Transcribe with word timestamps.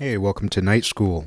Hey, 0.00 0.16
welcome 0.16 0.48
to 0.50 0.62
Night 0.62 0.84
School. 0.84 1.26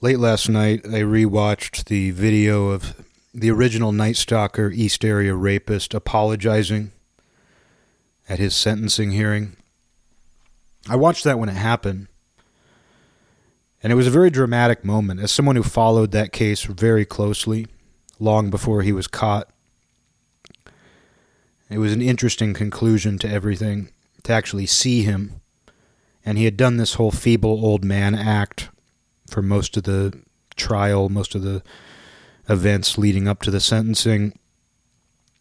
Late 0.00 0.18
last 0.18 0.48
night, 0.48 0.80
I 0.84 1.02
rewatched 1.02 1.84
the 1.84 2.10
video 2.10 2.70
of 2.70 3.00
the 3.32 3.48
original 3.48 3.92
Night 3.92 4.16
Stalker 4.16 4.72
East 4.74 5.04
Area 5.04 5.32
rapist 5.36 5.94
apologizing 5.94 6.90
at 8.28 8.40
his 8.40 8.56
sentencing 8.56 9.12
hearing. 9.12 9.56
I 10.88 10.96
watched 10.96 11.22
that 11.22 11.38
when 11.38 11.48
it 11.48 11.54
happened, 11.54 12.08
and 13.84 13.92
it 13.92 13.96
was 13.96 14.08
a 14.08 14.10
very 14.10 14.28
dramatic 14.28 14.84
moment. 14.84 15.20
As 15.20 15.30
someone 15.30 15.54
who 15.54 15.62
followed 15.62 16.10
that 16.10 16.32
case 16.32 16.64
very 16.64 17.04
closely, 17.04 17.68
long 18.18 18.50
before 18.50 18.82
he 18.82 18.92
was 18.92 19.06
caught, 19.06 19.48
it 21.70 21.78
was 21.78 21.92
an 21.92 22.02
interesting 22.02 22.52
conclusion 22.52 23.16
to 23.18 23.30
everything 23.30 23.92
to 24.24 24.32
actually 24.32 24.66
see 24.66 25.02
him. 25.02 25.40
And 26.26 26.36
he 26.36 26.44
had 26.44 26.56
done 26.56 26.76
this 26.76 26.94
whole 26.94 27.12
feeble 27.12 27.64
old 27.64 27.84
man 27.84 28.16
act 28.16 28.68
for 29.30 29.40
most 29.40 29.76
of 29.76 29.84
the 29.84 30.12
trial, 30.56 31.08
most 31.08 31.36
of 31.36 31.42
the 31.42 31.62
events 32.48 32.98
leading 32.98 33.28
up 33.28 33.42
to 33.42 33.50
the 33.52 33.60
sentencing. 33.60 34.36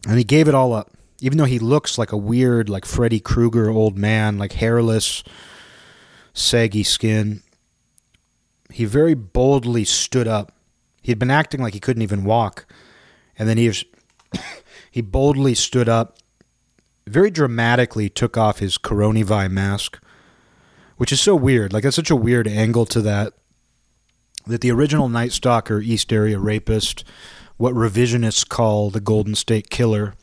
And 0.07 0.19
he 0.19 0.23
gave 0.23 0.47
it 0.47 0.53
all 0.53 0.73
up. 0.73 0.91
Even 1.21 1.39
though 1.39 1.45
he 1.45 1.59
looks 1.59 1.97
like 1.97 2.11
a 2.11 2.17
weird, 2.17 2.69
like 2.69 2.85
Freddy 2.85 3.19
Krueger 3.19 3.69
old 3.69 3.97
man, 3.97 4.37
like 4.37 4.53
hairless, 4.53 5.23
saggy 6.33 6.83
skin, 6.83 7.41
he 8.69 8.85
very 8.85 9.15
boldly 9.15 9.85
stood 9.85 10.27
up. 10.27 10.51
He 11.01 11.11
had 11.11 11.17
been 11.17 11.31
acting 11.31 11.61
like 11.61 11.73
he 11.73 11.79
couldn't 11.79 12.03
even 12.03 12.25
walk. 12.25 12.65
And 13.39 13.49
then 13.49 13.57
he 13.57 13.67
was, 13.67 13.85
he 14.91 15.01
boldly 15.01 15.55
stood 15.55 15.89
up, 15.89 16.17
very 17.07 17.31
dramatically 17.31 18.09
took 18.09 18.37
off 18.37 18.59
his 18.59 18.77
coronavirus 18.77 19.51
mask, 19.51 19.99
which 20.97 21.11
is 21.11 21.21
so 21.21 21.35
weird. 21.35 21.73
Like, 21.73 21.83
that's 21.83 21.95
such 21.95 22.11
a 22.11 22.15
weird 22.15 22.47
angle 22.47 22.85
to 22.87 23.01
that 23.01 23.33
that 24.47 24.61
the 24.61 24.71
original 24.71 25.09
Night 25.09 25.31
Stalker 25.31 25.79
East 25.81 26.13
Area 26.13 26.37
rapist, 26.37 27.03
what 27.57 27.73
revisionists 27.73 28.47
call 28.47 28.91
the 28.91 28.99
Golden 28.99 29.33
State 29.33 29.69
Killer, 29.69 30.13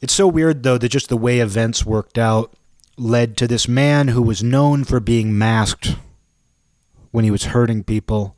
it's 0.00 0.14
so 0.14 0.26
weird 0.26 0.62
though 0.62 0.78
that 0.78 0.90
just 0.90 1.08
the 1.08 1.16
way 1.16 1.40
events 1.40 1.84
worked 1.84 2.18
out 2.18 2.54
led 2.96 3.36
to 3.36 3.46
this 3.46 3.68
man 3.68 4.08
who 4.08 4.22
was 4.22 4.42
known 4.42 4.84
for 4.84 5.00
being 5.00 5.36
masked 5.36 5.96
when 7.10 7.24
he 7.24 7.30
was 7.30 7.46
hurting 7.46 7.84
people. 7.84 8.36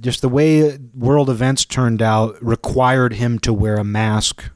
Just 0.00 0.22
the 0.22 0.28
way 0.28 0.78
world 0.94 1.28
events 1.28 1.64
turned 1.64 2.00
out 2.00 2.42
required 2.42 3.14
him 3.14 3.38
to 3.40 3.52
wear 3.52 3.76
a 3.76 3.84
mask 3.84 4.50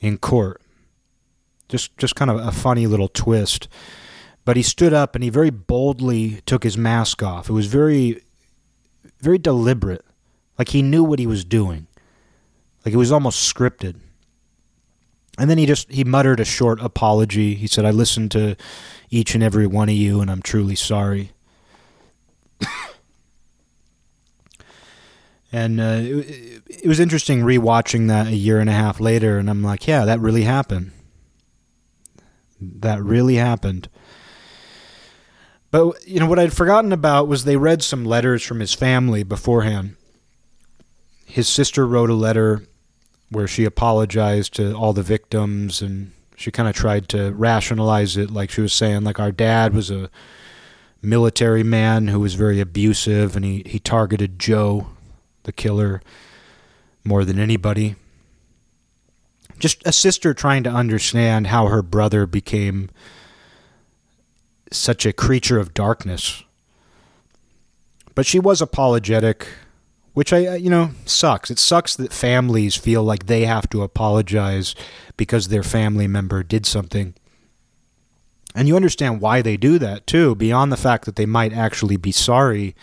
in 0.00 0.18
court. 0.18 0.60
Just 1.74 1.98
just 1.98 2.14
kind 2.14 2.30
of 2.30 2.36
a 2.38 2.52
funny 2.52 2.86
little 2.86 3.08
twist. 3.08 3.66
But 4.44 4.56
he 4.56 4.62
stood 4.62 4.92
up 4.92 5.16
and 5.16 5.24
he 5.24 5.30
very 5.30 5.50
boldly 5.50 6.40
took 6.46 6.62
his 6.62 6.78
mask 6.78 7.20
off. 7.20 7.48
It 7.48 7.52
was 7.52 7.66
very, 7.66 8.22
very 9.18 9.38
deliberate. 9.38 10.04
Like 10.56 10.68
he 10.68 10.82
knew 10.82 11.02
what 11.02 11.18
he 11.18 11.26
was 11.26 11.44
doing. 11.44 11.88
Like 12.84 12.94
it 12.94 12.98
was 12.98 13.10
almost 13.10 13.52
scripted. 13.52 13.96
And 15.36 15.50
then 15.50 15.58
he 15.58 15.66
just 15.66 15.90
he 15.90 16.04
muttered 16.04 16.38
a 16.38 16.44
short 16.44 16.80
apology. 16.80 17.56
He 17.56 17.66
said, 17.66 17.84
"I 17.84 17.90
listened 17.90 18.30
to 18.30 18.54
each 19.10 19.34
and 19.34 19.42
every 19.42 19.66
one 19.66 19.88
of 19.88 19.96
you, 19.96 20.20
and 20.20 20.30
I'm 20.30 20.42
truly 20.42 20.76
sorry." 20.76 21.32
and 25.50 25.80
uh, 25.80 25.98
it, 26.00 26.62
it 26.68 26.86
was 26.86 27.00
interesting 27.00 27.40
rewatching 27.40 28.06
that 28.06 28.28
a 28.28 28.36
year 28.36 28.60
and 28.60 28.70
a 28.70 28.74
half 28.74 29.00
later, 29.00 29.38
and 29.38 29.50
I'm 29.50 29.64
like, 29.64 29.88
"Yeah, 29.88 30.04
that 30.04 30.20
really 30.20 30.44
happened. 30.44 30.92
That 32.80 33.02
really 33.02 33.36
happened." 33.36 33.88
But 35.70 36.06
you 36.06 36.20
know 36.20 36.26
what 36.26 36.38
I'd 36.38 36.52
forgotten 36.52 36.92
about 36.92 37.26
was 37.26 37.42
they 37.42 37.56
read 37.56 37.82
some 37.82 38.04
letters 38.04 38.44
from 38.44 38.60
his 38.60 38.74
family 38.74 39.24
beforehand. 39.24 39.96
His 41.26 41.48
sister 41.48 41.84
wrote 41.84 42.10
a 42.10 42.14
letter 42.14 42.62
where 43.28 43.48
she 43.48 43.64
apologized 43.64 44.54
to 44.54 44.72
all 44.74 44.92
the 44.92 45.02
victims 45.02 45.82
and 45.82 46.12
she 46.36 46.52
kind 46.52 46.68
of 46.68 46.76
tried 46.76 47.08
to 47.08 47.32
rationalize 47.32 48.16
it 48.16 48.30
like 48.30 48.50
she 48.50 48.60
was 48.60 48.72
saying 48.72 49.02
like 49.02 49.18
our 49.18 49.32
dad 49.32 49.74
was 49.74 49.90
a 49.90 50.10
military 51.02 51.64
man 51.64 52.08
who 52.08 52.20
was 52.20 52.34
very 52.34 52.60
abusive 52.60 53.34
and 53.34 53.44
he, 53.44 53.62
he 53.66 53.78
targeted 53.78 54.38
Joe, 54.38 54.86
the 55.42 55.52
killer, 55.52 56.00
more 57.02 57.24
than 57.24 57.38
anybody. 57.38 57.96
Just 59.58 59.82
a 59.86 59.92
sister 59.92 60.34
trying 60.34 60.62
to 60.64 60.70
understand 60.70 61.46
how 61.46 61.66
her 61.68 61.82
brother 61.82 62.26
became 62.26 62.90
such 64.70 65.06
a 65.06 65.12
creature 65.12 65.58
of 65.58 65.74
darkness. 65.74 66.42
But 68.14 68.26
she 68.26 68.38
was 68.38 68.60
apologetic, 68.60 69.46
which 70.12 70.32
I, 70.32 70.56
you 70.56 70.70
know, 70.70 70.90
sucks. 71.04 71.50
It 71.50 71.58
sucks 71.58 71.96
that 71.96 72.12
families 72.12 72.76
feel 72.76 73.02
like 73.02 73.26
they 73.26 73.44
have 73.44 73.68
to 73.70 73.82
apologize 73.82 74.74
because 75.16 75.48
their 75.48 75.62
family 75.62 76.06
member 76.06 76.42
did 76.42 76.66
something. 76.66 77.14
And 78.54 78.68
you 78.68 78.76
understand 78.76 79.20
why 79.20 79.42
they 79.42 79.56
do 79.56 79.78
that, 79.80 80.06
too, 80.06 80.36
beyond 80.36 80.70
the 80.70 80.76
fact 80.76 81.06
that 81.06 81.16
they 81.16 81.26
might 81.26 81.52
actually 81.52 81.96
be 81.96 82.12
sorry, 82.12 82.76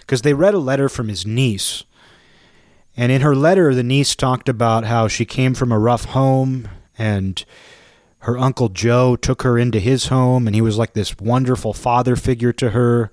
because 0.00 0.22
they 0.22 0.34
read 0.34 0.54
a 0.54 0.58
letter 0.58 0.88
from 0.88 1.08
his 1.08 1.24
niece. 1.24 1.84
And 2.96 3.10
in 3.10 3.22
her 3.22 3.34
letter, 3.34 3.74
the 3.74 3.82
niece 3.82 4.14
talked 4.14 4.48
about 4.48 4.84
how 4.84 5.08
she 5.08 5.24
came 5.24 5.54
from 5.54 5.72
a 5.72 5.78
rough 5.78 6.06
home 6.06 6.68
and 6.96 7.44
her 8.20 8.38
uncle 8.38 8.70
Joe 8.70 9.16
took 9.16 9.42
her 9.42 9.58
into 9.58 9.78
his 9.78 10.06
home, 10.06 10.46
and 10.46 10.54
he 10.54 10.62
was 10.62 10.78
like 10.78 10.94
this 10.94 11.18
wonderful 11.18 11.74
father 11.74 12.16
figure 12.16 12.54
to 12.54 12.70
her 12.70 13.12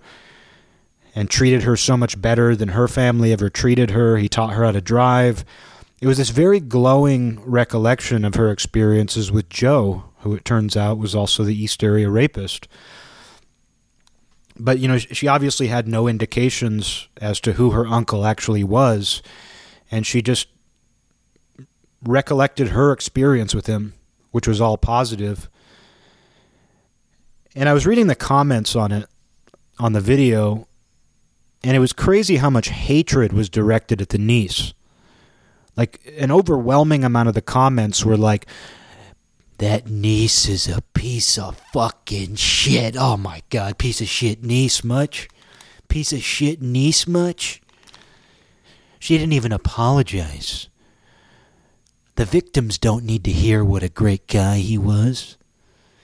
and 1.14 1.30
treated 1.30 1.64
her 1.64 1.76
so 1.76 1.98
much 1.98 2.22
better 2.22 2.56
than 2.56 2.70
her 2.70 2.88
family 2.88 3.34
ever 3.34 3.50
treated 3.50 3.92
her. 3.92 4.16
He 4.16 4.30
taught 4.30 4.54
her 4.54 4.64
how 4.64 4.72
to 4.72 4.80
drive. 4.80 5.44
It 6.00 6.08
was 6.08 6.18
this 6.18 6.30
very 6.30 6.62
glowing 6.62 7.42
recollection 7.44 8.24
of 8.24 8.36
her 8.36 8.50
experiences 8.52 9.34
with 9.34 9.50
Joe, 9.50 10.06
who 10.20 10.34
it 10.34 10.46
turns 10.46 10.78
out 10.78 10.98
was 10.98 11.14
also 11.14 11.44
the 11.44 11.62
East 11.62 11.84
Area 11.84 12.10
rapist. 12.10 12.70
But, 14.58 14.80
you 14.80 14.88
know, 14.88 14.98
she 14.98 15.28
obviously 15.28 15.68
had 15.68 15.90
no 15.90 16.08
indications 16.08 17.10
as 17.20 17.42
to 17.42 17.54
who 17.54 17.72
her 17.72 17.86
uncle 17.86 18.26
actually 18.26 18.64
was, 18.64 19.22
and 19.92 20.08
she 20.08 20.22
just 20.22 20.48
recollected 22.02 22.70
her 22.70 22.92
experience 22.92 23.54
with 23.54 23.68
him 23.68 23.94
which 24.32 24.48
was 24.48 24.60
all 24.60 24.78
positive. 24.78 25.50
And 27.56 27.70
I 27.70 27.74
was 27.74 27.86
reading 27.86 28.08
the 28.08 28.16
comments 28.16 28.76
on 28.76 28.92
it 28.92 29.08
on 29.78 29.94
the 29.94 30.02
video, 30.02 30.68
and 31.64 31.76
it 31.76 31.80
was 31.80 31.94
crazy 31.94 32.38
how 32.38 32.50
much 32.50 32.70
hatred 32.70 33.34
was 33.34 33.50
directed 33.50 34.02
at 34.02 34.10
the 34.10 34.18
niece. 34.18 34.74
Like 35.76 36.02
an 36.18 36.32
overwhelming 36.32 37.04
amount 37.04 37.30
of 37.30 37.36
the 37.36 37.42
comments 37.42 38.06
were 38.06 38.18
like, 38.18 38.46
"That 39.58 39.90
niece 39.90 40.48
is 40.48 40.68
a 40.68 40.82
piece 40.94 41.38
of 41.38 41.62
fucking 41.74 42.36
shit." 42.36 42.96
Oh 42.98 43.18
my 43.18 43.42
god, 43.50 43.78
piece 43.78 44.02
of 44.02 44.08
shit 44.08 44.44
niece 44.44 44.84
much? 44.84 45.28
Piece 45.88 46.14
of 46.14 46.24
shit 46.24 46.62
niece 46.62 47.06
much? 47.08 47.61
She 49.02 49.18
didn't 49.18 49.34
even 49.34 49.52
apologize. 49.52 50.70
The 52.18 52.24
victims 52.24 52.78
don't 52.78 53.04
need 53.04 53.24
to 53.24 53.32
hear 53.32 53.66
what 53.66 53.82
a 53.82 53.90
great 53.90 54.28
guy 54.28 54.58
he 54.58 54.78
was. 54.78 55.38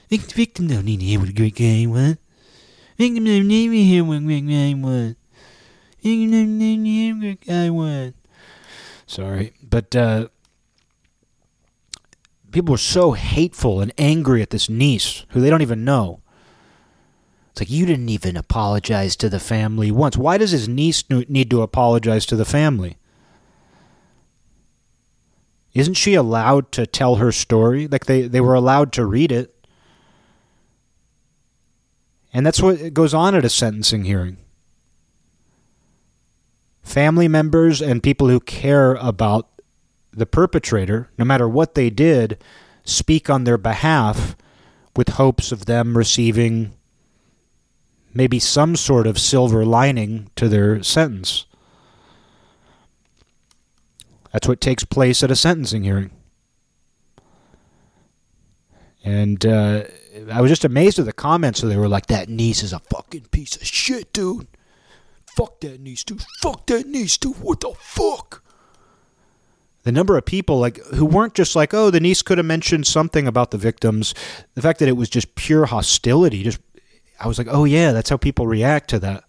The 0.08 0.16
victims 0.16 0.72
don't 0.72 0.84
need 0.84 0.98
to 0.98 1.06
hear 1.06 1.20
what 1.20 1.28
a 1.28 1.32
great 1.32 1.54
guy 1.54 1.74
he 1.74 1.86
was. 1.86 2.16
Victims 2.98 3.22
don't 3.22 3.54
need 3.54 3.68
to 3.68 3.84
hear 3.84 4.04
what 4.04 4.18
a 4.18 4.18
great 4.18 4.50
guy 4.50 4.66
he 4.66 4.74
was. 4.74 5.14
Victims 6.02 6.32
don't 6.32 6.58
need 6.58 6.76
to 6.76 6.90
hear 6.90 7.14
what 7.14 7.20
a 7.20 7.20
great 7.20 7.46
guy 7.46 7.64
he 7.64 7.70
was. 7.70 8.12
Sorry, 9.06 9.52
but 9.62 9.94
uh, 9.94 10.28
people 12.50 12.72
were 12.72 12.78
so 12.78 13.12
hateful 13.12 13.80
and 13.80 13.92
angry 13.96 14.42
at 14.42 14.50
this 14.50 14.68
niece 14.68 15.24
who 15.28 15.40
they 15.40 15.50
don't 15.50 15.62
even 15.62 15.84
know. 15.84 16.20
It's 17.58 17.68
like 17.68 17.76
you 17.76 17.86
didn't 17.86 18.08
even 18.08 18.36
apologize 18.36 19.16
to 19.16 19.28
the 19.28 19.40
family 19.40 19.90
once. 19.90 20.16
Why 20.16 20.38
does 20.38 20.52
his 20.52 20.68
niece 20.68 21.02
need 21.10 21.50
to 21.50 21.62
apologize 21.62 22.24
to 22.26 22.36
the 22.36 22.44
family? 22.44 22.98
Isn't 25.74 25.94
she 25.94 26.14
allowed 26.14 26.70
to 26.70 26.86
tell 26.86 27.16
her 27.16 27.32
story? 27.32 27.88
Like 27.88 28.06
they, 28.06 28.28
they 28.28 28.40
were 28.40 28.54
allowed 28.54 28.92
to 28.92 29.04
read 29.04 29.32
it. 29.32 29.66
And 32.32 32.46
that's 32.46 32.62
what 32.62 32.94
goes 32.94 33.12
on 33.12 33.34
at 33.34 33.44
a 33.44 33.48
sentencing 33.50 34.04
hearing. 34.04 34.36
Family 36.84 37.26
members 37.26 37.82
and 37.82 38.04
people 38.04 38.28
who 38.28 38.38
care 38.38 38.94
about 38.94 39.48
the 40.12 40.26
perpetrator, 40.26 41.10
no 41.18 41.24
matter 41.24 41.48
what 41.48 41.74
they 41.74 41.90
did, 41.90 42.40
speak 42.84 43.28
on 43.28 43.42
their 43.42 43.58
behalf 43.58 44.36
with 44.94 45.08
hopes 45.08 45.50
of 45.50 45.66
them 45.66 45.98
receiving 45.98 46.77
maybe 48.18 48.40
some 48.40 48.74
sort 48.74 49.06
of 49.06 49.16
silver 49.16 49.64
lining 49.64 50.28
to 50.34 50.48
their 50.48 50.82
sentence. 50.82 51.46
That's 54.32 54.48
what 54.48 54.60
takes 54.60 54.82
place 54.84 55.22
at 55.22 55.30
a 55.30 55.36
sentencing 55.36 55.84
hearing. 55.84 56.10
And 59.04 59.46
uh, 59.46 59.84
I 60.32 60.40
was 60.40 60.50
just 60.50 60.64
amazed 60.64 60.98
at 60.98 61.06
the 61.06 61.12
comments. 61.12 61.60
So 61.60 61.68
they 61.68 61.76
were 61.76 61.88
like, 61.88 62.08
"That 62.08 62.28
niece 62.28 62.64
is 62.64 62.72
a 62.72 62.80
fucking 62.80 63.26
piece 63.30 63.54
of 63.54 63.64
shit, 63.64 64.12
dude. 64.12 64.48
Fuck 65.36 65.60
that 65.60 65.80
niece, 65.80 66.02
dude. 66.02 66.24
Fuck 66.42 66.66
that 66.66 66.88
niece, 66.88 67.16
dude. 67.16 67.36
What 67.36 67.60
the 67.60 67.72
fuck?" 67.78 68.42
The 69.84 69.92
number 69.92 70.18
of 70.18 70.26
people 70.26 70.58
like 70.58 70.84
who 70.86 71.06
weren't 71.06 71.34
just 71.34 71.54
like, 71.54 71.72
"Oh, 71.72 71.90
the 71.90 72.00
niece 72.00 72.20
could 72.20 72.36
have 72.38 72.46
mentioned 72.46 72.86
something 72.86 73.28
about 73.28 73.52
the 73.52 73.58
victims." 73.58 74.12
The 74.54 74.62
fact 74.62 74.80
that 74.80 74.88
it 74.88 74.96
was 74.96 75.08
just 75.08 75.36
pure 75.36 75.66
hostility. 75.66 76.42
Just, 76.42 76.58
I 77.20 77.28
was 77.28 77.38
like, 77.38 77.48
"Oh 77.50 77.64
yeah, 77.64 77.92
that's 77.92 78.10
how 78.10 78.16
people 78.16 78.46
react 78.46 78.90
to 78.90 78.98
that." 79.00 79.24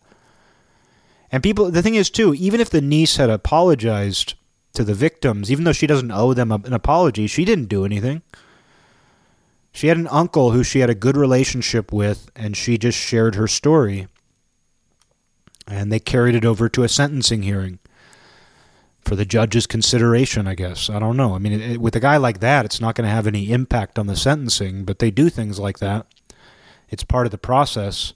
And 1.31 1.43
people, 1.43 1.69
the 1.69 1.81
thing 1.81 1.95
is 1.95 2.09
too, 2.09 2.33
even 2.33 2.59
if 2.59 2.69
the 2.69 2.81
niece 2.81 3.17
had 3.17 3.29
apologized 3.29 4.33
to 4.73 4.83
the 4.83 4.93
victims, 4.93 5.51
even 5.51 5.63
though 5.63 5.73
she 5.73 5.87
doesn't 5.87 6.11
owe 6.11 6.33
them 6.33 6.51
an 6.51 6.73
apology, 6.73 7.27
she 7.27 7.45
didn't 7.45 7.65
do 7.65 7.85
anything. 7.85 8.21
She 9.71 9.87
had 9.87 9.97
an 9.97 10.07
uncle 10.07 10.51
who 10.51 10.63
she 10.63 10.79
had 10.79 10.89
a 10.89 10.95
good 10.95 11.15
relationship 11.15 11.91
with, 11.91 12.31
and 12.35 12.57
she 12.57 12.77
just 12.77 12.97
shared 12.97 13.35
her 13.35 13.47
story. 13.47 14.07
And 15.67 15.91
they 15.91 15.99
carried 15.99 16.35
it 16.35 16.45
over 16.45 16.67
to 16.69 16.83
a 16.83 16.89
sentencing 16.89 17.43
hearing 17.43 17.79
for 19.01 19.15
the 19.15 19.25
judge's 19.25 19.67
consideration, 19.67 20.47
I 20.47 20.55
guess. 20.55 20.89
I 20.89 20.99
don't 20.99 21.17
know. 21.17 21.35
I 21.35 21.39
mean, 21.39 21.53
it, 21.53 21.71
it, 21.71 21.81
with 21.81 21.95
a 21.95 21.99
guy 21.99 22.17
like 22.17 22.39
that, 22.39 22.65
it's 22.65 22.81
not 22.81 22.95
going 22.95 23.07
to 23.07 23.13
have 23.13 23.27
any 23.27 23.51
impact 23.51 23.99
on 23.99 24.07
the 24.07 24.15
sentencing, 24.15 24.83
but 24.85 24.99
they 24.99 25.11
do 25.11 25.29
things 25.29 25.59
like 25.59 25.79
that. 25.79 26.07
It's 26.89 27.03
part 27.03 27.27
of 27.27 27.31
the 27.31 27.37
process. 27.37 28.13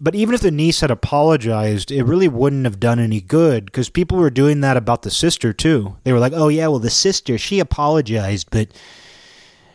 But 0.00 0.16
even 0.16 0.34
if 0.34 0.40
the 0.40 0.50
niece 0.50 0.80
had 0.80 0.90
apologized, 0.90 1.92
it 1.92 2.02
really 2.02 2.26
wouldn't 2.26 2.64
have 2.64 2.80
done 2.80 2.98
any 2.98 3.20
good 3.20 3.66
because 3.66 3.88
people 3.88 4.18
were 4.18 4.30
doing 4.30 4.60
that 4.60 4.76
about 4.76 5.02
the 5.02 5.12
sister 5.12 5.52
too. 5.52 5.96
They 6.02 6.12
were 6.12 6.18
like, 6.18 6.32
"Oh 6.34 6.48
yeah, 6.48 6.66
well 6.66 6.80
the 6.80 6.90
sister, 6.90 7.38
she 7.38 7.60
apologized, 7.60 8.48
but 8.50 8.68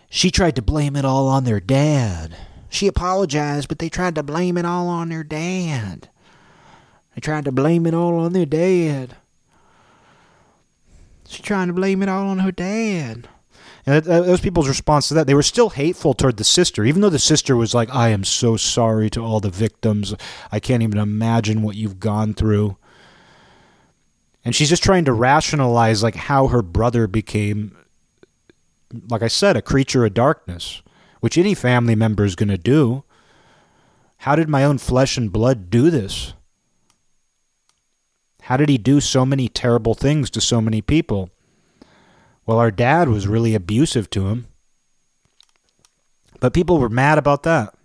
she 0.09 0.29
tried 0.29 0.57
to 0.57 0.62
blame 0.62 0.97
it 0.97 1.06
all 1.06 1.29
on 1.29 1.45
their 1.45 1.62
dad. 1.62 2.35
She 2.68 2.88
apologized, 2.88 3.69
but 3.69 3.79
they 3.79 3.88
tried 3.88 4.15
to 4.15 4.24
blame 4.24 4.57
it 4.57 4.65
all 4.65 4.89
on 4.89 5.07
their 5.07 5.24
dad. 5.24 6.09
They 7.15 7.21
tried 7.21 7.45
to 7.45 7.53
blame 7.53 7.85
it 7.85 7.94
all 7.94 8.19
on 8.19 8.33
their 8.33 8.45
dad. 8.45 9.15
She 11.25 11.41
trying 11.41 11.68
to 11.68 11.74
blame 11.74 12.03
it 12.03 12.09
all 12.09 12.27
on 12.27 12.39
her 12.39 12.51
dad." 12.51 13.29
And 13.88 14.04
that, 14.04 14.28
was 14.28 14.42
people's 14.42 14.68
response 14.68 15.07
to 15.07 15.16
that. 15.16 15.25
They 15.25 15.34
were 15.34 15.42
still 15.42 15.69
hateful 15.69 16.13
toward 16.13 16.38
the 16.38 16.44
sister, 16.44 16.84
even 16.84 17.01
though 17.01 17.10
the 17.10 17.18
sister 17.18 17.56
was 17.56 17.74
like, 17.74 17.89
I 17.95 18.10
am 18.10 18.24
so 18.24 18.57
sorry 18.57 19.10
to 19.12 19.24
all 19.24 19.39
the 19.39 19.50
victims. 19.50 20.13
I 20.51 20.60
can't 20.60 20.84
even 20.84 21.00
imagine 21.00 21.63
what 21.63 21.78
you've 21.78 22.00
gone 22.00 22.34
through. 22.34 22.78
And 24.44 24.54
she's 24.54 24.69
just 24.69 24.84
trying 24.84 25.06
to 25.06 25.13
rationalize 25.13 26.04
like 26.04 26.16
how 26.16 26.48
her 26.48 26.62
brother 26.62 27.07
became 27.07 27.75
like 29.10 29.22
I 29.22 29.28
said, 29.28 29.57
a 29.57 29.62
creature 29.62 30.06
of 30.06 30.13
darkness, 30.13 30.81
which 31.19 31.38
any 31.38 31.54
family 31.54 31.95
member 31.95 32.24
is 32.24 32.36
going 32.36 32.50
to 32.50 32.57
do. 32.57 33.04
How 34.18 34.36
did 34.36 34.50
my 34.50 34.63
own 34.63 34.78
flesh 34.78 35.18
and 35.18 35.31
blood 35.31 35.69
do 35.69 35.89
this? 35.89 36.34
How 38.44 38.57
did 38.57 38.69
he 38.69 38.78
do 38.78 39.01
so 39.01 39.25
many 39.25 39.50
terrible 39.50 39.94
things 39.94 40.30
to 40.31 40.42
so 40.42 40.62
many 40.62 40.81
people? 40.81 41.30
Well, 42.47 42.59
our 42.59 42.71
dad 42.71 43.09
was 43.09 43.27
really 43.27 43.53
abusive 43.53 44.09
to 44.11 44.29
him. 44.29 44.47
But 46.39 46.53
people 46.53 46.79
were 46.79 46.89
mad 46.89 47.17
about 47.17 47.44
that. 47.44 47.75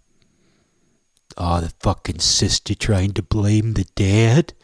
Oh, 1.36 1.60
the 1.60 1.72
fucking 1.80 2.20
sister 2.20 2.74
trying 2.74 3.12
to 3.14 3.22
blame 3.22 3.72
the 3.72 3.86
dad? 3.96 4.54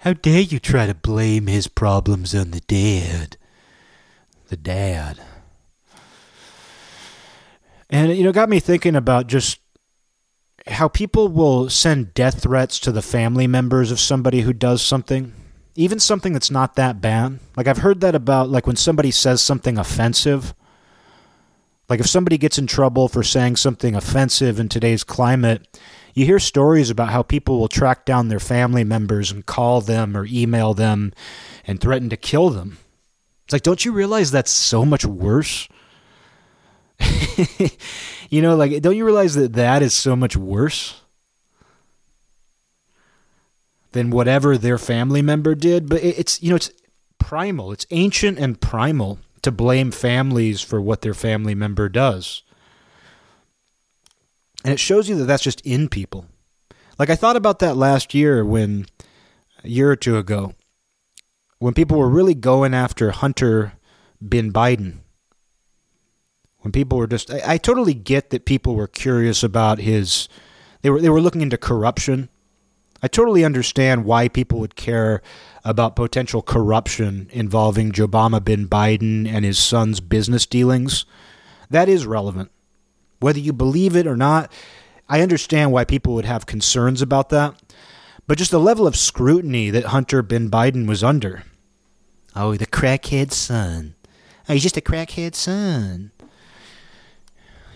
How 0.00 0.12
dare 0.12 0.40
you 0.40 0.60
try 0.60 0.86
to 0.86 0.94
blame 0.94 1.48
his 1.48 1.66
problems 1.66 2.34
on 2.34 2.52
the 2.52 2.60
dad? 2.60 3.36
The 4.48 4.56
dad. 4.56 5.20
And, 7.90 8.16
you 8.16 8.22
know, 8.22 8.32
got 8.32 8.48
me 8.48 8.60
thinking 8.60 8.94
about 8.94 9.26
just 9.26 9.58
how 10.68 10.86
people 10.86 11.26
will 11.26 11.68
send 11.68 12.14
death 12.14 12.42
threats 12.42 12.78
to 12.80 12.92
the 12.92 13.02
family 13.02 13.48
members 13.48 13.90
of 13.90 13.98
somebody 13.98 14.42
who 14.42 14.52
does 14.52 14.80
something 14.80 15.32
even 15.74 15.98
something 15.98 16.32
that's 16.32 16.50
not 16.50 16.74
that 16.76 17.00
bad. 17.00 17.38
Like 17.56 17.66
I've 17.66 17.78
heard 17.78 18.00
that 18.00 18.14
about 18.14 18.50
like 18.50 18.66
when 18.66 18.76
somebody 18.76 19.10
says 19.10 19.40
something 19.40 19.78
offensive. 19.78 20.54
Like 21.88 22.00
if 22.00 22.08
somebody 22.08 22.38
gets 22.38 22.58
in 22.58 22.66
trouble 22.66 23.08
for 23.08 23.22
saying 23.22 23.56
something 23.56 23.94
offensive 23.94 24.58
in 24.58 24.68
today's 24.68 25.04
climate, 25.04 25.80
you 26.14 26.24
hear 26.24 26.38
stories 26.38 26.90
about 26.90 27.10
how 27.10 27.22
people 27.22 27.58
will 27.58 27.68
track 27.68 28.04
down 28.04 28.28
their 28.28 28.40
family 28.40 28.84
members 28.84 29.30
and 29.30 29.44
call 29.44 29.80
them 29.80 30.16
or 30.16 30.26
email 30.26 30.74
them 30.74 31.12
and 31.66 31.80
threaten 31.80 32.08
to 32.10 32.16
kill 32.16 32.50
them. 32.50 32.78
It's 33.44 33.52
like, 33.52 33.62
don't 33.62 33.84
you 33.84 33.92
realize 33.92 34.30
that's 34.30 34.50
so 34.50 34.84
much 34.84 35.04
worse? 35.04 35.68
you 38.30 38.42
know, 38.42 38.56
like, 38.56 38.80
don't 38.82 38.96
you 38.96 39.04
realize 39.04 39.34
that 39.34 39.54
that 39.54 39.82
is 39.82 39.94
so 39.94 40.14
much 40.14 40.36
worse? 40.36 41.01
Than 43.92 44.10
whatever 44.10 44.58
their 44.58 44.78
family 44.78 45.22
member 45.22 45.54
did. 45.54 45.88
But 45.88 46.02
it's, 46.02 46.42
you 46.42 46.50
know, 46.50 46.56
it's 46.56 46.70
primal, 47.18 47.72
it's 47.72 47.86
ancient 47.90 48.38
and 48.38 48.60
primal 48.60 49.18
to 49.42 49.50
blame 49.50 49.90
families 49.90 50.60
for 50.60 50.80
what 50.80 51.02
their 51.02 51.14
family 51.14 51.54
member 51.54 51.88
does. 51.88 52.42
And 54.64 54.72
it 54.72 54.80
shows 54.80 55.08
you 55.08 55.16
that 55.16 55.24
that's 55.24 55.42
just 55.42 55.60
in 55.62 55.88
people. 55.88 56.26
Like 56.98 57.10
I 57.10 57.16
thought 57.16 57.36
about 57.36 57.58
that 57.60 57.76
last 57.76 58.14
year 58.14 58.44
when, 58.44 58.86
a 59.64 59.68
year 59.68 59.90
or 59.90 59.96
two 59.96 60.16
ago, 60.16 60.54
when 61.58 61.74
people 61.74 61.98
were 61.98 62.08
really 62.08 62.34
going 62.34 62.74
after 62.74 63.10
Hunter 63.10 63.72
bin 64.26 64.52
Biden. 64.52 64.98
When 66.60 66.70
people 66.70 66.96
were 66.98 67.08
just, 67.08 67.32
I, 67.32 67.54
I 67.54 67.58
totally 67.58 67.94
get 67.94 68.30
that 68.30 68.44
people 68.44 68.76
were 68.76 68.86
curious 68.86 69.42
about 69.42 69.78
his, 69.78 70.28
they 70.82 70.90
were 70.90 71.00
they 71.00 71.08
were 71.08 71.20
looking 71.20 71.40
into 71.40 71.56
corruption 71.56 72.28
I 73.02 73.08
totally 73.08 73.44
understand 73.44 74.04
why 74.04 74.28
people 74.28 74.60
would 74.60 74.76
care 74.76 75.22
about 75.64 75.96
potential 75.96 76.40
corruption 76.40 77.28
involving 77.32 77.90
Jobama 77.90 78.44
bin 78.44 78.68
Biden 78.68 79.26
and 79.26 79.44
his 79.44 79.58
son's 79.58 80.00
business 80.00 80.46
dealings. 80.46 81.04
That 81.68 81.88
is 81.88 82.06
relevant. 82.06 82.50
Whether 83.18 83.40
you 83.40 83.52
believe 83.52 83.96
it 83.96 84.06
or 84.06 84.16
not, 84.16 84.52
I 85.08 85.20
understand 85.20 85.72
why 85.72 85.84
people 85.84 86.14
would 86.14 86.24
have 86.24 86.46
concerns 86.46 87.02
about 87.02 87.28
that. 87.30 87.54
But 88.26 88.38
just 88.38 88.52
the 88.52 88.60
level 88.60 88.86
of 88.86 88.96
scrutiny 88.96 89.70
that 89.70 89.86
Hunter 89.86 90.22
bin 90.22 90.50
Biden 90.50 90.86
was 90.86 91.02
under. 91.02 91.42
Oh, 92.36 92.56
the 92.56 92.66
crackhead 92.66 93.32
son. 93.32 93.94
Oh, 94.48 94.52
he's 94.52 94.62
just 94.62 94.76
a 94.76 94.80
crackhead 94.80 95.34
son. 95.34 96.12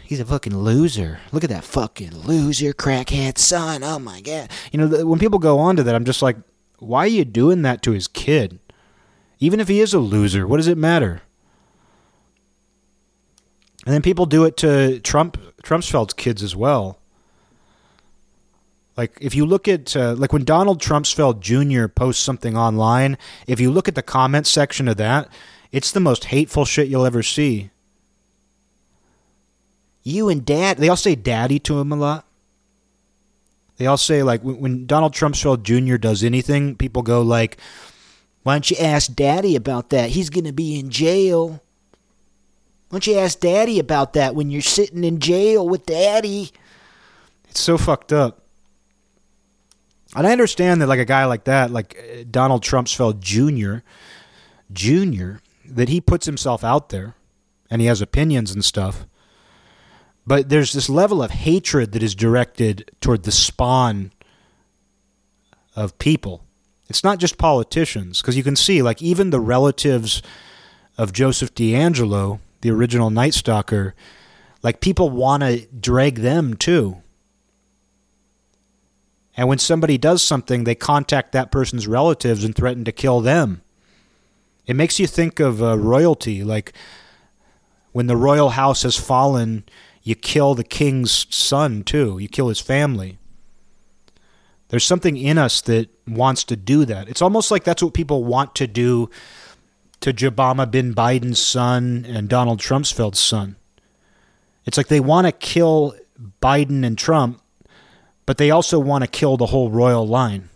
He's 0.07 0.21
a 0.21 0.25
fucking 0.25 0.57
loser. 0.57 1.19
Look 1.33 1.43
at 1.43 1.51
that 1.51 1.65
fucking 1.65 2.17
loser, 2.23 2.73
crackhead 2.73 3.39
son. 3.39 3.83
Oh 3.83 3.99
my 3.99 4.21
god. 4.21 4.51
You 4.71 4.79
know, 4.79 5.05
when 5.05 5.19
people 5.19 5.41
go 5.41 5.59
on 5.59 5.75
to 5.75 5.83
that, 5.83 5.97
I'm 5.97 6.05
just 6.05 6.23
like, 6.23 6.37
why 6.79 7.01
are 7.01 7.09
you 7.09 7.25
doing 7.25 7.63
that 7.63 7.83
to 7.83 7.91
his 7.91 8.07
kid? 8.07 8.61
Even 9.41 9.59
if 9.59 9.67
he 9.67 9.81
is 9.81 9.93
a 9.93 9.99
loser, 9.99 10.47
what 10.47 10.59
does 10.59 10.69
it 10.69 10.79
matter? 10.79 11.23
And 13.85 13.93
then 13.93 14.01
people 14.01 14.27
do 14.27 14.45
it 14.45 14.57
to 14.59 15.01
Trump, 15.01 15.39
Trumpsfeld's 15.65 16.15
kids 16.15 16.41
as 16.41 16.55
well. 16.55 17.01
Like 18.97 19.19
if 19.21 19.35
you 19.35 19.45
look 19.45 19.67
at 19.67 19.97
uh, 19.97 20.15
like 20.15 20.33
when 20.33 20.45
Donald 20.45 20.81
Trumpsfeld 20.81 21.41
Jr. 21.41 21.89
posts 21.89 22.23
something 22.23 22.57
online, 22.57 23.19
if 23.49 23.59
you 23.59 23.73
look 23.73 23.89
at 23.89 23.97
the 23.97 24.03
comment 24.03 24.47
section 24.47 24.87
of 24.87 24.99
that, 24.99 25.29
it's 25.73 25.91
the 25.91 25.99
most 25.99 26.27
hateful 26.27 26.65
shit 26.65 26.87
you'll 26.87 27.05
ever 27.05 27.25
see 27.25 27.71
you 30.07 30.29
and 30.29 30.45
dad, 30.45 30.79
they 30.79 30.89
all 30.89 30.97
say 30.97 31.15
daddy 31.15 31.59
to 31.61 31.81
him 31.81 31.91
a 31.91 31.97
lot. 31.97 32.25
They 33.77 33.87
all 33.87 33.97
say, 33.97 34.23
like, 34.23 34.41
when 34.43 34.87
Donald 34.87 35.13
Trumpsfeld 35.13 35.63
Jr. 35.63 35.97
does 35.97 36.25
anything, 36.25 36.77
people 36.77 37.03
go, 37.03 37.21
like, 37.21 37.59
why 38.43 38.55
don't 38.55 38.71
you 38.71 38.77
ask 38.79 39.13
daddy 39.13 39.57
about 39.57 39.91
that? 39.91 40.11
He's 40.11 40.31
to 40.31 40.53
be 40.53 40.79
in 40.79 40.89
jail. 40.89 41.61
Why 42.89 42.93
don't 42.93 43.07
you 43.07 43.19
ask 43.19 43.39
daddy 43.41 43.79
about 43.79 44.15
that 44.15 44.35
when 44.35 44.51
you're 44.51 44.63
sitting 44.63 45.05
in 45.05 45.19
jail 45.19 45.69
with 45.69 45.85
daddy? 45.85 46.53
It's 47.51 47.61
so 47.61 47.77
fucked 47.77 48.13
up. 48.13 48.45
And 50.15 50.27
I 50.27 50.33
understand 50.33 50.81
that, 50.81 50.87
like, 50.87 51.01
a 51.01 51.05
guy 51.05 51.27
like 51.27 51.45
that, 51.45 51.71
like 51.71 51.99
uh, 51.99 52.25
Donald 52.31 52.63
Trumpsfeld 52.63 53.21
Jr., 53.21 53.85
Jr., 54.73 55.41
that 55.69 55.89
he 55.89 56.01
puts 56.01 56.27
himself 56.27 56.63
out 56.65 56.89
there 56.89 57.17
and 57.69 57.83
he 57.83 57.89
has 57.89 58.01
opinions 58.01 58.53
and 58.53 58.65
stuff. 58.65 59.05
But 60.27 60.49
there's 60.49 60.73
this 60.73 60.89
level 60.89 61.23
of 61.23 61.31
hatred 61.31 61.93
that 61.93 62.03
is 62.03 62.15
directed 62.15 62.91
toward 63.01 63.23
the 63.23 63.33
spawn 63.33 64.11
of 65.77 65.99
people. 65.99 66.43
It's 66.89 67.05
not 67.05 67.19
just 67.19 67.39
politicians, 67.39 68.21
because 68.21 68.37
you 68.37 68.43
can 68.43 68.57
see, 68.57 68.83
like, 68.83 69.01
even 69.03 69.31
the 69.31 69.41
relatives 69.41 70.23
of 70.99 71.13
Joseph 71.13 71.55
DeAngelo, 71.55 72.41
the 72.61 72.71
original 72.71 73.11
Night 73.11 73.35
Stalker, 73.35 73.95
like, 74.63 74.81
people 74.81 75.11
want 75.11 75.43
to 75.43 75.67
drag 75.67 76.17
them 76.17 76.55
too. 76.55 77.03
And 79.37 79.49
when 79.49 79.59
somebody 79.59 79.99
does 79.99 80.23
something, 80.23 80.65
they 80.65 80.75
contact 80.75 81.33
that 81.33 81.53
person's 81.53 81.87
relatives 81.87 82.43
and 82.43 82.55
threaten 82.55 82.85
to 82.85 82.93
kill 82.93 83.21
them. 83.21 83.63
It 84.67 84.75
makes 84.75 84.99
you 84.99 85.07
think 85.07 85.39
of 85.39 85.63
uh, 85.63 85.79
royalty. 85.79 86.43
Like, 86.43 86.73
when 87.93 88.07
the 88.07 88.17
royal 88.17 88.51
house 88.51 88.83
has 88.83 88.97
fallen, 88.97 89.65
you 90.07 90.15
kill 90.15 90.55
the 90.55 90.63
king's 90.63 91.27
son 91.35 91.83
too. 91.83 92.17
You 92.21 92.29
kill 92.29 92.49
his 92.49 92.61
family. 92.61 93.19
There's 94.69 94.85
something 94.85 95.17
in 95.17 95.37
us 95.37 95.61
that 95.63 95.89
wants 96.07 96.45
to 96.45 96.55
do 96.55 96.85
that. 96.85 97.09
It's 97.09 97.21
almost 97.21 97.51
like 97.51 97.65
that's 97.65 97.83
what 97.83 97.93
people 97.93 98.23
want 98.23 98.55
to 98.55 98.69
do 98.69 99.11
to 100.03 100.13
Obama 100.13 100.71
bin 100.71 100.95
Biden's 100.95 101.41
son 101.41 102.07
and 102.09 102.29
Donald 102.29 102.61
Trumpsfeld's 102.61 103.19
son. 103.19 103.57
It's 104.65 104.77
like 104.77 104.87
they 104.87 105.01
want 105.01 105.27
to 105.27 105.33
kill 105.33 105.97
Biden 106.41 106.87
and 106.87 106.97
Trump, 106.97 107.41
but 108.27 108.39
they 108.39 108.53
also 108.53 108.79
want 108.79 109.03
to 109.03 109.09
kill 109.09 109.37
the 109.37 109.47
whole 109.47 109.73
royal 109.73 110.07
line. 110.07 110.51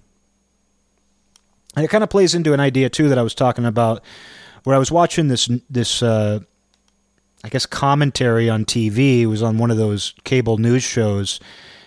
And 1.75 1.85
it 1.85 1.88
kind 1.88 2.04
of 2.04 2.11
plays 2.11 2.37
into 2.37 2.52
an 2.52 2.61
idea 2.61 2.88
too 2.88 3.09
that 3.09 3.19
I 3.19 3.23
was 3.23 3.35
talking 3.35 3.64
about, 3.64 4.00
where 4.62 4.76
I 4.76 4.78
was 4.78 4.92
watching 4.92 5.26
this 5.26 5.50
this 5.69 6.04
uh, 6.04 6.38
I 7.43 7.49
guess 7.49 7.67
commentary 7.67 8.51
on 8.51 8.65
TV. 8.65 9.21
It 9.21 9.27
was 9.27 9.43
on 9.43 9.59
one 9.59 9.71
of 9.71 9.77
those 9.77 10.15
cable 10.25 10.59
news 10.59 10.83
shows, 10.83 11.41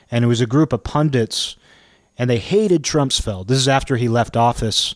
and 0.10 0.26
it 0.26 0.28
was 0.28 0.42
a 0.42 0.48
group 0.48 0.74
of 0.74 0.84
pundits, 0.84 1.56
and 2.18 2.30
they 2.30 2.40
hated 2.40 2.84
Trumpsfeld. 2.84 3.48
This 3.48 3.60
is 3.60 3.68
after 3.68 3.98
he 3.98 4.08
left 4.08 4.36
office. 4.36 4.96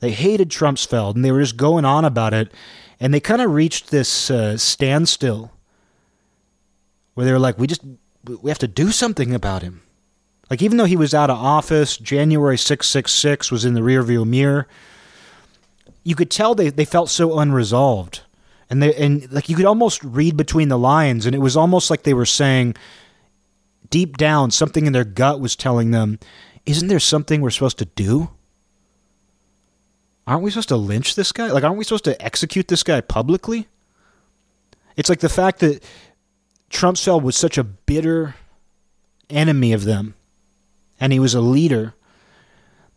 They 0.00 0.12
hated 0.12 0.48
Trumpsfeld, 0.50 1.14
and 1.14 1.24
they 1.24 1.32
were 1.32 1.40
just 1.40 1.56
going 1.56 1.84
on 1.84 2.04
about 2.04 2.32
it, 2.32 2.52
and 3.00 3.12
they 3.12 3.20
kind 3.20 3.42
of 3.42 3.52
reached 3.52 3.90
this 3.90 4.30
uh, 4.30 4.56
standstill 4.56 5.52
where 7.14 7.26
they 7.26 7.32
were 7.32 7.38
like, 7.38 7.58
"We 7.58 7.66
just 7.66 7.82
we 8.42 8.50
have 8.50 8.58
to 8.60 8.68
do 8.68 8.90
something 8.92 9.34
about 9.34 9.62
him." 9.62 9.82
Like 10.50 10.62
even 10.62 10.78
though 10.78 10.84
he 10.86 10.96
was 10.96 11.12
out 11.12 11.30
of 11.30 11.36
office, 11.36 11.96
January 11.98 12.56
666 12.56 13.50
was 13.50 13.64
in 13.64 13.74
the 13.74 13.80
rearview 13.80 14.26
mirror. 14.26 14.66
You 16.04 16.14
could 16.14 16.30
tell 16.30 16.54
they, 16.54 16.70
they 16.70 16.86
felt 16.86 17.10
so 17.10 17.38
unresolved. 17.38 18.22
And 18.70 18.82
they 18.82 18.94
and 18.94 19.30
like 19.32 19.48
you 19.48 19.56
could 19.56 19.64
almost 19.64 20.02
read 20.04 20.36
between 20.36 20.68
the 20.68 20.78
lines 20.78 21.24
and 21.24 21.34
it 21.34 21.38
was 21.38 21.56
almost 21.56 21.90
like 21.90 22.02
they 22.02 22.14
were 22.14 22.26
saying 22.26 22.74
deep 23.90 24.16
down 24.16 24.50
something 24.50 24.86
in 24.86 24.92
their 24.92 25.04
gut 25.04 25.40
was 25.40 25.56
telling 25.56 25.90
them, 25.90 26.18
isn't 26.66 26.88
there 26.88 27.00
something 27.00 27.40
we're 27.40 27.50
supposed 27.50 27.78
to 27.78 27.86
do? 27.86 28.30
Aren't 30.26 30.42
we 30.42 30.50
supposed 30.50 30.68
to 30.68 30.76
lynch 30.76 31.14
this 31.14 31.32
guy? 31.32 31.50
Like 31.50 31.64
aren't 31.64 31.78
we 31.78 31.84
supposed 31.84 32.04
to 32.04 32.22
execute 32.22 32.68
this 32.68 32.82
guy 32.82 33.00
publicly? 33.00 33.68
It's 34.96 35.08
like 35.08 35.20
the 35.20 35.28
fact 35.28 35.60
that 35.60 35.82
Trumpsfeld 36.70 37.22
was 37.22 37.36
such 37.36 37.56
a 37.56 37.64
bitter 37.64 38.34
enemy 39.30 39.72
of 39.72 39.84
them 39.84 40.14
and 41.00 41.12
he 41.12 41.18
was 41.18 41.34
a 41.34 41.40
leader, 41.40 41.94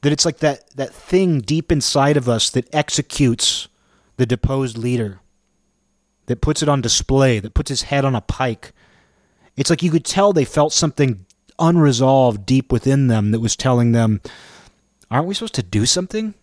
that 0.02 0.12
it's 0.12 0.26
like 0.26 0.40
that, 0.40 0.70
that 0.76 0.94
thing 0.94 1.40
deep 1.40 1.72
inside 1.72 2.18
of 2.18 2.28
us 2.28 2.50
that 2.50 2.68
executes 2.74 3.68
the 4.18 4.26
deposed 4.26 4.78
leader, 4.78 5.20
that 6.32 6.42
puts 6.42 6.64
it 6.64 6.70
on 6.70 6.82
display, 6.82 7.40
that 7.40 7.54
puts 7.54 7.68
his 7.68 7.84
head 7.84 8.06
on 8.06 8.16
a 8.16 8.22
pike. 8.22 8.72
It's 9.58 9.70
like 9.70 9.84
you 9.84 9.92
could 9.92 10.06
tell 10.06 10.32
they 10.32 10.46
felt 10.46 10.72
something 10.72 11.26
unresolved 11.60 12.46
deep 12.46 12.72
within 12.72 13.08
them 13.08 13.32
that 13.32 13.42
was 13.42 13.58
telling 13.58 13.92
them, 13.92 14.22
aren't 15.12 15.28
we 15.28 15.34
supposed 15.34 15.56
to 15.56 15.64
do 15.64 15.86
something? 15.86 16.34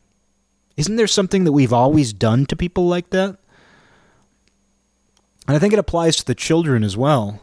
Isn't 0.76 0.96
there 0.96 1.06
something 1.06 1.44
that 1.44 1.52
we've 1.52 1.72
always 1.72 2.12
done 2.12 2.44
to 2.46 2.54
people 2.54 2.86
like 2.86 3.08
that? 3.10 3.38
And 5.46 5.56
I 5.56 5.58
think 5.58 5.72
it 5.72 5.78
applies 5.78 6.16
to 6.16 6.24
the 6.26 6.34
children 6.34 6.84
as 6.84 6.96
well. 6.96 7.40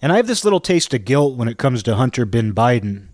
And 0.00 0.12
I 0.12 0.16
have 0.16 0.28
this 0.28 0.44
little 0.44 0.60
taste 0.60 0.94
of 0.94 1.04
guilt 1.04 1.36
when 1.36 1.48
it 1.48 1.58
comes 1.58 1.82
to 1.82 1.96
Hunter 1.96 2.24
bin 2.24 2.54
Biden. 2.54 3.08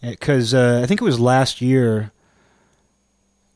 Because 0.00 0.52
uh, 0.52 0.80
I 0.82 0.86
think 0.86 1.00
it 1.00 1.04
was 1.04 1.20
last 1.20 1.60
year, 1.60 2.10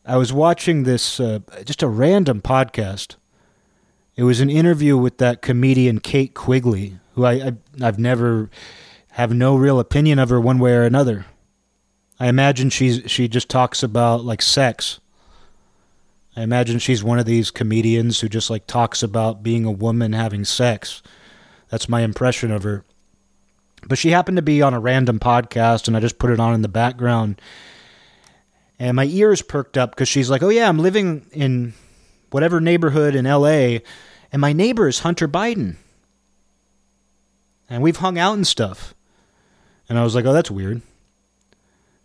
I 0.07 0.17
was 0.17 0.33
watching 0.33 0.85
this, 0.85 1.19
uh, 1.19 1.41
just 1.65 1.83
a 1.83 1.89
random 1.89 2.41
podcast. 2.41 3.17
It 4.15 4.23
was 4.23 4.41
an 4.41 4.51
interview 4.51 4.97
with 4.97 5.19
that 5.19 5.43
comedian 5.43 6.01
Kate 6.01 6.33
Quigley, 6.33 6.99
who 7.15 7.25
I, 7.25 7.33
I 7.33 7.53
I've 7.83 7.99
never 7.99 8.51
have 9.11 9.33
no 9.33 9.57
real 9.57 9.81
opinion 9.81 10.19
of 10.19 10.31
her 10.31 10.41
one 10.41 10.59
way 10.59 10.73
or 10.73 10.83
another. 10.83 11.27
I 12.19 12.29
imagine 12.29 12.71
she's 12.71 13.03
she 13.11 13.29
just 13.29 13.49
talks 13.49 13.83
about 13.83 14.25
like 14.25 14.41
sex 14.41 15.01
I 16.37 16.43
imagine 16.43 16.79
she's 16.79 17.03
one 17.03 17.19
of 17.19 17.25
these 17.25 17.51
comedians 17.51 18.21
who 18.21 18.29
just 18.29 18.51
like 18.51 18.67
talks 18.67 19.03
about 19.03 19.43
being 19.43 19.65
a 19.65 19.71
woman 19.71 20.13
having 20.13 20.45
sex. 20.45 21.03
That's 21.71 21.89
my 21.89 22.03
impression 22.03 22.51
of 22.51 22.63
her. 22.63 22.85
But 23.89 23.97
she 23.97 24.11
happened 24.11 24.37
to 24.37 24.43
be 24.43 24.61
on 24.61 24.75
a 24.75 24.81
random 24.81 25.19
podcast 25.19 25.89
and 25.89 25.97
I 25.97 26.01
just 26.01 26.19
put 26.19 26.31
it 26.31 26.39
on 26.39 26.53
in 26.53 26.61
the 26.61 26.69
background. 26.69 27.41
And 28.79 28.97
my 28.97 29.07
ears 29.07 29.43
perked 29.43 29.79
up 29.79 29.91
because 29.91 30.09
she's 30.09 30.29
like, 30.29 30.43
oh, 30.43 30.51
yeah, 30.51 30.69
I'm 30.69 30.79
living 30.79 31.27
in 31.33 31.73
whatever 32.31 32.61
neighborhood 32.61 33.15
in 33.15 33.25
LA, 33.25 33.79
and 34.33 34.41
my 34.41 34.53
neighbor 34.53 34.89
is 34.89 35.01
Hunter 35.01 35.27
Biden. 35.27 35.77
And 37.69 37.83
we've 37.83 37.97
hung 37.97 38.19
out 38.19 38.35
and 38.35 38.47
stuff. 38.47 38.95
And 39.89 39.99
I 39.99 40.05
was 40.05 40.15
like, 40.15 40.25
oh, 40.25 40.33
that's 40.33 40.51
weird. 40.51 40.83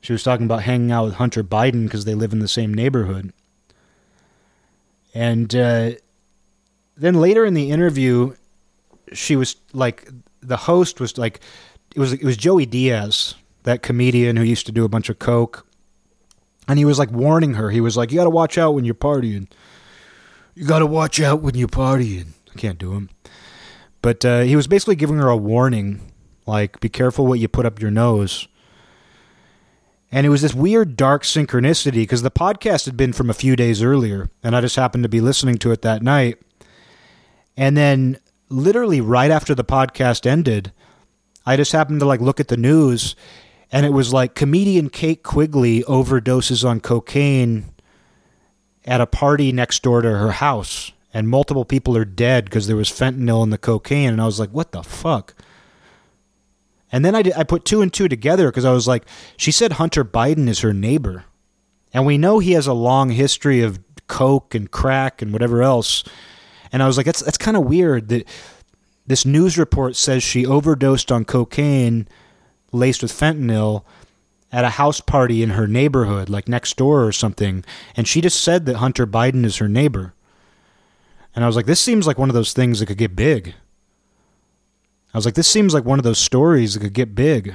She 0.01 0.13
was 0.13 0.23
talking 0.23 0.45
about 0.45 0.63
hanging 0.63 0.91
out 0.91 1.05
with 1.05 1.15
Hunter 1.15 1.43
Biden 1.43 1.83
because 1.83 2.05
they 2.05 2.15
live 2.15 2.33
in 2.33 2.39
the 2.39 2.47
same 2.47 2.73
neighborhood. 2.73 3.33
And 5.13 5.53
uh, 5.55 5.91
then 6.95 7.15
later 7.15 7.45
in 7.45 7.53
the 7.53 7.69
interview, 7.69 8.35
she 9.13 9.35
was 9.35 9.57
like, 9.73 10.09
the 10.41 10.57
host 10.57 10.99
was 10.99 11.17
like, 11.17 11.39
it 11.95 11.99
was 11.99 12.13
it 12.13 12.23
was 12.23 12.37
Joey 12.37 12.65
Diaz, 12.65 13.35
that 13.63 13.81
comedian 13.81 14.37
who 14.37 14.43
used 14.43 14.65
to 14.67 14.71
do 14.71 14.85
a 14.85 14.89
bunch 14.89 15.09
of 15.09 15.19
coke, 15.19 15.67
and 16.67 16.77
he 16.79 16.85
was 16.85 16.99
like 16.99 17.11
warning 17.11 17.55
her. 17.55 17.69
He 17.69 17.81
was 17.81 17.97
like, 17.97 18.11
"You 18.11 18.17
got 18.17 18.25
to 18.25 18.29
watch 18.29 18.57
out 18.57 18.73
when 18.73 18.85
you're 18.85 18.95
partying. 18.95 19.47
You 20.55 20.65
got 20.65 20.79
to 20.79 20.85
watch 20.85 21.19
out 21.19 21.41
when 21.41 21.55
you're 21.55 21.67
partying." 21.67 22.27
I 22.53 22.59
can't 22.59 22.79
do 22.79 22.93
him, 22.93 23.09
but 24.01 24.25
uh, 24.25 24.41
he 24.41 24.55
was 24.55 24.67
basically 24.67 24.95
giving 24.95 25.17
her 25.17 25.29
a 25.29 25.37
warning, 25.37 26.01
like, 26.45 26.79
"Be 26.79 26.89
careful 26.89 27.25
what 27.25 27.39
you 27.39 27.47
put 27.47 27.65
up 27.65 27.81
your 27.81 27.91
nose." 27.91 28.47
And 30.11 30.25
it 30.25 30.29
was 30.29 30.41
this 30.41 30.53
weird 30.53 30.97
dark 30.97 31.23
synchronicity 31.23 31.93
because 31.93 32.21
the 32.21 32.29
podcast 32.29 32.85
had 32.85 32.97
been 32.97 33.13
from 33.13 33.29
a 33.29 33.33
few 33.33 33.55
days 33.55 33.81
earlier, 33.81 34.29
and 34.43 34.55
I 34.55 34.61
just 34.61 34.75
happened 34.75 35.03
to 35.03 35.09
be 35.09 35.21
listening 35.21 35.57
to 35.59 35.71
it 35.71 35.83
that 35.83 36.03
night. 36.03 36.37
And 37.55 37.77
then, 37.77 38.17
literally 38.49 38.99
right 38.99 39.31
after 39.31 39.55
the 39.55 39.63
podcast 39.63 40.25
ended, 40.25 40.73
I 41.45 41.55
just 41.55 41.71
happened 41.71 42.01
to 42.01 42.05
like 42.05 42.21
look 42.21 42.39
at 42.39 42.49
the 42.49 42.57
news, 42.57 43.15
and 43.71 43.85
it 43.85 43.93
was 43.93 44.13
like 44.13 44.35
comedian 44.35 44.89
Kate 44.89 45.23
Quigley 45.23 45.83
overdoses 45.83 46.67
on 46.67 46.81
cocaine 46.81 47.71
at 48.85 49.01
a 49.01 49.07
party 49.07 49.51
next 49.51 49.83
door 49.83 50.01
to 50.01 50.09
her 50.09 50.31
house, 50.31 50.91
and 51.13 51.29
multiple 51.29 51.65
people 51.65 51.95
are 51.95 52.05
dead 52.05 52.45
because 52.45 52.67
there 52.67 52.75
was 52.75 52.89
fentanyl 52.89 53.43
in 53.43 53.49
the 53.49 53.57
cocaine. 53.57 54.09
And 54.09 54.21
I 54.21 54.25
was 54.25 54.39
like, 54.39 54.49
what 54.49 54.71
the 54.71 54.83
fuck? 54.83 55.35
And 56.91 57.05
then 57.05 57.15
I, 57.15 57.21
did, 57.21 57.33
I 57.33 57.43
put 57.43 57.63
two 57.63 57.81
and 57.81 57.93
two 57.93 58.07
together 58.07 58.49
because 58.49 58.65
I 58.65 58.73
was 58.73 58.87
like, 58.87 59.05
she 59.37 59.51
said 59.51 59.73
Hunter 59.73 60.03
Biden 60.03 60.47
is 60.47 60.59
her 60.59 60.73
neighbor. 60.73 61.25
And 61.93 62.05
we 62.05 62.17
know 62.17 62.39
he 62.39 62.53
has 62.53 62.67
a 62.67 62.73
long 62.73 63.09
history 63.09 63.61
of 63.61 63.79
coke 64.07 64.55
and 64.55 64.69
crack 64.69 65.21
and 65.21 65.31
whatever 65.31 65.61
else. 65.61 66.03
And 66.71 66.81
I 66.83 66.87
was 66.87 66.97
like, 66.97 67.05
that's, 67.05 67.21
that's 67.21 67.37
kind 67.37 67.55
of 67.55 67.63
weird 67.63 68.09
that 68.09 68.27
this 69.07 69.25
news 69.25 69.57
report 69.57 69.95
says 69.95 70.23
she 70.23 70.45
overdosed 70.45 71.11
on 71.11 71.25
cocaine 71.25 72.07
laced 72.71 73.01
with 73.01 73.11
fentanyl 73.11 73.83
at 74.51 74.65
a 74.65 74.71
house 74.71 74.99
party 74.99 75.43
in 75.43 75.51
her 75.51 75.67
neighborhood, 75.67 76.29
like 76.29 76.47
next 76.47 76.75
door 76.77 77.05
or 77.05 77.11
something. 77.11 77.63
And 77.95 78.07
she 78.07 78.21
just 78.21 78.41
said 78.41 78.65
that 78.65 78.77
Hunter 78.77 79.07
Biden 79.07 79.45
is 79.45 79.57
her 79.57 79.69
neighbor. 79.69 80.13
And 81.33 81.43
I 81.43 81.47
was 81.47 81.55
like, 81.55 81.65
this 81.65 81.79
seems 81.79 82.05
like 82.05 82.17
one 82.17 82.29
of 82.29 82.35
those 82.35 82.53
things 82.53 82.79
that 82.79 82.87
could 82.87 82.97
get 82.97 83.15
big. 83.15 83.53
I 85.13 85.17
was 85.17 85.25
like, 85.25 85.35
this 85.35 85.47
seems 85.47 85.73
like 85.73 85.85
one 85.85 85.99
of 85.99 86.03
those 86.03 86.19
stories 86.19 86.73
that 86.73 86.81
could 86.81 86.93
get 86.93 87.15
big, 87.15 87.53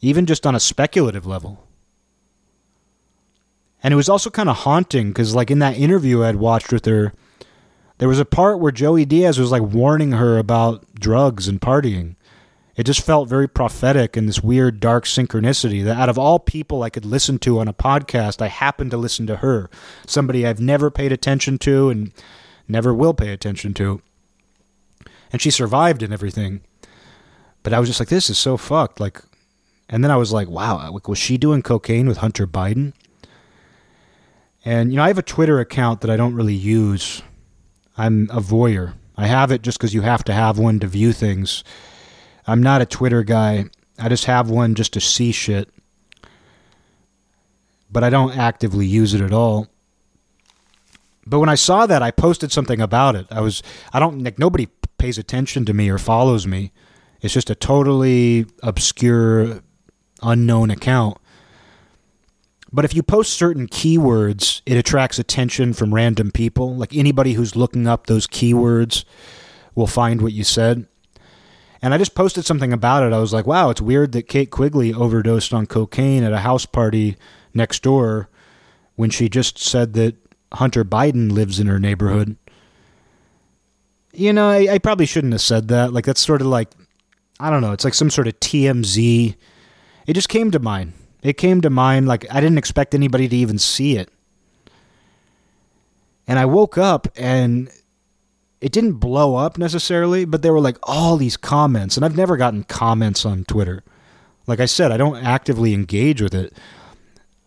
even 0.00 0.26
just 0.26 0.46
on 0.46 0.54
a 0.54 0.60
speculative 0.60 1.26
level. 1.26 1.66
And 3.82 3.92
it 3.92 3.96
was 3.96 4.08
also 4.08 4.30
kind 4.30 4.48
of 4.48 4.58
haunting 4.58 5.08
because, 5.08 5.34
like, 5.34 5.50
in 5.50 5.58
that 5.58 5.76
interview 5.76 6.22
I'd 6.22 6.36
watched 6.36 6.72
with 6.72 6.86
her, 6.86 7.12
there 7.98 8.08
was 8.08 8.18
a 8.18 8.24
part 8.24 8.58
where 8.58 8.72
Joey 8.72 9.04
Diaz 9.04 9.38
was 9.38 9.52
like 9.52 9.62
warning 9.62 10.12
her 10.12 10.38
about 10.38 10.84
drugs 10.94 11.46
and 11.46 11.60
partying. 11.60 12.16
It 12.76 12.84
just 12.84 13.02
felt 13.02 13.28
very 13.28 13.48
prophetic 13.48 14.16
in 14.16 14.26
this 14.26 14.42
weird, 14.42 14.80
dark 14.80 15.04
synchronicity 15.04 15.84
that 15.84 15.96
out 15.96 16.08
of 16.08 16.18
all 16.18 16.38
people 16.38 16.82
I 16.82 16.90
could 16.90 17.04
listen 17.04 17.38
to 17.40 17.60
on 17.60 17.68
a 17.68 17.72
podcast, 17.72 18.42
I 18.42 18.48
happened 18.48 18.90
to 18.90 18.96
listen 18.96 19.26
to 19.28 19.36
her, 19.36 19.70
somebody 20.06 20.46
I've 20.46 20.60
never 20.60 20.90
paid 20.90 21.12
attention 21.12 21.58
to 21.58 21.88
and 21.88 22.12
never 22.66 22.92
will 22.92 23.14
pay 23.14 23.32
attention 23.32 23.74
to 23.74 24.02
and 25.34 25.42
she 25.42 25.50
survived 25.50 26.04
and 26.04 26.12
everything. 26.12 26.60
But 27.64 27.72
I 27.72 27.80
was 27.80 27.88
just 27.88 27.98
like, 27.98 28.08
this 28.08 28.30
is 28.30 28.38
so 28.38 28.56
fucked. 28.56 29.00
Like, 29.00 29.20
and 29.88 30.04
then 30.04 30.12
I 30.12 30.16
was 30.16 30.32
like, 30.32 30.48
wow, 30.48 30.92
like, 30.92 31.08
was 31.08 31.18
she 31.18 31.36
doing 31.38 31.60
cocaine 31.60 32.06
with 32.06 32.18
Hunter 32.18 32.46
Biden? 32.46 32.92
And 34.64 34.92
you 34.92 34.96
know, 34.96 35.02
I 35.02 35.08
have 35.08 35.18
a 35.18 35.22
Twitter 35.22 35.58
account 35.58 36.02
that 36.02 36.10
I 36.10 36.16
don't 36.16 36.36
really 36.36 36.54
use. 36.54 37.20
I'm 37.98 38.30
a 38.30 38.40
voyeur. 38.40 38.94
I 39.16 39.26
have 39.26 39.50
it 39.50 39.62
just 39.62 39.76
because 39.76 39.92
you 39.92 40.02
have 40.02 40.22
to 40.22 40.32
have 40.32 40.56
one 40.56 40.78
to 40.78 40.86
view 40.86 41.12
things. 41.12 41.64
I'm 42.46 42.62
not 42.62 42.82
a 42.82 42.86
Twitter 42.86 43.22
guy. 43.22 43.66
I 43.98 44.08
just 44.08 44.24
have 44.26 44.50
one 44.50 44.74
just 44.74 44.92
to 44.94 45.00
see 45.00 45.32
shit. 45.32 45.68
But 47.90 48.04
I 48.04 48.10
don't 48.10 48.36
actively 48.36 48.86
use 48.86 49.14
it 49.14 49.20
at 49.20 49.32
all. 49.32 49.68
But 51.26 51.38
when 51.38 51.48
I 51.48 51.54
saw 51.54 51.86
that, 51.86 52.02
I 52.02 52.10
posted 52.10 52.52
something 52.52 52.80
about 52.80 53.16
it. 53.16 53.26
I 53.30 53.40
was 53.40 53.62
I 53.92 54.00
don't 54.00 54.22
like 54.22 54.38
nobody 54.38 54.68
pays 54.98 55.16
attention 55.16 55.64
to 55.66 55.74
me 55.74 55.88
or 55.88 55.98
follows 55.98 56.46
me. 56.46 56.72
It's 57.20 57.32
just 57.32 57.50
a 57.50 57.54
totally 57.54 58.46
obscure, 58.62 59.62
unknown 60.22 60.70
account. 60.70 61.18
But 62.72 62.84
if 62.84 62.94
you 62.94 63.02
post 63.02 63.34
certain 63.34 63.68
keywords, 63.68 64.60
it 64.66 64.76
attracts 64.76 65.18
attention 65.18 65.72
from 65.72 65.94
random 65.94 66.32
people. 66.32 66.74
Like 66.74 66.94
anybody 66.94 67.34
who's 67.34 67.54
looking 67.54 67.86
up 67.86 68.06
those 68.06 68.26
keywords 68.26 69.04
will 69.74 69.86
find 69.86 70.20
what 70.20 70.32
you 70.32 70.44
said. 70.44 70.86
And 71.84 71.92
I 71.92 71.98
just 71.98 72.14
posted 72.14 72.46
something 72.46 72.72
about 72.72 73.02
it. 73.02 73.12
I 73.12 73.18
was 73.18 73.34
like, 73.34 73.46
wow, 73.46 73.68
it's 73.68 73.82
weird 73.82 74.12
that 74.12 74.26
Kate 74.26 74.50
Quigley 74.50 74.94
overdosed 74.94 75.52
on 75.52 75.66
cocaine 75.66 76.24
at 76.24 76.32
a 76.32 76.38
house 76.38 76.64
party 76.64 77.14
next 77.52 77.82
door 77.82 78.30
when 78.96 79.10
she 79.10 79.28
just 79.28 79.58
said 79.58 79.92
that 79.92 80.16
Hunter 80.54 80.82
Biden 80.82 81.30
lives 81.30 81.60
in 81.60 81.66
her 81.66 81.78
neighborhood. 81.78 82.38
You 84.14 84.32
know, 84.32 84.48
I, 84.48 84.66
I, 84.72 84.78
probably 84.78 85.04
shouldn't 85.04 85.34
have 85.34 85.42
said 85.42 85.68
that. 85.68 85.92
Like, 85.92 86.06
that's 86.06 86.22
sort 86.22 86.40
of 86.40 86.46
like, 86.46 86.70
I 87.38 87.50
don't 87.50 87.60
know, 87.60 87.72
it's 87.72 87.84
like 87.84 87.92
some 87.92 88.08
sort 88.08 88.28
of 88.28 88.40
TMZ. 88.40 89.34
It 90.06 90.14
just 90.14 90.30
came 90.30 90.50
to 90.52 90.58
mind. 90.58 90.94
It 91.22 91.34
came 91.34 91.60
to 91.60 91.68
mind, 91.68 92.08
like, 92.08 92.24
I 92.34 92.40
didn't 92.40 92.56
expect 92.56 92.94
anybody 92.94 93.28
to 93.28 93.36
even 93.36 93.58
see 93.58 93.98
it. 93.98 94.08
And 96.26 96.38
I 96.38 96.46
woke 96.46 96.78
up 96.78 97.08
and 97.14 97.70
it 98.64 98.72
didn't 98.72 98.94
blow 98.94 99.36
up 99.36 99.58
necessarily, 99.58 100.24
but 100.24 100.40
there 100.40 100.54
were 100.54 100.58
like 100.58 100.78
all 100.84 101.18
these 101.18 101.36
comments. 101.36 101.98
And 101.98 102.04
I've 102.04 102.16
never 102.16 102.38
gotten 102.38 102.64
comments 102.64 103.26
on 103.26 103.44
Twitter. 103.44 103.84
Like 104.46 104.58
I 104.58 104.64
said, 104.64 104.90
I 104.90 104.96
don't 104.96 105.22
actively 105.22 105.74
engage 105.74 106.22
with 106.22 106.34
it. 106.34 106.56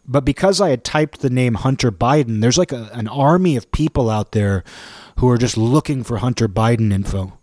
But 0.07 0.25
because 0.25 0.62
I 0.62 0.69
had 0.69 0.83
typed 0.83 1.21
the 1.21 1.31
name 1.31 1.55
Hunter 1.55 1.91
Biden, 1.91 2.41
there's 2.41 2.59
like 2.59 2.71
a, 2.71 2.91
an 2.93 3.07
army 3.07 3.55
of 3.55 3.71
people 3.71 4.12
out 4.12 4.33
there 4.33 4.63
who 5.17 5.27
are 5.27 5.39
just 5.39 5.57
looking 5.57 6.03
for 6.03 6.17
Hunter 6.17 6.47
Biden 6.47 6.93
info. 6.93 7.39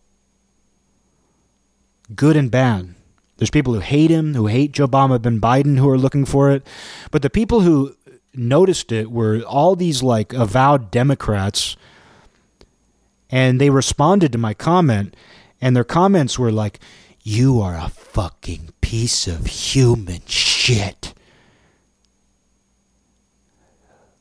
Good 2.14 2.36
and 2.36 2.52
bad. 2.52 2.94
There's 3.38 3.50
people 3.50 3.74
who 3.74 3.80
hate 3.80 4.08
him, 4.08 4.34
who 4.34 4.46
hate 4.46 4.70
Joe 4.70 4.86
Obama 4.86 5.18
Biden, 5.18 5.78
who 5.78 5.88
are 5.88 5.98
looking 5.98 6.24
for 6.24 6.52
it. 6.52 6.64
But 7.10 7.22
the 7.22 7.28
people 7.28 7.62
who 7.62 7.96
noticed 8.32 8.92
it 8.92 9.10
were 9.10 9.40
all 9.40 9.74
these 9.74 10.00
like 10.00 10.32
avowed 10.32 10.92
Democrats. 10.92 11.76
And 13.30 13.60
they 13.60 13.70
responded 13.70 14.32
to 14.32 14.38
my 14.38 14.54
comment, 14.54 15.16
and 15.60 15.74
their 15.74 15.84
comments 15.84 16.38
were 16.38 16.52
like, 16.52 16.78
You 17.22 17.60
are 17.60 17.76
a 17.76 17.88
fucking 17.88 18.70
piece 18.80 19.26
of 19.26 19.46
human 19.46 20.20
shit. 20.26 21.14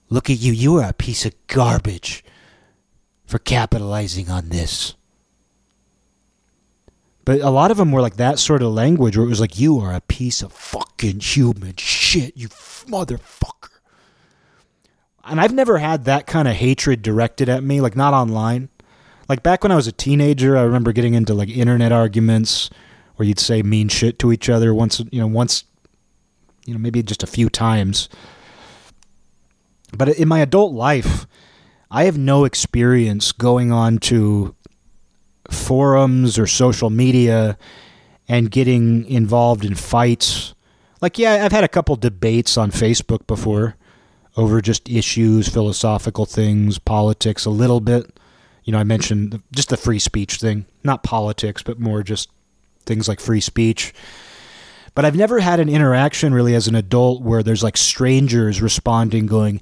Look 0.09 0.29
at 0.29 0.39
you. 0.39 0.53
You 0.53 0.75
are 0.77 0.89
a 0.89 0.93
piece 0.93 1.25
of 1.25 1.33
garbage 1.47 2.23
for 3.25 3.39
capitalizing 3.39 4.29
on 4.29 4.49
this. 4.49 4.93
But 7.25 7.39
a 7.41 7.49
lot 7.49 7.71
of 7.71 7.77
them 7.77 7.91
were 7.91 8.01
like 8.01 8.17
that 8.17 8.37
sort 8.37 8.61
of 8.61 8.73
language 8.73 9.15
where 9.15 9.25
it 9.25 9.29
was 9.29 9.39
like, 9.39 9.57
you 9.57 9.79
are 9.79 9.93
a 9.93 10.01
piece 10.01 10.41
of 10.41 10.51
fucking 10.51 11.21
human 11.21 11.75
shit, 11.77 12.35
you 12.35 12.49
motherfucker. 12.49 13.69
And 15.23 15.39
I've 15.39 15.53
never 15.53 15.77
had 15.77 16.03
that 16.05 16.27
kind 16.27 16.47
of 16.47 16.55
hatred 16.55 17.01
directed 17.01 17.47
at 17.47 17.63
me, 17.63 17.79
like 17.79 17.95
not 17.95 18.13
online. 18.13 18.69
Like 19.29 19.43
back 19.43 19.63
when 19.63 19.71
I 19.71 19.75
was 19.75 19.87
a 19.87 19.91
teenager, 19.91 20.57
I 20.57 20.63
remember 20.63 20.91
getting 20.91 21.13
into 21.13 21.33
like 21.33 21.49
internet 21.49 21.91
arguments 21.91 22.69
where 23.15 23.27
you'd 23.27 23.39
say 23.39 23.61
mean 23.61 23.89
shit 23.89 24.19
to 24.19 24.31
each 24.31 24.49
other 24.49 24.73
once, 24.73 25.01
you 25.11 25.19
know, 25.19 25.27
once, 25.27 25.63
you 26.65 26.73
know, 26.73 26.79
maybe 26.79 27.03
just 27.03 27.23
a 27.23 27.27
few 27.27 27.49
times. 27.49 28.09
But 29.95 30.09
in 30.09 30.27
my 30.27 30.39
adult 30.39 30.73
life, 30.73 31.27
I 31.91 32.05
have 32.05 32.17
no 32.17 32.43
experience 32.43 33.31
going 33.31 33.71
on 33.71 33.99
to 33.99 34.55
forums 35.49 36.39
or 36.39 36.47
social 36.47 36.89
media 36.89 37.57
and 38.27 38.49
getting 38.49 39.05
involved 39.05 39.63
in 39.63 39.75
fights. 39.75 40.55
Like, 41.01 41.19
yeah, 41.19 41.45
I've 41.45 41.51
had 41.51 41.63
a 41.63 41.69
couple 41.69 41.95
debates 41.95 42.57
on 42.57 42.71
Facebook 42.71 43.27
before 43.27 43.75
over 44.35 44.61
just 44.61 44.89
issues, 44.89 45.47
philosophical 45.47 46.25
things, 46.25 46.79
politics, 46.79 47.45
a 47.45 47.51
little 47.51 47.79
bit. 47.79 48.17
You 48.63 48.71
know, 48.71 48.79
I 48.79 48.83
mentioned 48.83 49.41
just 49.53 49.69
the 49.69 49.77
free 49.77 49.99
speech 49.99 50.35
thing, 50.37 50.65
not 50.83 51.03
politics, 51.03 51.61
but 51.61 51.79
more 51.79 52.03
just 52.03 52.29
things 52.85 53.07
like 53.07 53.19
free 53.19 53.41
speech. 53.41 53.93
But 54.95 55.05
I've 55.05 55.15
never 55.15 55.39
had 55.39 55.59
an 55.59 55.69
interaction 55.69 56.33
really 56.33 56.55
as 56.55 56.67
an 56.67 56.75
adult 56.75 57.23
where 57.23 57.43
there's 57.43 57.63
like 57.63 57.77
strangers 57.77 58.61
responding, 58.61 59.25
going, 59.25 59.59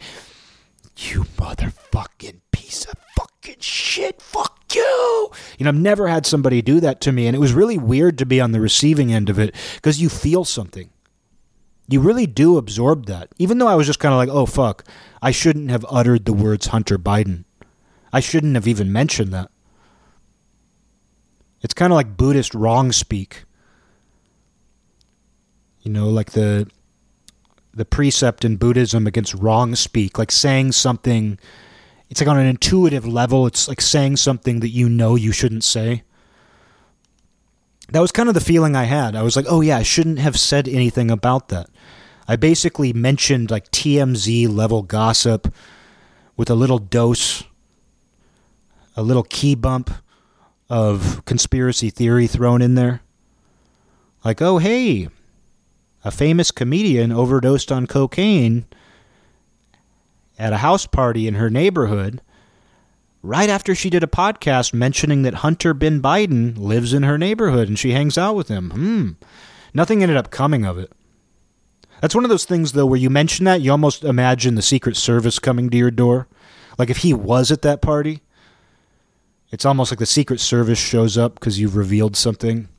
You 0.97 1.23
motherfucking 1.37 2.41
piece 2.51 2.85
of 2.85 2.95
fucking 3.15 3.59
shit, 3.59 4.21
fuck 4.21 4.61
you. 4.75 5.31
You 5.57 5.63
know, 5.63 5.69
I've 5.69 5.75
never 5.75 6.07
had 6.07 6.25
somebody 6.25 6.61
do 6.61 6.79
that 6.81 7.01
to 7.01 7.11
me. 7.11 7.27
And 7.27 7.35
it 7.35 7.39
was 7.39 7.53
really 7.53 7.77
weird 7.77 8.17
to 8.17 8.25
be 8.25 8.41
on 8.41 8.51
the 8.51 8.59
receiving 8.59 9.13
end 9.13 9.29
of 9.29 9.39
it 9.39 9.55
because 9.75 10.01
you 10.01 10.09
feel 10.09 10.43
something. 10.43 10.89
You 11.87 12.01
really 12.01 12.27
do 12.27 12.57
absorb 12.57 13.05
that. 13.07 13.29
Even 13.37 13.57
though 13.57 13.67
I 13.67 13.75
was 13.75 13.87
just 13.87 13.99
kind 13.99 14.13
of 14.13 14.17
like, 14.17 14.29
oh, 14.29 14.45
fuck, 14.45 14.85
I 15.21 15.31
shouldn't 15.31 15.71
have 15.71 15.85
uttered 15.89 16.25
the 16.25 16.33
words 16.33 16.67
Hunter 16.67 16.97
Biden. 16.97 17.45
I 18.13 18.19
shouldn't 18.19 18.55
have 18.55 18.67
even 18.67 18.91
mentioned 18.91 19.33
that. 19.33 19.49
It's 21.61 21.73
kind 21.73 21.93
of 21.93 21.95
like 21.95 22.17
Buddhist 22.17 22.53
wrong 22.53 22.91
speak. 22.91 23.45
You 25.81 25.91
know, 25.91 26.09
like 26.09 26.31
the 26.31 26.69
the 27.73 27.85
precept 27.85 28.43
in 28.43 28.57
Buddhism 28.57 29.07
against 29.07 29.33
wrong 29.33 29.75
speak, 29.75 30.17
like 30.17 30.31
saying 30.31 30.73
something. 30.73 31.39
It's 32.09 32.19
like 32.19 32.27
on 32.27 32.37
an 32.37 32.47
intuitive 32.47 33.05
level. 33.05 33.47
It's 33.47 33.67
like 33.67 33.79
saying 33.79 34.17
something 34.17 34.59
that 34.59 34.69
you 34.69 34.89
know 34.89 35.15
you 35.15 35.31
shouldn't 35.31 35.63
say. 35.63 36.03
That 37.89 38.01
was 38.01 38.11
kind 38.11 38.27
of 38.29 38.35
the 38.35 38.41
feeling 38.41 38.75
I 38.75 38.83
had. 38.85 39.15
I 39.15 39.21
was 39.21 39.35
like, 39.35 39.45
oh 39.49 39.61
yeah, 39.61 39.77
I 39.77 39.83
shouldn't 39.83 40.19
have 40.19 40.39
said 40.39 40.67
anything 40.67 41.09
about 41.11 41.49
that. 41.49 41.69
I 42.27 42.35
basically 42.35 42.93
mentioned 42.93 43.51
like 43.51 43.71
TMZ 43.71 44.49
level 44.49 44.83
gossip 44.83 45.53
with 46.37 46.49
a 46.49 46.55
little 46.55 46.79
dose, 46.79 47.43
a 48.95 49.03
little 49.03 49.23
key 49.23 49.55
bump 49.55 49.89
of 50.69 51.23
conspiracy 51.25 51.89
theory 51.89 52.27
thrown 52.27 52.61
in 52.61 52.75
there. 52.75 53.01
Like, 54.23 54.41
oh, 54.41 54.57
hey, 54.57 55.09
a 56.03 56.11
famous 56.11 56.51
comedian 56.51 57.11
overdosed 57.11 57.71
on 57.71 57.87
cocaine 57.87 58.65
at 60.37 60.53
a 60.53 60.57
house 60.57 60.85
party 60.85 61.27
in 61.27 61.35
her 61.35 61.49
neighborhood 61.49 62.21
right 63.23 63.49
after 63.49 63.75
she 63.75 63.89
did 63.89 64.03
a 64.03 64.07
podcast 64.07 64.73
mentioning 64.73 65.21
that 65.23 65.35
Hunter 65.35 65.73
bin 65.73 66.01
Biden 66.01 66.57
lives 66.57 66.93
in 66.93 67.03
her 67.03 67.17
neighborhood 67.17 67.67
and 67.67 67.77
she 67.77 67.91
hangs 67.91 68.17
out 68.17 68.35
with 68.35 68.47
him. 68.47 68.71
Hmm. 68.71 69.09
Nothing 69.73 70.01
ended 70.01 70.17
up 70.17 70.31
coming 70.31 70.65
of 70.65 70.77
it. 70.77 70.91
That's 72.01 72.15
one 72.15 72.23
of 72.23 72.31
those 72.31 72.45
things, 72.45 72.71
though, 72.71 72.87
where 72.87 72.99
you 72.99 73.11
mention 73.11 73.45
that, 73.45 73.61
you 73.61 73.71
almost 73.71 74.03
imagine 74.03 74.55
the 74.55 74.63
Secret 74.63 74.97
Service 74.97 75.37
coming 75.37 75.69
to 75.69 75.77
your 75.77 75.91
door. 75.91 76.27
Like 76.77 76.89
if 76.89 76.97
he 76.97 77.13
was 77.13 77.51
at 77.51 77.61
that 77.61 77.81
party, 77.81 78.21
it's 79.51 79.65
almost 79.65 79.91
like 79.91 79.99
the 79.99 80.05
Secret 80.05 80.39
Service 80.39 80.79
shows 80.79 81.17
up 81.17 81.35
because 81.35 81.59
you've 81.59 81.75
revealed 81.75 82.15
something. 82.15 82.69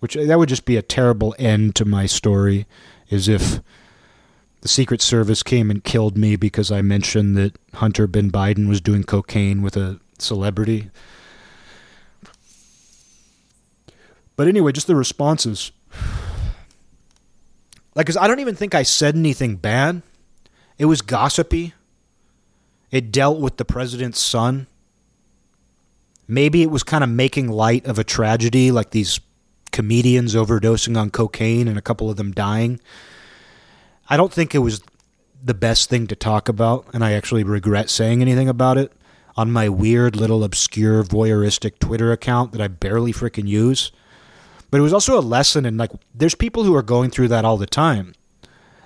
Which 0.00 0.14
that 0.14 0.38
would 0.38 0.48
just 0.48 0.64
be 0.64 0.76
a 0.76 0.82
terrible 0.82 1.34
end 1.38 1.74
to 1.76 1.84
my 1.84 2.06
story, 2.06 2.66
is 3.10 3.28
if 3.28 3.60
the 4.60 4.68
Secret 4.68 5.02
Service 5.02 5.42
came 5.42 5.70
and 5.70 5.84
killed 5.84 6.16
me 6.16 6.36
because 6.36 6.70
I 6.72 6.82
mentioned 6.82 7.36
that 7.36 7.56
Hunter 7.74 8.06
bin 8.06 8.30
Biden 8.30 8.68
was 8.68 8.80
doing 8.80 9.04
cocaine 9.04 9.62
with 9.62 9.76
a 9.76 10.00
celebrity. 10.18 10.90
But 14.36 14.48
anyway, 14.48 14.72
just 14.72 14.86
the 14.86 14.96
responses. 14.96 15.72
Like, 17.94 18.06
because 18.06 18.16
I 18.16 18.28
don't 18.28 18.38
even 18.38 18.54
think 18.54 18.74
I 18.74 18.84
said 18.84 19.16
anything 19.16 19.56
bad. 19.56 20.02
It 20.78 20.84
was 20.84 21.02
gossipy. 21.02 21.74
It 22.90 23.12
dealt 23.12 23.38
with 23.38 23.56
the 23.56 23.64
president's 23.64 24.20
son. 24.20 24.66
Maybe 26.26 26.62
it 26.62 26.70
was 26.70 26.82
kind 26.82 27.04
of 27.04 27.10
making 27.10 27.48
light 27.48 27.86
of 27.86 27.98
a 27.98 28.04
tragedy, 28.04 28.70
like 28.70 28.90
these 28.90 29.20
comedians 29.72 30.34
overdosing 30.34 30.98
on 30.98 31.10
cocaine 31.10 31.68
and 31.68 31.78
a 31.78 31.82
couple 31.82 32.10
of 32.10 32.16
them 32.16 32.32
dying. 32.32 32.80
I 34.08 34.16
don't 34.16 34.32
think 34.32 34.54
it 34.54 34.58
was 34.58 34.82
the 35.42 35.54
best 35.54 35.88
thing 35.88 36.06
to 36.08 36.16
talk 36.16 36.48
about, 36.48 36.86
and 36.92 37.04
I 37.04 37.12
actually 37.12 37.44
regret 37.44 37.90
saying 37.90 38.22
anything 38.22 38.48
about 38.48 38.78
it 38.78 38.92
on 39.36 39.52
my 39.52 39.68
weird 39.68 40.16
little 40.16 40.42
obscure 40.42 41.04
voyeuristic 41.04 41.78
Twitter 41.78 42.10
account 42.10 42.52
that 42.52 42.60
I 42.60 42.68
barely 42.68 43.12
freaking 43.12 43.46
use. 43.46 43.92
But 44.70 44.78
it 44.78 44.82
was 44.82 44.92
also 44.92 45.18
a 45.18 45.20
lesson 45.22 45.64
in 45.64 45.76
like 45.76 45.92
there's 46.14 46.34
people 46.34 46.64
who 46.64 46.74
are 46.74 46.82
going 46.82 47.10
through 47.10 47.28
that 47.28 47.44
all 47.44 47.56
the 47.56 47.66
time. 47.66 48.14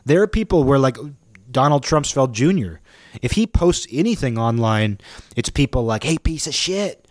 There 0.05 0.23
are 0.23 0.27
people 0.27 0.65
where 0.65 0.79
like 0.79 0.99
Donald 1.51 1.85
Trumpsfeld 1.85 2.33
Jr. 2.33 2.82
If 3.21 3.33
he 3.33 3.47
posts 3.47 3.87
anything 3.91 4.39
online, 4.39 4.99
it's 5.37 5.51
people 5.51 5.85
like, 5.85 6.05
"Hey, 6.05 6.19
piece 6.19 6.47
of 6.47 6.55
shit, 6.55 7.07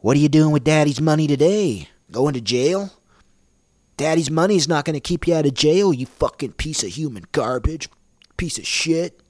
what 0.00 0.16
are 0.16 0.20
you 0.20 0.28
doing 0.28 0.52
with 0.52 0.64
daddy's 0.64 1.00
money 1.00 1.26
today? 1.26 1.88
Going 2.10 2.34
to 2.34 2.40
jail? 2.40 2.92
Daddy's 3.96 4.30
money's 4.30 4.68
not 4.68 4.84
going 4.84 4.94
to 4.94 5.00
keep 5.00 5.26
you 5.26 5.34
out 5.34 5.44
of 5.44 5.54
jail, 5.54 5.92
you 5.92 6.06
fucking 6.06 6.52
piece 6.52 6.82
of 6.84 6.90
human 6.90 7.24
garbage. 7.32 7.88
piece 8.36 8.56
of 8.56 8.64
shit. 8.64 9.20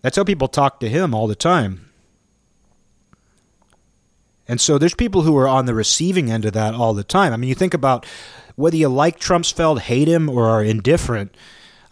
That's 0.00 0.16
how 0.16 0.24
people 0.24 0.48
talk 0.48 0.80
to 0.80 0.88
him 0.88 1.14
all 1.14 1.26
the 1.26 1.34
time. 1.34 1.90
And 4.48 4.58
so 4.60 4.78
there's 4.78 4.94
people 4.94 5.22
who 5.22 5.36
are 5.36 5.46
on 5.46 5.66
the 5.66 5.74
receiving 5.74 6.30
end 6.30 6.46
of 6.46 6.54
that 6.54 6.74
all 6.74 6.94
the 6.94 7.04
time. 7.04 7.34
I 7.34 7.36
mean, 7.36 7.48
you 7.48 7.54
think 7.54 7.74
about 7.74 8.06
whether 8.56 8.76
you 8.76 8.88
like 8.88 9.20
Trumpsfeld, 9.20 9.80
hate 9.80 10.08
him, 10.08 10.30
or 10.30 10.48
are 10.48 10.64
indifferent. 10.64 11.36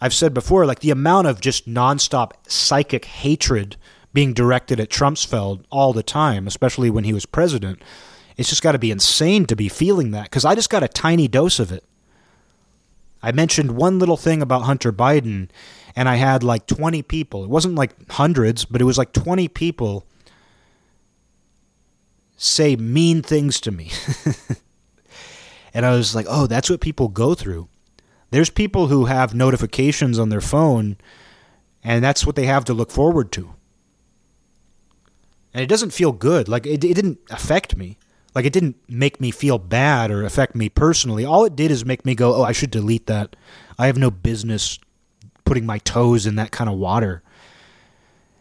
I've 0.01 0.13
said 0.13 0.33
before, 0.33 0.65
like 0.65 0.79
the 0.79 0.91
amount 0.91 1.27
of 1.27 1.41
just 1.41 1.67
nonstop 1.67 2.31
psychic 2.47 3.05
hatred 3.05 3.75
being 4.13 4.33
directed 4.33 4.79
at 4.79 4.89
Trumpsfeld 4.89 5.63
all 5.69 5.93
the 5.93 6.03
time, 6.03 6.47
especially 6.47 6.89
when 6.89 7.03
he 7.03 7.13
was 7.13 7.25
president. 7.25 7.81
It's 8.37 8.49
just 8.49 8.63
got 8.63 8.71
to 8.71 8.79
be 8.79 8.91
insane 8.91 9.45
to 9.47 9.55
be 9.55 9.67
feeling 9.67 10.11
that 10.11 10.23
because 10.23 10.45
I 10.45 10.55
just 10.55 10.69
got 10.69 10.83
a 10.83 10.87
tiny 10.87 11.27
dose 11.27 11.59
of 11.59 11.71
it. 11.71 11.83
I 13.21 13.33
mentioned 13.33 13.71
one 13.71 13.99
little 13.99 14.15
thing 14.15 14.41
about 14.41 14.61
Hunter 14.61 14.93
Biden, 14.93 15.49
and 15.95 16.07
I 16.07 16.15
had 16.15 16.41
like 16.41 16.65
20 16.67 17.01
people. 17.03 17.43
It 17.43 17.49
wasn't 17.49 17.75
like 17.75 18.09
hundreds, 18.11 18.63
but 18.63 18.79
it 18.79 18.85
was 18.85 18.97
like 18.97 19.11
20 19.11 19.49
people 19.49 20.05
say 22.37 22.77
mean 22.77 23.21
things 23.21 23.59
to 23.59 23.71
me. 23.71 23.91
and 25.73 25.85
I 25.85 25.91
was 25.91 26.15
like, 26.15 26.25
oh, 26.29 26.47
that's 26.47 26.69
what 26.69 26.79
people 26.79 27.09
go 27.09 27.35
through. 27.35 27.67
There's 28.31 28.49
people 28.49 28.87
who 28.87 29.05
have 29.05 29.33
notifications 29.33 30.19
on 30.19 30.29
their 30.29 30.41
phone, 30.41 30.97
and 31.83 32.03
that's 32.03 32.25
what 32.25 32.35
they 32.35 32.45
have 32.45 32.65
to 32.65 32.73
look 32.73 32.91
forward 32.91 33.31
to. 33.33 33.55
And 35.53 35.63
it 35.63 35.67
doesn't 35.67 35.93
feel 35.93 36.11
good. 36.11 36.47
Like, 36.47 36.67
it, 36.67 36.83
it 36.83 36.93
didn't 36.93 37.19
affect 37.31 37.75
me. 37.75 37.97
Like 38.35 38.45
it 38.45 38.53
didn't 38.53 38.77
make 38.87 39.19
me 39.19 39.31
feel 39.31 39.57
bad 39.57 40.11
or 40.11 40.23
affect 40.23 40.55
me 40.55 40.69
personally. 40.69 41.25
All 41.25 41.45
it 41.45 41.55
did 41.55 41.71
is 41.71 41.85
make 41.85 42.05
me 42.05 42.15
go, 42.15 42.35
"Oh, 42.35 42.43
I 42.43 42.51
should 42.51 42.71
delete 42.71 43.07
that. 43.07 43.35
I 43.77 43.87
have 43.87 43.97
no 43.97 44.11
business 44.11 44.79
putting 45.45 45.65
my 45.65 45.79
toes 45.79 46.25
in 46.25 46.35
that 46.35 46.51
kind 46.51 46.69
of 46.69 46.77
water." 46.77 47.23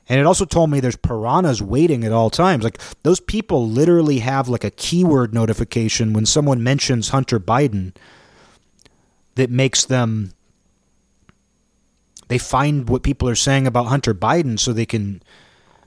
And 0.08 0.18
it 0.20 0.26
also 0.26 0.44
told 0.44 0.70
me 0.70 0.80
there's 0.80 0.96
piranhas 0.96 1.60
waiting 1.60 2.04
at 2.04 2.12
all 2.12 2.30
times. 2.30 2.64
Like 2.64 2.80
those 3.02 3.20
people 3.20 3.68
literally 3.68 4.20
have 4.20 4.48
like 4.48 4.64
a 4.64 4.70
keyword 4.70 5.34
notification 5.34 6.12
when 6.12 6.26
someone 6.26 6.62
mentions 6.62 7.10
Hunter 7.10 7.38
Biden 7.40 7.94
that 9.38 9.50
makes 9.50 9.84
them 9.84 10.32
they 12.28 12.38
find 12.38 12.90
what 12.90 13.02
people 13.02 13.28
are 13.28 13.34
saying 13.34 13.66
about 13.66 13.86
Hunter 13.86 14.14
Biden 14.14 14.58
so 14.58 14.72
they 14.72 14.84
can 14.84 15.22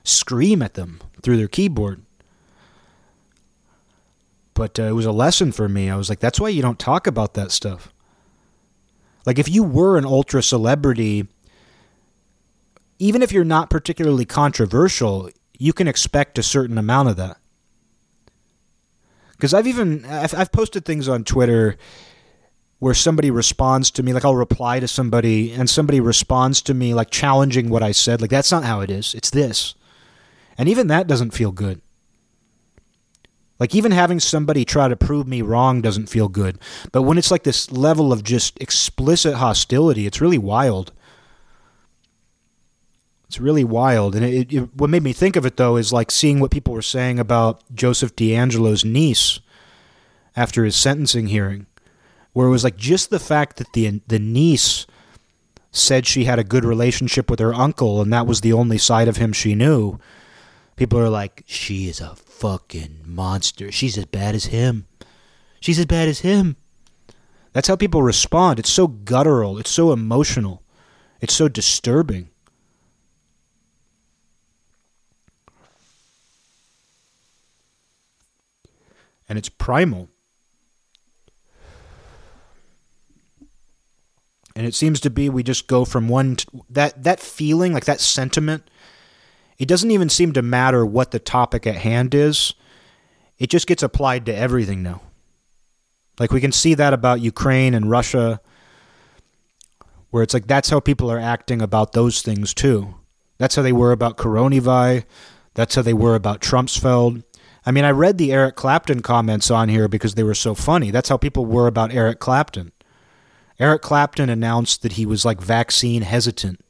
scream 0.02 0.60
at 0.60 0.74
them 0.74 1.00
through 1.22 1.36
their 1.36 1.48
keyboard 1.48 2.02
but 4.54 4.78
uh, 4.78 4.84
it 4.84 4.92
was 4.92 5.06
a 5.06 5.12
lesson 5.12 5.52
for 5.52 5.68
me. 5.68 5.88
I 5.88 5.96
was 5.96 6.08
like, 6.08 6.20
that's 6.20 6.40
why 6.40 6.48
you 6.48 6.62
don't 6.62 6.78
talk 6.78 7.06
about 7.06 7.34
that 7.34 7.50
stuff. 7.50 7.92
Like, 9.24 9.38
if 9.38 9.48
you 9.48 9.62
were 9.62 9.96
an 9.96 10.04
ultra 10.04 10.42
celebrity, 10.42 11.28
even 12.98 13.22
if 13.22 13.32
you're 13.32 13.44
not 13.44 13.70
particularly 13.70 14.24
controversial, 14.24 15.30
you 15.58 15.72
can 15.72 15.88
expect 15.88 16.38
a 16.38 16.42
certain 16.42 16.76
amount 16.76 17.08
of 17.08 17.16
that. 17.16 17.38
Because 19.32 19.54
I've 19.54 19.66
even 19.66 20.04
I've, 20.04 20.34
I've 20.34 20.52
posted 20.52 20.84
things 20.84 21.08
on 21.08 21.24
Twitter 21.24 21.76
where 22.82 22.94
somebody 22.94 23.30
responds 23.30 23.92
to 23.92 24.02
me, 24.02 24.12
like 24.12 24.24
I'll 24.24 24.34
reply 24.34 24.80
to 24.80 24.88
somebody, 24.88 25.52
and 25.52 25.70
somebody 25.70 26.00
responds 26.00 26.60
to 26.62 26.74
me 26.74 26.94
like 26.94 27.10
challenging 27.10 27.68
what 27.68 27.80
I 27.80 27.92
said. 27.92 28.20
Like 28.20 28.30
that's 28.30 28.50
not 28.50 28.64
how 28.64 28.80
it 28.80 28.90
is. 28.90 29.14
It's 29.14 29.30
this, 29.30 29.76
and 30.58 30.68
even 30.68 30.88
that 30.88 31.06
doesn't 31.06 31.30
feel 31.30 31.52
good. 31.52 31.80
Like 33.60 33.72
even 33.72 33.92
having 33.92 34.18
somebody 34.18 34.64
try 34.64 34.88
to 34.88 34.96
prove 34.96 35.28
me 35.28 35.42
wrong 35.42 35.80
doesn't 35.80 36.08
feel 36.08 36.26
good. 36.26 36.58
But 36.90 37.02
when 37.02 37.18
it's 37.18 37.30
like 37.30 37.44
this 37.44 37.70
level 37.70 38.12
of 38.12 38.24
just 38.24 38.60
explicit 38.60 39.34
hostility, 39.36 40.04
it's 40.04 40.20
really 40.20 40.36
wild. 40.36 40.90
It's 43.28 43.38
really 43.38 43.62
wild. 43.62 44.16
And 44.16 44.24
it, 44.24 44.52
it, 44.52 44.74
what 44.74 44.90
made 44.90 45.04
me 45.04 45.12
think 45.12 45.36
of 45.36 45.46
it, 45.46 45.56
though, 45.56 45.76
is 45.76 45.92
like 45.92 46.10
seeing 46.10 46.40
what 46.40 46.50
people 46.50 46.74
were 46.74 46.82
saying 46.82 47.20
about 47.20 47.62
Joseph 47.72 48.16
DeAngelo's 48.16 48.84
niece 48.84 49.38
after 50.34 50.64
his 50.64 50.74
sentencing 50.74 51.28
hearing, 51.28 51.66
where 52.32 52.46
it 52.46 52.50
was 52.50 52.64
like 52.64 52.76
just 52.76 53.10
the 53.10 53.18
fact 53.18 53.56
that 53.56 53.72
the, 53.72 54.00
the 54.06 54.18
niece 54.18 54.86
said 55.70 56.06
she 56.06 56.24
had 56.24 56.38
a 56.38 56.44
good 56.44 56.64
relationship 56.64 57.30
with 57.30 57.40
her 57.40 57.54
uncle 57.54 58.00
and 58.00 58.12
that 58.12 58.26
was 58.26 58.40
the 58.40 58.52
only 58.52 58.78
side 58.78 59.08
of 59.08 59.16
him 59.16 59.32
she 59.32 59.54
knew. 59.54 59.98
People 60.76 60.98
are 60.98 61.08
like, 61.08 61.44
she 61.46 61.88
is 61.88 62.00
a 62.00 62.14
fucking 62.16 63.02
monster. 63.06 63.70
She's 63.70 63.96
as 63.98 64.06
bad 64.06 64.34
as 64.34 64.46
him. 64.46 64.86
She's 65.60 65.78
as 65.78 65.86
bad 65.86 66.08
as 66.08 66.20
him. 66.20 66.56
That's 67.52 67.68
how 67.68 67.76
people 67.76 68.02
respond. 68.02 68.58
It's 68.58 68.70
so 68.70 68.86
guttural. 68.86 69.58
It's 69.58 69.70
so 69.70 69.92
emotional. 69.92 70.62
It's 71.20 71.34
so 71.34 71.48
disturbing. 71.48 72.30
And 79.28 79.38
it's 79.38 79.48
primal. 79.48 80.08
And 84.54 84.66
it 84.66 84.74
seems 84.74 85.00
to 85.00 85.10
be 85.10 85.28
we 85.28 85.42
just 85.42 85.66
go 85.66 85.84
from 85.84 86.08
one 86.08 86.36
that 86.68 87.04
that 87.04 87.20
feeling 87.20 87.72
like 87.72 87.86
that 87.86 88.00
sentiment 88.00 88.64
it 89.62 89.68
doesn't 89.68 89.92
even 89.92 90.08
seem 90.08 90.32
to 90.32 90.42
matter 90.42 90.84
what 90.84 91.12
the 91.12 91.20
topic 91.20 91.68
at 91.68 91.76
hand 91.76 92.16
is. 92.16 92.54
It 93.38 93.48
just 93.48 93.68
gets 93.68 93.84
applied 93.84 94.26
to 94.26 94.34
everything 94.34 94.82
now. 94.82 95.02
Like 96.18 96.32
we 96.32 96.40
can 96.40 96.50
see 96.50 96.74
that 96.74 96.92
about 96.92 97.20
Ukraine 97.20 97.72
and 97.72 97.88
Russia, 97.88 98.40
where 100.10 100.24
it's 100.24 100.34
like 100.34 100.48
that's 100.48 100.70
how 100.70 100.80
people 100.80 101.10
are 101.12 101.18
acting 101.20 101.62
about 101.62 101.92
those 101.92 102.22
things 102.22 102.52
too. 102.52 102.96
That's 103.38 103.54
how 103.54 103.62
they 103.62 103.72
were 103.72 103.92
about 103.92 104.16
coronavirus. 104.16 105.04
That's 105.54 105.76
how 105.76 105.82
they 105.82 105.94
were 105.94 106.16
about 106.16 106.40
Trumpsfeld. 106.40 107.22
I 107.64 107.70
mean, 107.70 107.84
I 107.84 107.90
read 107.90 108.18
the 108.18 108.32
Eric 108.32 108.56
Clapton 108.56 109.00
comments 109.00 109.48
on 109.48 109.68
here 109.68 109.86
because 109.86 110.14
they 110.16 110.24
were 110.24 110.34
so 110.34 110.56
funny. 110.56 110.90
That's 110.90 111.08
how 111.08 111.16
people 111.16 111.46
were 111.46 111.68
about 111.68 111.92
Eric 111.92 112.18
Clapton. 112.18 112.72
Eric 113.62 113.80
Clapton 113.80 114.28
announced 114.28 114.82
that 114.82 114.94
he 114.94 115.06
was 115.06 115.24
like 115.24 115.40
vaccine 115.40 116.02
hesitant. 116.02 116.64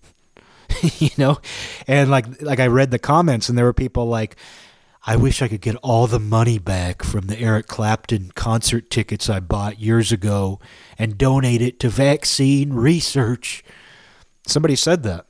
you 0.99 1.09
know, 1.17 1.39
and 1.87 2.11
like 2.11 2.43
like 2.43 2.61
I 2.61 2.67
read 2.67 2.91
the 2.91 2.99
comments 2.99 3.49
and 3.49 3.57
there 3.57 3.65
were 3.65 3.73
people 3.73 4.07
like, 4.07 4.37
I 5.07 5.17
wish 5.17 5.41
I 5.41 5.49
could 5.49 5.63
get 5.63 5.77
all 5.77 6.07
the 6.07 6.21
money 6.21 6.59
back 6.59 7.03
from 7.03 7.29
the 7.29 7.39
Eric 7.39 7.67
Clapton 7.67 8.33
concert 8.35 8.91
tickets 8.91 9.31
I 9.31 9.41
bought 9.41 9.81
years 9.81 10.13
ago 10.13 10.61
and 10.99 11.17
donate 11.17 11.63
it 11.63 11.81
to 11.81 11.89
vaccine 11.89 12.75
research. 12.75 13.65
Somebody 14.47 14.77
said 14.77 15.03
that. 15.05 15.25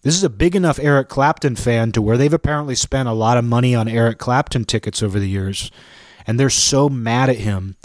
This 0.00 0.16
is 0.16 0.24
a 0.24 0.30
big 0.30 0.56
enough 0.56 0.78
Eric 0.78 1.10
Clapton 1.10 1.56
fan 1.56 1.92
to 1.92 2.00
where 2.00 2.16
they've 2.16 2.32
apparently 2.32 2.74
spent 2.74 3.06
a 3.06 3.12
lot 3.12 3.36
of 3.36 3.44
money 3.44 3.74
on 3.74 3.86
Eric 3.86 4.16
Clapton 4.16 4.64
tickets 4.64 5.02
over 5.02 5.20
the 5.20 5.28
years. 5.28 5.70
And 6.26 6.40
they're 6.40 6.48
so 6.48 6.88
mad 6.88 7.28
at 7.28 7.36
him 7.36 7.76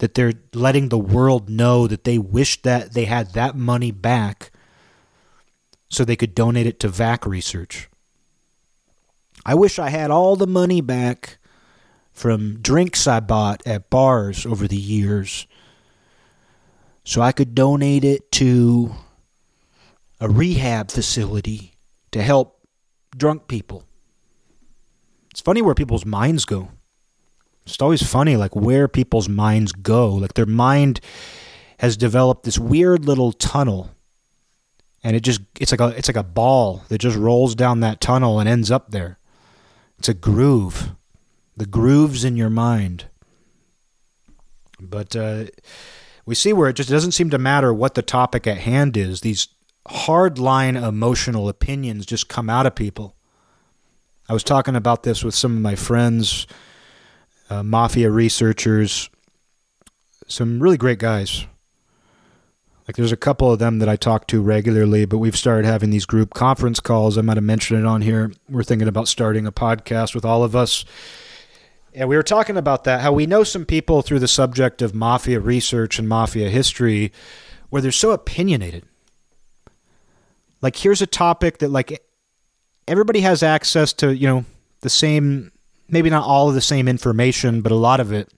that 0.00 0.14
they're 0.14 0.32
letting 0.52 0.88
the 0.88 0.98
world 0.98 1.48
know 1.48 1.86
that 1.86 2.04
they 2.04 2.18
wish 2.18 2.60
that 2.62 2.94
they 2.94 3.04
had 3.04 3.32
that 3.34 3.54
money 3.54 3.90
back 3.90 4.50
so 5.88 6.04
they 6.04 6.16
could 6.16 6.34
donate 6.34 6.66
it 6.66 6.80
to 6.80 6.88
VAC 6.88 7.26
research. 7.26 7.88
I 9.44 9.54
wish 9.54 9.78
I 9.78 9.90
had 9.90 10.10
all 10.10 10.36
the 10.36 10.46
money 10.46 10.80
back 10.80 11.38
from 12.12 12.60
drinks 12.60 13.06
I 13.06 13.20
bought 13.20 13.62
at 13.66 13.90
bars 13.90 14.44
over 14.44 14.66
the 14.66 14.76
years 14.76 15.46
so 17.04 17.20
I 17.20 17.32
could 17.32 17.54
donate 17.54 18.04
it 18.04 18.30
to 18.32 18.94
a 20.20 20.28
rehab 20.28 20.90
facility 20.90 21.74
to 22.12 22.22
help 22.22 22.66
drunk 23.16 23.48
people. 23.48 23.84
It's 25.30 25.40
funny 25.40 25.62
where 25.62 25.74
people's 25.74 26.06
minds 26.06 26.44
go. 26.44 26.70
It's 27.70 27.82
always 27.82 28.02
funny, 28.02 28.36
like 28.36 28.54
where 28.54 28.88
people's 28.88 29.28
minds 29.28 29.72
go. 29.72 30.14
Like 30.14 30.34
their 30.34 30.46
mind 30.46 31.00
has 31.78 31.96
developed 31.96 32.44
this 32.44 32.58
weird 32.58 33.04
little 33.04 33.32
tunnel 33.32 33.90
and 35.02 35.16
it 35.16 35.20
just 35.20 35.40
it's 35.58 35.72
like 35.72 35.80
a 35.80 35.88
it's 35.96 36.08
like 36.08 36.16
a 36.16 36.22
ball 36.22 36.84
that 36.88 36.98
just 36.98 37.16
rolls 37.16 37.54
down 37.54 37.80
that 37.80 38.00
tunnel 38.00 38.38
and 38.38 38.48
ends 38.48 38.70
up 38.70 38.90
there. 38.90 39.18
It's 39.98 40.08
a 40.08 40.14
groove. 40.14 40.92
The 41.56 41.66
grooves 41.66 42.24
in 42.24 42.36
your 42.36 42.50
mind. 42.50 43.06
But 44.80 45.14
uh, 45.14 45.46
we 46.24 46.34
see 46.34 46.52
where 46.52 46.68
it 46.68 46.76
just 46.76 46.88
doesn't 46.88 47.12
seem 47.12 47.30
to 47.30 47.38
matter 47.38 47.72
what 47.72 47.94
the 47.94 48.02
topic 48.02 48.46
at 48.46 48.58
hand 48.58 48.96
is. 48.96 49.20
These 49.20 49.48
hardline 49.88 50.82
emotional 50.82 51.48
opinions 51.48 52.06
just 52.06 52.28
come 52.28 52.48
out 52.48 52.66
of 52.66 52.74
people. 52.74 53.14
I 54.28 54.32
was 54.32 54.44
talking 54.44 54.76
about 54.76 55.02
this 55.02 55.22
with 55.22 55.34
some 55.34 55.56
of 55.56 55.62
my 55.62 55.74
friends, 55.74 56.46
uh, 57.50 57.62
mafia 57.62 58.10
researchers, 58.10 59.10
some 60.28 60.62
really 60.62 60.78
great 60.78 60.98
guys. 61.00 61.46
Like 62.86 62.96
there's 62.96 63.12
a 63.12 63.16
couple 63.16 63.52
of 63.52 63.58
them 63.58 63.78
that 63.80 63.88
I 63.88 63.96
talk 63.96 64.26
to 64.28 64.40
regularly, 64.40 65.04
but 65.04 65.18
we've 65.18 65.36
started 65.36 65.66
having 65.66 65.90
these 65.90 66.06
group 66.06 66.34
conference 66.34 66.80
calls. 66.80 67.18
I 67.18 67.20
might 67.20 67.36
have 67.36 67.44
mentioned 67.44 67.80
it 67.80 67.86
on 67.86 68.02
here. 68.02 68.32
We're 68.48 68.62
thinking 68.62 68.88
about 68.88 69.08
starting 69.08 69.46
a 69.46 69.52
podcast 69.52 70.14
with 70.14 70.24
all 70.24 70.42
of 70.42 70.56
us. 70.56 70.84
And 71.92 72.08
we 72.08 72.16
were 72.16 72.22
talking 72.22 72.56
about 72.56 72.84
that, 72.84 73.00
how 73.00 73.12
we 73.12 73.26
know 73.26 73.44
some 73.44 73.64
people 73.64 74.02
through 74.02 74.20
the 74.20 74.28
subject 74.28 74.80
of 74.80 74.94
mafia 74.94 75.40
research 75.40 75.98
and 75.98 76.08
mafia 76.08 76.48
history 76.48 77.12
where 77.68 77.82
they're 77.82 77.92
so 77.92 78.12
opinionated. 78.12 78.84
Like 80.62 80.76
here's 80.76 81.02
a 81.02 81.06
topic 81.06 81.58
that 81.58 81.68
like 81.68 82.04
everybody 82.86 83.20
has 83.20 83.42
access 83.42 83.92
to, 83.94 84.14
you 84.14 84.26
know, 84.26 84.44
the 84.80 84.90
same 84.90 85.52
maybe 85.90 86.10
not 86.10 86.24
all 86.24 86.48
of 86.48 86.54
the 86.54 86.60
same 86.60 86.88
information, 86.88 87.62
but 87.62 87.72
a 87.72 87.76
lot 87.76 88.00
of 88.00 88.12
it. 88.12 88.32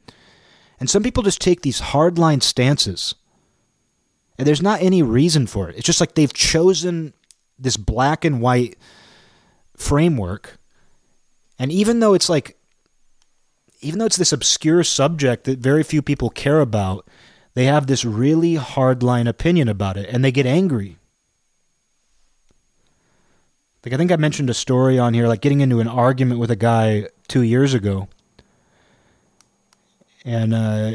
And 0.81 0.91
some 0.91 1.03
people 1.03 1.23
just 1.23 1.41
take 1.41 1.63
these 1.63 1.81
hardline 1.81 2.43
stances. 2.43 3.15
And 4.39 4.47
there's 4.47 4.63
not 4.63 4.83
any 4.83 5.03
reason 5.03 5.47
for 5.47 5.69
it. 5.69 5.77
It's 5.77 5.87
just 5.87 6.01
like 6.01 6.15
they've 6.15 6.33
chosen 6.33 7.15
this 7.59 7.77
black 7.77 8.25
and 8.25 8.41
white 8.41 8.77
framework. 9.77 10.59
And 11.59 11.71
even 11.71 12.01
though 12.01 12.15
it's 12.15 12.29
like 12.29 12.57
even 13.81 13.99
though 13.99 14.07
it's 14.07 14.17
this 14.17 14.33
obscure 14.33 14.85
subject 14.85 15.45
that 15.45 15.59
very 15.59 15.83
few 15.83 16.03
people 16.03 16.31
care 16.31 16.61
about, 16.61 17.07
they 17.55 17.65
have 17.65 17.87
this 17.87 18.05
really 18.05 18.55
hardline 18.55 19.29
opinion 19.29 19.69
about 19.69 19.97
it 19.97 20.09
and 20.09 20.25
they 20.25 20.33
get 20.33 20.47
angry. 20.47 20.99
Like 23.85 23.93
I 23.93 23.97
think 23.97 24.13
I 24.13 24.17
mentioned 24.17 24.49
a 24.49 24.55
story 24.55 24.99
on 24.99 25.13
here, 25.13 25.27
like 25.27 25.41
getting 25.41 25.61
into 25.61 25.81
an 25.81 25.89
argument 25.89 26.41
with 26.41 26.51
a 26.51 26.57
guy 26.57 27.09
two 27.33 27.43
years 27.43 27.73
ago, 27.73 28.09
and 30.23 30.53
uh, 30.53 30.93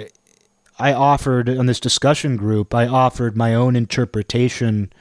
I 0.77 0.93
offered 0.93 1.49
on 1.49 1.65
this 1.65 1.79
discussion 1.79 2.37
group, 2.37 2.75
I 2.75 2.85
offered 2.85 3.35
my 3.35 3.55
own 3.55 3.75
interpretation 3.75 4.93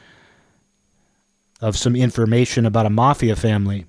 of 1.60 1.76
some 1.76 1.94
information 1.94 2.64
about 2.64 2.86
a 2.86 2.90
mafia 2.90 3.36
family, 3.36 3.84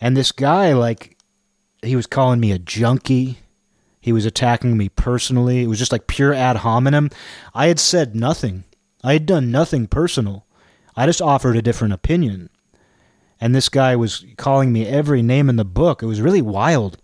and 0.00 0.16
this 0.16 0.32
guy, 0.32 0.72
like, 0.72 1.16
he 1.82 1.94
was 1.94 2.08
calling 2.08 2.40
me 2.40 2.50
a 2.52 2.58
junkie. 2.58 3.38
He 4.00 4.12
was 4.12 4.26
attacking 4.26 4.76
me 4.76 4.88
personally. 4.88 5.62
It 5.62 5.66
was 5.68 5.78
just 5.78 5.92
like 5.92 6.06
pure 6.08 6.34
ad 6.34 6.56
hominem. 6.56 7.10
I 7.54 7.68
had 7.68 7.78
said 7.78 8.16
nothing. 8.16 8.64
I 9.04 9.12
had 9.12 9.26
done 9.26 9.50
nothing 9.50 9.86
personal. 9.86 10.44
I 10.96 11.06
just 11.06 11.22
offered 11.22 11.56
a 11.56 11.62
different 11.62 11.94
opinion. 11.94 12.49
And 13.40 13.54
this 13.54 13.68
guy 13.68 13.96
was 13.96 14.26
calling 14.36 14.72
me 14.72 14.86
every 14.86 15.22
name 15.22 15.48
in 15.48 15.56
the 15.56 15.64
book. 15.64 16.02
It 16.02 16.06
was 16.06 16.20
really 16.20 16.42
wild. 16.42 16.94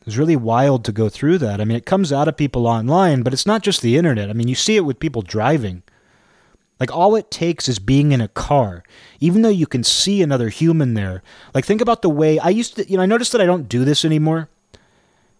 It 0.00 0.06
was 0.06 0.18
really 0.18 0.36
wild 0.36 0.84
to 0.84 0.92
go 0.92 1.08
through 1.08 1.38
that. 1.38 1.60
I 1.60 1.64
mean, 1.64 1.76
it 1.76 1.86
comes 1.86 2.12
out 2.12 2.28
of 2.28 2.36
people 2.36 2.66
online, 2.66 3.22
but 3.22 3.32
it's 3.32 3.46
not 3.46 3.62
just 3.62 3.80
the 3.80 3.96
internet. 3.96 4.28
I 4.28 4.34
mean, 4.34 4.48
you 4.48 4.54
see 4.54 4.76
it 4.76 4.84
with 4.84 5.00
people 5.00 5.22
driving. 5.22 5.82
Like, 6.78 6.94
all 6.94 7.16
it 7.16 7.30
takes 7.30 7.68
is 7.68 7.78
being 7.78 8.12
in 8.12 8.20
a 8.20 8.28
car, 8.28 8.84
even 9.18 9.40
though 9.40 9.48
you 9.48 9.66
can 9.66 9.82
see 9.82 10.20
another 10.20 10.50
human 10.50 10.92
there. 10.92 11.22
Like, 11.54 11.64
think 11.64 11.80
about 11.80 12.02
the 12.02 12.10
way 12.10 12.38
I 12.38 12.50
used 12.50 12.76
to, 12.76 12.88
you 12.88 12.98
know, 12.98 13.02
I 13.02 13.06
noticed 13.06 13.32
that 13.32 13.40
I 13.40 13.46
don't 13.46 13.68
do 13.68 13.84
this 13.84 14.04
anymore. 14.04 14.50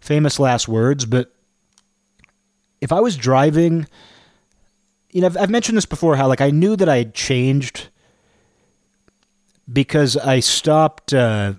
Famous 0.00 0.38
last 0.40 0.66
words, 0.66 1.04
but 1.04 1.34
if 2.80 2.90
I 2.90 3.00
was 3.00 3.16
driving, 3.16 3.86
you 5.10 5.20
know, 5.20 5.26
I've, 5.26 5.36
I've 5.36 5.50
mentioned 5.50 5.76
this 5.76 5.84
before 5.84 6.16
how, 6.16 6.26
like, 6.26 6.40
I 6.40 6.50
knew 6.50 6.74
that 6.76 6.88
I 6.88 6.96
had 6.96 7.12
changed 7.12 7.88
because 9.70 10.16
I 10.16 10.40
stopped. 10.40 11.12
Uh, 11.12 11.54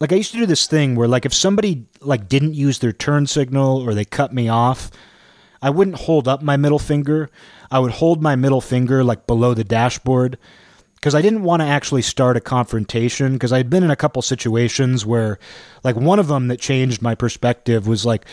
like 0.00 0.12
I 0.12 0.16
used 0.16 0.32
to 0.32 0.38
do 0.38 0.46
this 0.46 0.66
thing 0.66 0.96
where, 0.96 1.08
like, 1.08 1.24
if 1.24 1.32
somebody 1.32 1.86
like 2.00 2.28
didn't 2.28 2.54
use 2.54 2.80
their 2.80 2.92
turn 2.92 3.26
signal 3.26 3.88
or 3.88 3.94
they 3.94 4.04
cut 4.04 4.32
me 4.32 4.48
off, 4.48 4.90
I 5.62 5.70
wouldn't 5.70 5.96
hold 5.96 6.28
up 6.28 6.42
my 6.42 6.56
middle 6.56 6.78
finger. 6.78 7.30
I 7.70 7.78
would 7.78 7.92
hold 7.92 8.22
my 8.22 8.36
middle 8.36 8.60
finger 8.60 9.02
like 9.02 9.26
below 9.26 9.54
the 9.54 9.64
dashboard 9.64 10.38
because 11.04 11.14
I 11.14 11.20
didn't 11.20 11.42
want 11.42 11.60
to 11.60 11.66
actually 11.66 12.00
start 12.00 12.36
a 12.36 12.40
confrontation 12.40 13.34
because 13.34 13.52
I'd 13.52 13.68
been 13.68 13.82
in 13.82 13.90
a 13.90 13.96
couple 13.96 14.22
situations 14.22 15.04
where 15.04 15.38
like 15.82 15.96
one 15.96 16.18
of 16.18 16.28
them 16.28 16.48
that 16.48 16.60
changed 16.60 17.02
my 17.02 17.14
perspective 17.14 17.86
was 17.86 18.06
like 18.06 18.24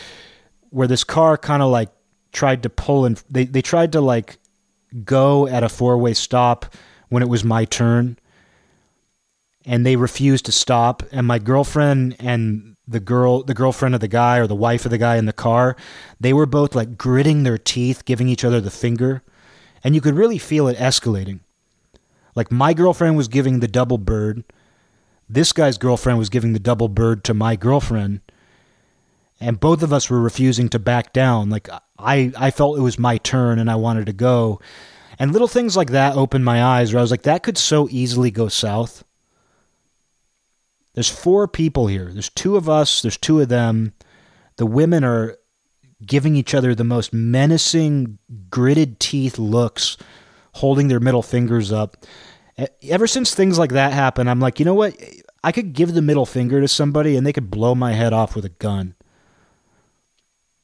where 0.70 0.88
this 0.88 1.04
car 1.04 1.36
kind 1.36 1.62
of 1.62 1.70
like 1.70 1.90
tried 2.32 2.62
to 2.62 2.70
pull 2.70 3.04
and 3.04 3.22
they 3.28 3.44
they 3.44 3.60
tried 3.60 3.92
to 3.92 4.00
like 4.00 4.38
go 5.04 5.46
at 5.46 5.62
a 5.62 5.68
four-way 5.68 6.14
stop 6.14 6.74
when 7.12 7.22
it 7.22 7.28
was 7.28 7.44
my 7.44 7.66
turn 7.66 8.16
and 9.66 9.84
they 9.84 9.96
refused 9.96 10.46
to 10.46 10.52
stop. 10.52 11.02
And 11.12 11.26
my 11.26 11.38
girlfriend 11.38 12.16
and 12.18 12.74
the 12.88 13.00
girl 13.00 13.42
the 13.42 13.52
girlfriend 13.52 13.94
of 13.94 14.00
the 14.00 14.08
guy 14.08 14.38
or 14.38 14.46
the 14.46 14.54
wife 14.54 14.86
of 14.86 14.90
the 14.90 14.98
guy 14.98 15.16
in 15.16 15.26
the 15.26 15.32
car 15.32 15.76
they 16.18 16.32
were 16.32 16.46
both 16.46 16.74
like 16.74 16.98
gritting 16.98 17.44
their 17.44 17.56
teeth 17.56 18.04
giving 18.04 18.28
each 18.28 18.44
other 18.44 18.62
the 18.62 18.70
finger. 18.70 19.22
And 19.84 19.94
you 19.94 20.00
could 20.00 20.14
really 20.14 20.38
feel 20.38 20.68
it 20.68 20.78
escalating. 20.78 21.40
Like 22.34 22.50
my 22.50 22.72
girlfriend 22.72 23.18
was 23.18 23.28
giving 23.28 23.60
the 23.60 23.68
double 23.68 23.98
bird. 23.98 24.42
This 25.28 25.52
guy's 25.52 25.76
girlfriend 25.76 26.18
was 26.18 26.30
giving 26.30 26.54
the 26.54 26.58
double 26.58 26.88
bird 26.88 27.24
to 27.24 27.34
my 27.34 27.56
girlfriend. 27.56 28.20
And 29.38 29.60
both 29.60 29.82
of 29.82 29.92
us 29.92 30.08
were 30.08 30.20
refusing 30.20 30.70
to 30.70 30.78
back 30.78 31.12
down. 31.12 31.50
Like 31.50 31.68
i 31.98 32.32
i 32.38 32.50
felt 32.50 32.78
it 32.78 32.82
was 32.82 32.98
my 32.98 33.18
turn 33.18 33.58
and 33.58 33.70
i 33.70 33.74
wanted 33.74 34.06
to 34.06 34.14
go 34.14 34.60
and 35.22 35.32
little 35.32 35.46
things 35.46 35.76
like 35.76 35.90
that 35.90 36.16
opened 36.16 36.44
my 36.44 36.64
eyes 36.64 36.92
where 36.92 36.98
I 36.98 37.02
was 37.02 37.12
like, 37.12 37.22
that 37.22 37.44
could 37.44 37.56
so 37.56 37.86
easily 37.92 38.32
go 38.32 38.48
south. 38.48 39.04
There's 40.94 41.08
four 41.08 41.46
people 41.46 41.86
here. 41.86 42.10
There's 42.12 42.28
two 42.28 42.56
of 42.56 42.68
us, 42.68 43.02
there's 43.02 43.18
two 43.18 43.38
of 43.38 43.48
them. 43.48 43.92
The 44.56 44.66
women 44.66 45.04
are 45.04 45.36
giving 46.04 46.34
each 46.34 46.54
other 46.54 46.74
the 46.74 46.82
most 46.82 47.12
menacing, 47.12 48.18
gritted 48.50 48.98
teeth 48.98 49.38
looks, 49.38 49.96
holding 50.54 50.88
their 50.88 50.98
middle 50.98 51.22
fingers 51.22 51.70
up. 51.70 52.04
Ever 52.82 53.06
since 53.06 53.32
things 53.32 53.60
like 53.60 53.70
that 53.70 53.92
happen, 53.92 54.26
I'm 54.26 54.40
like, 54.40 54.58
you 54.58 54.64
know 54.64 54.74
what? 54.74 55.00
I 55.44 55.52
could 55.52 55.72
give 55.72 55.94
the 55.94 56.02
middle 56.02 56.26
finger 56.26 56.60
to 56.60 56.66
somebody 56.66 57.16
and 57.16 57.24
they 57.24 57.32
could 57.32 57.48
blow 57.48 57.76
my 57.76 57.92
head 57.92 58.12
off 58.12 58.34
with 58.34 58.44
a 58.44 58.48
gun. 58.48 58.96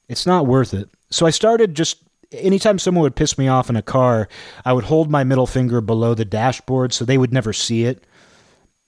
It's 0.08 0.26
not 0.26 0.48
worth 0.48 0.74
it. 0.74 0.90
So 1.10 1.26
I 1.26 1.30
started 1.30 1.76
just 1.76 2.07
anytime 2.32 2.78
someone 2.78 3.02
would 3.02 3.16
piss 3.16 3.38
me 3.38 3.48
off 3.48 3.70
in 3.70 3.76
a 3.76 3.82
car, 3.82 4.28
I 4.64 4.72
would 4.72 4.84
hold 4.84 5.10
my 5.10 5.24
middle 5.24 5.46
finger 5.46 5.80
below 5.80 6.14
the 6.14 6.24
dashboard 6.24 6.92
so 6.92 7.04
they 7.04 7.18
would 7.18 7.32
never 7.32 7.52
see 7.52 7.84
it, 7.84 8.04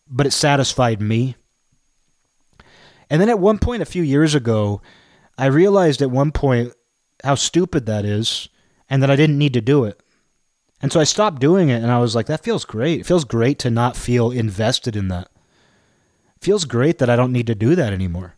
but 0.09 0.27
it 0.27 0.33
satisfied 0.33 1.01
me. 1.01 1.37
And 3.09 3.21
then 3.21 3.29
at 3.29 3.39
one 3.39 3.59
point 3.59 3.83
a 3.83 3.87
few 3.87 4.03
years 4.03 4.35
ago, 4.35 4.83
I 5.37 5.47
realized 5.47 6.03
at 6.03 6.11
one 6.11 6.33
point 6.33 6.73
how 7.25 7.35
stupid 7.35 7.87
that 7.87 8.05
is 8.05 8.49
and 8.89 9.03
that 9.03 9.11
I 9.11 9.17
didn't 9.17 9.39
need 9.39 9.55
to 9.55 9.61
do 9.61 9.85
it. 9.85 10.01
And 10.83 10.93
so 10.93 11.01
I 11.01 11.05
stopped 11.05 11.41
doing 11.41 11.69
it 11.69 11.83
and 11.83 11.91
I 11.91 11.99
was 11.99 12.15
like, 12.15 12.27
that 12.27 12.45
feels 12.45 12.65
great. 12.65 13.01
It 13.01 13.07
feels 13.07 13.25
great 13.25 13.59
to 13.61 13.71
not 13.71 13.97
feel 13.97 14.31
invested 14.31 14.97
in 14.97 15.09
that. 15.09 15.29
It 16.37 16.45
feels 16.45 16.65
great 16.65 16.99
that 16.99 17.11
I 17.11 17.17
don't 17.17 17.33
need 17.33 17.47
to 17.49 17.55
do 17.55 17.75
that 17.75 17.93
anymore. 17.93 18.37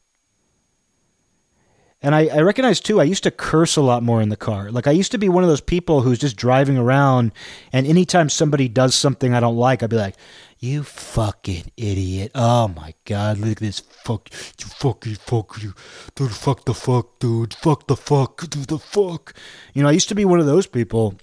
And 2.02 2.16
I, 2.16 2.26
I 2.26 2.40
recognize 2.40 2.80
too, 2.80 3.00
I 3.00 3.04
used 3.04 3.22
to 3.22 3.30
curse 3.30 3.76
a 3.76 3.82
lot 3.82 4.02
more 4.02 4.20
in 4.20 4.28
the 4.28 4.36
car. 4.36 4.72
Like 4.72 4.88
I 4.88 4.90
used 4.90 5.12
to 5.12 5.18
be 5.18 5.28
one 5.28 5.44
of 5.44 5.48
those 5.48 5.60
people 5.60 6.00
who's 6.00 6.18
just 6.18 6.36
driving 6.36 6.76
around, 6.76 7.30
and 7.72 7.86
anytime 7.86 8.28
somebody 8.28 8.68
does 8.68 8.94
something 8.94 9.32
I 9.32 9.40
don't 9.40 9.56
like, 9.56 9.82
I'd 9.82 9.90
be 9.90 9.96
like, 9.96 10.16
"You 10.58 10.82
fucking 10.82 11.70
idiot! 11.76 12.32
Oh 12.34 12.66
my 12.68 12.94
god, 13.04 13.38
look 13.38 13.52
at 13.52 13.56
this 13.58 13.78
fuck! 13.78 14.30
You 14.58 14.66
fucking 14.66 15.14
fuck 15.14 15.62
you, 15.62 15.74
dude! 16.16 16.32
Fuck 16.32 16.64
the 16.64 16.74
fuck, 16.74 17.20
dude! 17.20 17.54
Fuck 17.54 17.86
the 17.86 17.96
fuck, 17.96 18.50
dude! 18.50 18.66
The 18.66 18.78
fuck!" 18.78 19.32
You 19.72 19.84
know, 19.84 19.88
I 19.88 19.92
used 19.92 20.08
to 20.08 20.16
be 20.16 20.24
one 20.24 20.40
of 20.40 20.46
those 20.46 20.66
people. 20.66 21.14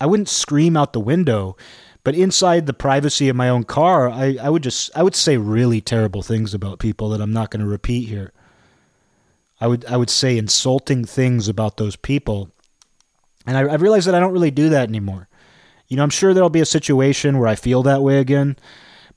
I 0.00 0.06
wouldn't 0.06 0.28
scream 0.28 0.76
out 0.76 0.94
the 0.94 1.00
window, 1.00 1.56
but 2.02 2.16
inside 2.16 2.66
the 2.66 2.72
privacy 2.72 3.28
of 3.28 3.36
my 3.36 3.48
own 3.48 3.62
car, 3.62 4.10
I, 4.10 4.36
I 4.42 4.48
would 4.50 4.64
just 4.64 4.90
I 4.96 5.04
would 5.04 5.14
say 5.14 5.36
really 5.36 5.80
terrible 5.80 6.22
things 6.22 6.54
about 6.54 6.80
people 6.80 7.08
that 7.10 7.20
I'm 7.20 7.32
not 7.32 7.52
going 7.52 7.60
to 7.60 7.70
repeat 7.70 8.08
here. 8.08 8.32
I 9.62 9.68
would 9.68 9.84
I 9.84 9.96
would 9.96 10.10
say 10.10 10.36
insulting 10.36 11.04
things 11.04 11.46
about 11.46 11.76
those 11.76 11.94
people, 11.94 12.50
and 13.46 13.56
I, 13.56 13.60
I 13.60 13.74
realized 13.76 14.08
that 14.08 14.14
I 14.16 14.18
don't 14.18 14.32
really 14.32 14.50
do 14.50 14.68
that 14.70 14.88
anymore. 14.88 15.28
You 15.86 15.96
know, 15.96 16.02
I'm 16.02 16.10
sure 16.10 16.34
there'll 16.34 16.50
be 16.50 16.60
a 16.60 16.66
situation 16.66 17.38
where 17.38 17.46
I 17.46 17.54
feel 17.54 17.84
that 17.84 18.02
way 18.02 18.18
again, 18.18 18.56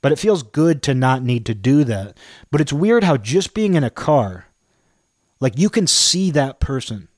but 0.02 0.12
it 0.12 0.20
feels 0.20 0.44
good 0.44 0.84
to 0.84 0.94
not 0.94 1.24
need 1.24 1.46
to 1.46 1.54
do 1.56 1.82
that. 1.82 2.16
But 2.52 2.60
it's 2.60 2.72
weird 2.72 3.02
how 3.02 3.16
just 3.16 3.54
being 3.54 3.74
in 3.74 3.82
a 3.82 3.90
car, 3.90 4.46
like 5.40 5.58
you 5.58 5.68
can 5.68 5.88
see 5.88 6.30
that 6.30 6.60
person. 6.60 7.08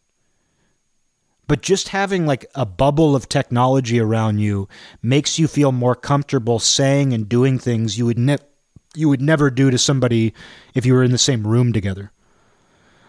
But 1.47 1.61
just 1.61 1.89
having 1.89 2.25
like 2.25 2.47
a 2.55 2.65
bubble 2.65 3.15
of 3.15 3.29
technology 3.29 4.01
around 4.01 4.39
you 4.39 4.71
makes 5.03 5.39
you 5.39 5.49
feel 5.49 5.71
more 5.71 5.95
comfortable 5.95 6.61
saying 6.61 7.13
and 7.13 7.29
doing 7.29 7.59
things 7.59 7.99
you 7.99 8.07
would 8.07 8.19
ne- 8.19 8.39
you 8.95 9.11
would 9.11 9.21
never 9.21 9.51
do 9.51 9.71
to 9.71 9.77
somebody 9.77 10.33
if 10.73 10.87
you 10.87 10.95
were 10.95 11.05
in 11.05 11.13
the 11.13 11.19
same 11.19 11.47
room 11.47 11.75
together. 11.75 12.11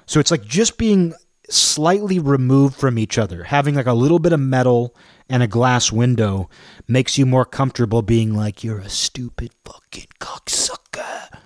So 0.10 0.19
it's 0.19 0.32
like 0.32 0.43
just 0.43 0.80
being 0.80 1.13
slightly 1.52 2.17
removed 2.17 2.76
from 2.76 2.98
each 2.98 3.19
other, 3.19 3.43
having 3.43 3.76
like 3.76 3.86
a 3.86 3.93
little 3.93 4.17
bit 4.17 4.34
of 4.34 4.39
metal 4.39 4.95
and 5.30 5.43
a 5.43 5.48
glass 5.48 5.91
window 5.91 6.50
makes 6.88 7.19
you 7.19 7.28
more 7.28 7.45
comfortable 7.45 8.02
being 8.02 8.34
like, 8.34 8.63
you're 8.63 8.80
a 8.80 8.89
stupid 8.89 9.52
fucking 9.63 10.08
cocksucker. 10.19 11.39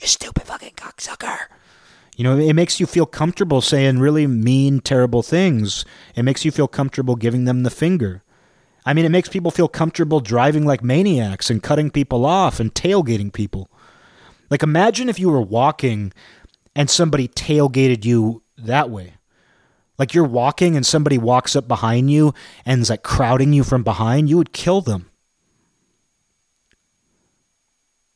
You 0.00 0.08
stupid 0.08 0.42
fucking 0.48 0.72
cocksucker. 0.72 1.42
You 2.16 2.24
know, 2.24 2.36
it 2.36 2.54
makes 2.54 2.80
you 2.80 2.86
feel 2.86 3.06
comfortable 3.06 3.60
saying 3.60 4.00
really 4.00 4.26
mean, 4.26 4.80
terrible 4.80 5.22
things. 5.22 5.84
It 6.16 6.24
makes 6.24 6.44
you 6.44 6.50
feel 6.50 6.66
comfortable 6.66 7.14
giving 7.14 7.44
them 7.44 7.62
the 7.62 7.70
finger. 7.70 8.24
I 8.84 8.94
mean, 8.94 9.04
it 9.04 9.10
makes 9.10 9.28
people 9.28 9.52
feel 9.52 9.68
comfortable 9.68 10.18
driving 10.18 10.66
like 10.66 10.82
maniacs 10.82 11.50
and 11.50 11.62
cutting 11.62 11.88
people 11.88 12.26
off 12.26 12.58
and 12.58 12.74
tailgating 12.74 13.32
people. 13.32 13.70
Like, 14.50 14.62
imagine 14.62 15.08
if 15.08 15.20
you 15.20 15.28
were 15.30 15.42
walking 15.42 16.12
and 16.78 16.88
somebody 16.88 17.26
tailgated 17.26 18.04
you 18.04 18.40
that 18.56 18.88
way. 18.88 19.14
Like 19.98 20.14
you're 20.14 20.22
walking 20.22 20.76
and 20.76 20.86
somebody 20.86 21.18
walks 21.18 21.56
up 21.56 21.66
behind 21.66 22.08
you 22.08 22.32
and 22.64 22.80
is 22.80 22.88
like 22.88 23.02
crowding 23.02 23.52
you 23.52 23.64
from 23.64 23.82
behind, 23.82 24.30
you 24.30 24.36
would 24.36 24.52
kill 24.52 24.80
them. 24.80 25.10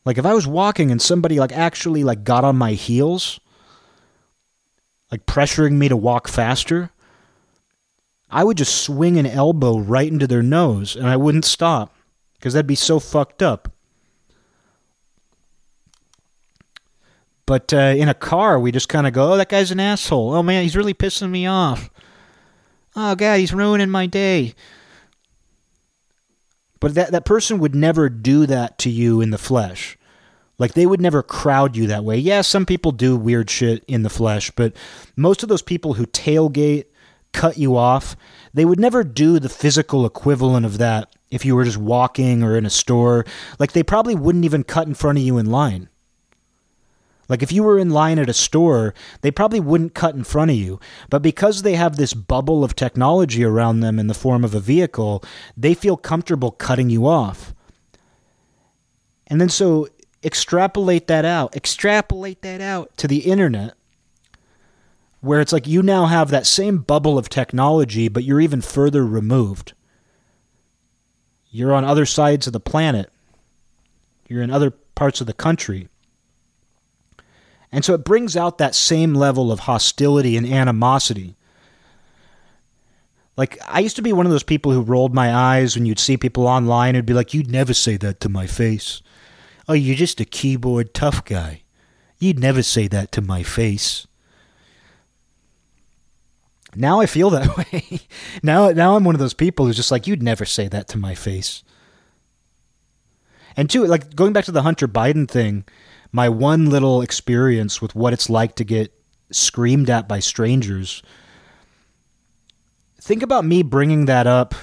Like 0.05 0.17
if 0.17 0.25
I 0.25 0.33
was 0.33 0.47
walking 0.47 0.93
and 0.93 1.03
somebody 1.03 1.41
like 1.41 1.51
actually 1.51 2.05
like 2.05 2.23
got 2.23 2.45
on 2.45 2.55
my 2.55 2.75
heels, 2.75 3.41
like 5.11 5.27
pressuring 5.27 5.73
me 5.73 5.89
to 5.89 5.97
walk 5.97 6.29
faster, 6.29 6.93
I 8.31 8.45
would 8.45 8.59
just 8.59 8.85
swing 8.85 9.19
an 9.19 9.27
elbow 9.27 9.77
right 9.77 10.11
into 10.11 10.29
their 10.29 10.43
nose 10.43 10.95
and 10.95 11.09
I 11.09 11.17
wouldn't 11.17 11.45
stop 11.45 11.97
because 12.35 12.55
that'd 12.55 12.69
be 12.69 12.77
so 12.77 13.01
fucked 13.01 13.43
up. 13.43 13.72
But 17.47 17.73
uh, 17.73 17.95
in 17.97 18.09
a 18.09 18.15
car, 18.15 18.59
we 18.59 18.73
just 18.73 18.89
kind 18.89 19.07
of 19.07 19.13
go, 19.13 19.33
oh, 19.33 19.37
that 19.37 19.49
guy's 19.49 19.71
an 19.71 19.81
asshole. 19.81 20.33
Oh, 20.33 20.43
man, 20.43 20.63
he's 20.63 20.77
really 20.77 20.95
pissing 20.95 21.31
me 21.31 21.47
off. 21.47 21.91
Oh, 22.95 23.15
God, 23.15 23.41
he's 23.41 23.53
ruining 23.53 23.91
my 23.91 24.07
day. 24.07 24.55
But 26.79 26.95
that, 26.95 27.13
that 27.13 27.25
person 27.25 27.59
would 27.59 27.75
never 27.75 28.09
do 28.09 28.47
that 28.47 28.79
to 28.79 28.91
you 28.91 29.21
in 29.21 29.31
the 29.31 29.39
flesh. 29.39 29.97
Like, 30.59 30.75
they 30.75 30.87
would 30.87 31.01
never 31.01 31.23
crowd 31.23 31.77
you 31.77 31.87
that 31.89 32.05
way. 32.05 32.19
Yeah, 32.19 32.43
some 32.43 32.67
people 32.67 32.93
do 32.93 33.17
weird 33.17 33.51
shit 33.51 33.85
in 33.89 34.03
the 34.03 34.11
flesh, 34.11 34.51
but 34.51 34.77
most 35.17 35.43
of 35.43 35.49
those 35.49 35.63
people 35.63 35.95
who 35.95 36.07
tailgate, 36.07 36.85
cut 37.33 37.57
you 37.57 37.77
off, 37.77 38.15
they 38.55 38.65
would 38.65 38.79
never 38.79 39.03
do 39.03 39.41
the 39.41 39.49
physical 39.49 40.05
equivalent 40.05 40.67
of 40.67 40.79
that 40.79 41.15
if 41.31 41.45
you 41.45 41.57
were 41.57 41.65
just 41.65 41.79
walking 41.79 42.43
or 42.43 42.57
in 42.57 42.67
a 42.67 42.71
store. 42.71 43.25
Like, 43.59 43.73
they 43.73 43.83
probably 43.83 44.15
wouldn't 44.15 44.45
even 44.45 44.63
cut 44.63 44.87
in 44.87 44.95
front 44.95 45.19
of 45.19 45.25
you 45.25 45.39
in 45.39 45.47
line. 45.47 45.89
Like 47.33 47.43
if 47.43 47.51
you 47.51 47.63
were 47.63 47.79
in 47.79 47.89
line 47.89 48.19
at 48.19 48.29
a 48.29 48.35
store, 48.35 48.93
they 49.23 49.31
probably 49.31 49.59
wouldn't 49.59 49.95
cut 49.95 50.15
in 50.15 50.23
front 50.23 50.51
of 50.51 50.57
you. 50.59 50.79
But 51.09 51.23
because 51.23 51.63
they 51.63 51.77
have 51.77 51.97
this 51.97 52.13
bubble 52.13 52.63
of 52.63 52.77
technology 52.77 53.43
around 53.43 53.81
them 53.81 53.99
in 53.99 54.07
the 54.07 54.13
form 54.13 54.45
of 54.45 54.55
a 54.55 54.61
vehicle, 54.61 55.25
they 55.57 55.73
feel 55.73 55.97
comfortable 55.97 56.51
cutting 56.51 56.91
you 56.91 57.07
off. 57.07 57.55
And 59.29 59.41
then 59.41 59.49
so 59.49 59.89
extrapolate 60.23 61.07
that 61.07 61.25
out, 61.25 61.57
extrapolate 61.57 62.43
that 62.43 62.61
out 62.61 62.95
to 62.99 63.09
the 63.09 63.21
internet 63.21 63.73
where 65.21 65.41
it's 65.41 65.55
like 65.55 65.67
you 65.67 65.83
now 65.83 66.05
have 66.05 66.29
that 66.29 66.47
same 66.47 66.81
bubble 66.81 67.17
of 67.17 67.31
technology, 67.31 68.09
but 68.09 68.25
you're 68.25 68.43
even 68.43 68.61
further 68.61 69.07
removed. 69.07 69.73
You're 71.51 71.73
on 71.73 71.87
other 71.87 72.05
sides 72.05 72.47
of 72.47 72.53
the 72.53 72.61
planet. 72.61 73.11
You're 74.29 74.43
in 74.43 74.51
other 74.51 74.71
parts 74.71 75.23
of 75.23 75.27
the 75.27 75.33
country. 75.33 75.89
And 77.73 77.85
so 77.85 77.95
it 77.95 78.05
brings 78.05 78.37
out 78.37 78.59
that 78.59 78.75
same 78.75 79.15
level 79.15 79.51
of 79.51 79.61
hostility 79.61 80.37
and 80.37 80.47
animosity. 80.47 81.37
Like, 83.35 83.59
I 83.67 83.81
used 83.81 83.97
to 83.97 84.03
be 84.03 84.13
one 84.13 84.27
of 84.27 84.33
those 84.33 84.43
people 84.43 84.73
who 84.73 84.83
rolled 84.83 85.15
my 85.15 85.35
eyes 85.35 85.75
when 85.75 85.87
you'd 85.87 85.99
see 85.99 86.19
people 86.19 86.47
online 86.47 86.95
who'd 86.95 87.07
be 87.07 87.15
like, 87.15 87.33
You'd 87.33 87.51
never 87.51 87.73
say 87.73 87.97
that 87.97 88.21
to 88.21 88.29
my 88.29 88.47
face. 88.47 89.01
Oh, 89.67 89.73
you're 89.73 89.97
just 89.97 90.21
a 90.21 90.27
keyboard 90.27 90.93
tough 90.93 91.25
guy. 91.25 91.63
You'd 92.19 92.39
never 92.39 92.63
say 92.63 92.89
that 92.89 93.11
to 93.13 93.23
my 93.23 93.43
face. 93.43 94.07
Now 96.77 97.01
I 97.01 97.07
feel 97.07 97.31
that 97.31 97.57
way. 97.73 98.01
now, 98.43 98.71
now 98.71 98.97
I'm 98.97 99.05
one 99.05 99.15
of 99.15 99.19
those 99.19 99.35
people 99.35 99.65
who's 99.65 99.77
just 99.77 99.91
like, 99.91 100.07
You'd 100.07 100.23
never 100.23 100.45
say 100.45 100.69
that 100.69 100.89
to 100.89 100.99
my 100.99 101.15
face. 101.15 101.65
And 103.57 103.69
two, 103.71 103.87
like 103.87 104.15
going 104.15 104.35
back 104.35 104.45
to 104.47 104.53
the 104.53 104.63
Hunter 104.63 104.89
Biden 104.89 105.27
thing, 105.27 105.65
my 106.13 106.29
one 106.29 106.69
little 106.69 107.01
experience 107.01 107.81
with 107.81 107.95
what 107.95 108.13
it's 108.13 108.29
like 108.29 108.55
to 108.57 108.65
get 108.65 108.93
screamed 109.31 109.89
at 109.89 110.07
by 110.07 110.21
strangers. 110.21 111.03
Think 113.01 113.23
about 113.23 113.45
me 113.45 113.63
bringing 113.63 114.05
that 114.05 114.27
up 114.27 114.55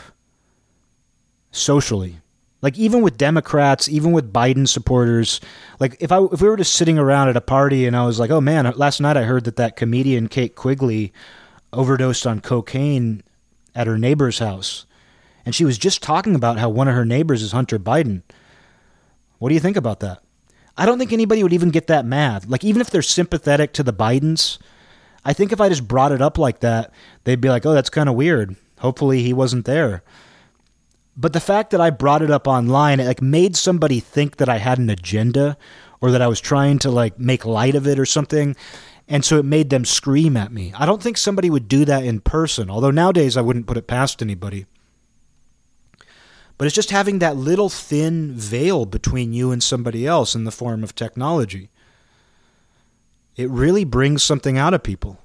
socially. 1.52 2.18
Like 2.62 2.78
even 2.78 3.02
with 3.02 3.18
Democrats, 3.18 3.90
even 3.90 4.12
with 4.12 4.34
Biden 4.34 4.68
supporters, 4.68 5.40
like 5.80 5.98
if 6.00 6.12
I 6.12 6.22
if 6.26 6.42
we 6.42 6.50
were 6.50 6.58
just 6.58 6.76
sitting 6.76 7.00
around 7.00 7.30
at 7.30 7.38
a 7.38 7.42
party 7.42 7.86
and 7.86 7.96
I 7.96 8.06
was 8.06 8.20
like, 8.20 8.30
"Oh 8.30 8.42
man, 8.42 8.72
last 8.76 9.00
night 9.00 9.18
I 9.18 9.24
heard 9.24 9.46
that 9.46 9.56
that 9.56 9.78
comedian 9.78 10.28
Kate 10.28 10.56
Quigley 10.56 11.14
overdosed 11.72 12.28
on 12.28 12.42
cocaine 12.42 13.24
at 13.74 13.88
her 13.88 13.98
neighbor's 13.98 14.40
house." 14.40 14.86
And 15.46 15.56
she 15.56 15.64
was 15.64 15.78
just 15.78 16.04
talking 16.04 16.36
about 16.36 16.60
how 16.60 16.70
one 16.70 16.90
of 16.90 16.96
her 16.96 17.06
neighbors 17.06 17.42
is 17.42 17.54
Hunter 17.54 17.80
Biden. 17.80 18.24
What 19.38 19.50
do 19.50 19.56
you 19.56 19.62
think 19.62 19.78
about 19.78 20.02
that? 20.02 20.22
I 20.80 20.86
don't 20.86 20.98
think 20.98 21.12
anybody 21.12 21.44
would 21.44 21.54
even 21.54 21.72
get 21.72 21.88
that 21.88 22.06
mad. 22.06 22.50
Like, 22.50 22.64
even 22.64 22.80
if 22.80 22.90
they're 22.90 23.02
sympathetic 23.02 23.74
to 23.74 23.84
the 23.84 23.94
Bidens, 23.94 24.58
I 25.26 25.34
think 25.34 25.52
if 25.52 25.60
I 25.60 25.68
just 25.68 25.88
brought 25.88 26.14
it 26.14 26.22
up 26.22 26.38
like 26.38 26.62
that, 26.62 26.94
they'd 27.26 27.42
be 27.42 27.50
like, 27.50 27.66
oh, 27.66 27.74
that's 27.74 27.90
kind 27.90 28.08
of 28.08 28.16
weird. 28.16 28.56
Hopefully 28.80 29.22
he 29.22 29.34
wasn't 29.34 29.66
there. 29.66 30.04
But 31.18 31.34
the 31.34 31.42
fact 31.42 31.72
that 31.72 31.82
I 31.82 31.90
brought 31.90 32.22
it 32.22 32.32
up 32.32 32.48
online, 32.48 33.02
it 33.02 33.08
like 33.08 33.22
made 33.22 33.58
somebody 33.58 34.00
think 34.00 34.38
that 34.38 34.48
I 34.48 34.58
had 34.58 34.78
an 34.78 34.90
agenda 34.90 35.58
or 36.00 36.12
that 36.12 36.22
I 36.22 36.28
was 36.28 36.40
trying 36.40 36.80
to 36.80 36.90
like 36.90 37.20
make 37.20 37.46
light 37.46 37.76
of 37.76 37.86
it 37.86 38.00
or 38.00 38.06
something. 38.06 38.56
And 39.06 39.26
so 39.26 39.38
it 39.38 39.44
made 39.44 39.70
them 39.70 39.84
scream 39.84 40.38
at 40.38 40.54
me. 40.54 40.72
I 40.78 40.86
don't 40.86 41.04
think 41.04 41.18
somebody 41.18 41.50
would 41.50 41.68
do 41.68 41.84
that 41.84 42.06
in 42.06 42.22
person, 42.22 42.70
although 42.70 42.92
nowadays 42.92 43.36
I 43.36 43.42
wouldn't 43.42 43.68
put 43.68 43.76
it 43.76 43.88
past 43.88 44.22
anybody. 44.22 44.66
But 46.60 46.66
it's 46.66 46.76
just 46.76 46.92
having 46.92 47.20
that 47.20 47.38
little 47.38 47.70
thin 47.70 48.34
veil 48.34 48.86
between 48.86 49.32
you 49.32 49.50
and 49.50 49.64
somebody 49.64 50.06
else 50.06 50.36
in 50.36 50.44
the 50.44 50.52
form 50.52 50.84
of 50.84 50.94
technology. 50.94 51.70
It 53.38 53.50
really 53.50 53.86
brings 53.86 54.24
something 54.24 54.58
out 54.58 54.74
of 54.74 54.84
people. 54.84 55.22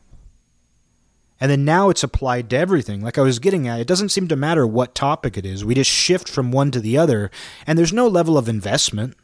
And 1.40 1.50
then 1.50 1.64
now 1.64 1.90
it's 1.90 2.04
applied 2.04 2.50
to 2.50 2.56
everything. 2.56 3.02
Like 3.02 3.18
I 3.18 3.22
was 3.22 3.40
getting 3.40 3.66
at, 3.66 3.80
it 3.80 3.88
doesn't 3.88 4.10
seem 4.10 4.28
to 4.28 4.36
matter 4.36 4.64
what 4.64 4.94
topic 4.94 5.36
it 5.36 5.44
is. 5.44 5.64
We 5.64 5.74
just 5.74 5.90
shift 5.90 6.28
from 6.28 6.52
one 6.52 6.70
to 6.70 6.78
the 6.78 6.96
other, 6.96 7.32
and 7.66 7.76
there's 7.76 7.92
no 7.92 8.06
level 8.06 8.38
of 8.38 8.48
investment. 8.48 9.16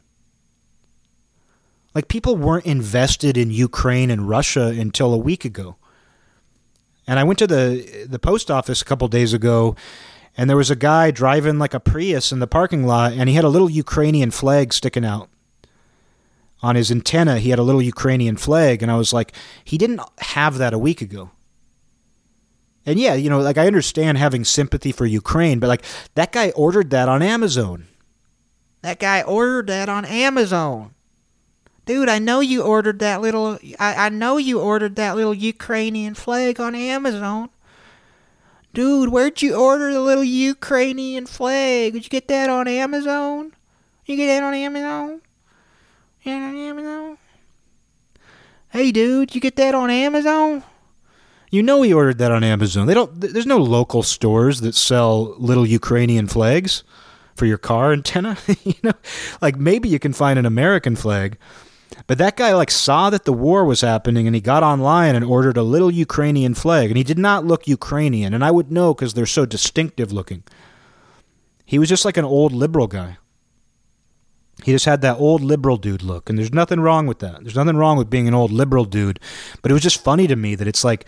Like 1.95 2.09
people 2.09 2.35
weren't 2.35 2.65
invested 2.65 3.37
in 3.37 3.51
Ukraine 3.51 4.11
and 4.11 4.27
Russia 4.27 4.67
until 4.67 5.13
a 5.13 5.17
week 5.17 5.45
ago. 5.45 5.77
And 7.07 7.19
I 7.19 7.23
went 7.23 7.39
to 7.39 7.47
the 7.47 8.05
the 8.09 8.19
post 8.19 8.51
office 8.51 8.81
a 8.81 8.85
couple 8.85 9.07
days 9.07 9.31
ago 9.33 9.77
and 10.37 10.49
there 10.49 10.57
was 10.57 10.71
a 10.71 10.75
guy 10.75 11.11
driving 11.11 11.59
like 11.59 11.73
a 11.73 11.79
Prius 11.79 12.31
in 12.31 12.39
the 12.39 12.47
parking 12.47 12.85
lot, 12.85 13.13
and 13.13 13.27
he 13.27 13.35
had 13.35 13.43
a 13.43 13.49
little 13.49 13.69
Ukrainian 13.69 14.31
flag 14.31 14.73
sticking 14.73 15.05
out. 15.05 15.29
On 16.63 16.75
his 16.75 16.91
antenna, 16.91 17.39
he 17.39 17.49
had 17.49 17.59
a 17.59 17.63
little 17.63 17.81
Ukrainian 17.81 18.37
flag, 18.37 18.83
and 18.83 18.91
I 18.91 18.95
was 18.95 19.11
like, 19.11 19.33
he 19.63 19.77
didn't 19.77 20.01
have 20.19 20.57
that 20.59 20.73
a 20.73 20.79
week 20.79 21.01
ago. 21.01 21.31
And 22.85 22.99
yeah, 22.99 23.13
you 23.13 23.29
know, 23.29 23.39
like 23.39 23.57
I 23.57 23.67
understand 23.67 24.17
having 24.17 24.43
sympathy 24.43 24.91
for 24.91 25.05
Ukraine, 25.05 25.59
but 25.59 25.67
like 25.67 25.83
that 26.15 26.31
guy 26.31 26.51
ordered 26.51 26.89
that 26.91 27.09
on 27.09 27.21
Amazon. 27.21 27.87
That 28.81 28.99
guy 28.99 29.21
ordered 29.21 29.67
that 29.67 29.89
on 29.89 30.05
Amazon. 30.05 30.93
Dude, 31.85 32.09
I 32.09 32.19
know 32.19 32.39
you 32.39 32.63
ordered 32.63 32.99
that 32.99 33.21
little 33.21 33.59
I, 33.79 34.05
I 34.05 34.09
know 34.09 34.37
you 34.37 34.59
ordered 34.59 34.95
that 34.95 35.15
little 35.15 35.33
Ukrainian 35.33 36.15
flag 36.15 36.59
on 36.59 36.73
Amazon. 36.73 37.49
Dude, 38.73 39.09
where'd 39.09 39.41
you 39.41 39.55
order 39.55 39.91
the 39.91 39.99
little 39.99 40.23
Ukrainian 40.23 41.25
flag? 41.25 41.93
Did 41.93 42.03
you 42.05 42.09
get 42.09 42.27
that 42.29 42.49
on 42.49 42.67
Amazon? 42.67 43.53
You 44.05 44.15
get 44.15 44.27
that 44.27 44.43
on 44.43 44.53
Amazon? 44.53 45.21
You 46.23 46.33
on 46.33 46.55
Amazon? 46.55 47.17
Hey, 48.69 48.91
dude, 48.91 49.35
you 49.35 49.41
get 49.41 49.57
that 49.57 49.75
on 49.75 49.89
Amazon? 49.89 50.63
You 51.49 51.61
know 51.61 51.81
he 51.81 51.93
ordered 51.93 52.17
that 52.19 52.31
on 52.31 52.45
Amazon. 52.45 52.87
They 52.87 52.93
don't. 52.93 53.19
There's 53.19 53.45
no 53.45 53.57
local 53.57 54.03
stores 54.03 54.61
that 54.61 54.73
sell 54.73 55.35
little 55.37 55.65
Ukrainian 55.65 56.27
flags 56.27 56.85
for 57.35 57.45
your 57.45 57.57
car 57.57 57.91
antenna. 57.91 58.37
you 58.63 58.75
know, 58.81 58.93
like 59.41 59.57
maybe 59.57 59.89
you 59.89 59.99
can 59.99 60.13
find 60.13 60.39
an 60.39 60.45
American 60.45 60.95
flag, 60.95 61.37
but 62.07 62.17
that 62.17 62.37
guy 62.37 62.53
like 62.53 62.71
saw 62.71 63.09
that 63.09 63.25
the 63.25 63.33
war 63.33 63.65
was 63.65 63.81
happening 63.81 64.27
and 64.27 64.35
he 64.35 64.41
got 64.41 64.63
online 64.63 65.15
and 65.15 65.25
ordered 65.25 65.57
a 65.57 65.63
little 65.63 65.91
Ukrainian 65.91 66.53
flag 66.53 66.89
and 66.89 66.97
he 66.97 67.03
did 67.03 67.19
not 67.19 67.45
look 67.45 67.67
Ukrainian 67.67 68.33
and 68.33 68.43
I 68.43 68.51
would 68.51 68.71
know 68.71 68.93
cuz 68.93 69.13
they're 69.13 69.25
so 69.25 69.45
distinctive 69.45 70.11
looking. 70.11 70.43
He 71.65 71.79
was 71.79 71.89
just 71.89 72.05
like 72.05 72.17
an 72.17 72.25
old 72.25 72.51
liberal 72.51 72.87
guy. 72.87 73.17
He 74.63 74.71
just 74.71 74.85
had 74.85 75.01
that 75.01 75.17
old 75.17 75.41
liberal 75.41 75.77
dude 75.77 76.03
look 76.03 76.29
and 76.29 76.37
there's 76.37 76.53
nothing 76.53 76.79
wrong 76.79 77.07
with 77.07 77.19
that. 77.19 77.41
There's 77.41 77.55
nothing 77.55 77.77
wrong 77.77 77.97
with 77.97 78.09
being 78.09 78.27
an 78.27 78.33
old 78.33 78.51
liberal 78.51 78.85
dude, 78.85 79.19
but 79.61 79.71
it 79.71 79.73
was 79.73 79.83
just 79.83 80.03
funny 80.03 80.27
to 80.27 80.35
me 80.35 80.55
that 80.55 80.67
it's 80.67 80.83
like 80.83 81.07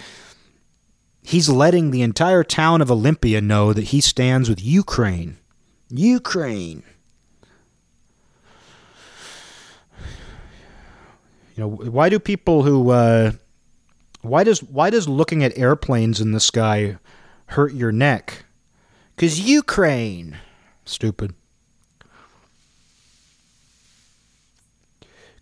he's 1.22 1.50
letting 1.50 1.92
the 1.92 2.02
entire 2.02 2.44
town 2.44 2.82
of 2.82 2.92
Olympia 2.92 3.42
know 3.42 3.74
that 3.74 3.86
he 3.86 4.02
stands 4.02 4.50
with 4.50 4.64
Ukraine. 4.64 5.38
Ukraine. 5.90 6.84
You 11.56 11.64
know, 11.64 11.70
why 11.70 12.10
do 12.10 12.20
people 12.20 12.64
who 12.64 12.90
uh, 12.90 13.32
why 14.22 14.44
does 14.44 14.64
why 14.64 14.90
does 14.90 15.08
looking 15.08 15.44
at 15.44 15.58
airplanes 15.58 16.20
in 16.20 16.32
the 16.32 16.40
sky 16.40 16.98
hurt 17.48 17.74
your 17.74 17.92
neck? 17.92 18.46
Cause 19.18 19.40
Ukraine. 19.40 20.38
Stupid. 20.86 21.36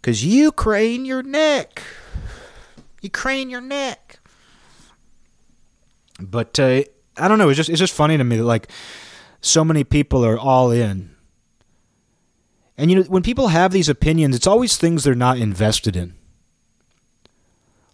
Cause 0.01 0.24
Ukraine 0.24 1.05
your 1.05 1.24
neck. 1.24 1.82
Ukraine 3.01 3.49
your 3.49 3.62
neck. 3.62 4.20
But 6.20 6.59
uh, 6.59 6.84
I 7.18 7.28
don't 7.28 7.38
know. 7.38 7.49
It's 7.49 7.57
just 7.57 7.70
it's 7.70 7.80
just 7.80 7.93
funny 7.93 8.18
to 8.18 8.24
me 8.24 8.38
that 8.38 8.43
like 8.43 8.70
so 9.39 9.64
many 9.64 9.84
people 9.84 10.26
are 10.26 10.38
all 10.38 10.72
in. 10.72 11.11
And 12.82 12.89
you 12.89 12.97
know, 12.97 13.03
when 13.03 13.21
people 13.21 13.49
have 13.49 13.71
these 13.71 13.89
opinions, 13.89 14.36
it's 14.36 14.47
always 14.47 14.75
things 14.75 15.03
they're 15.03 15.13
not 15.13 15.38
invested 15.38 15.95
in. 15.95 16.15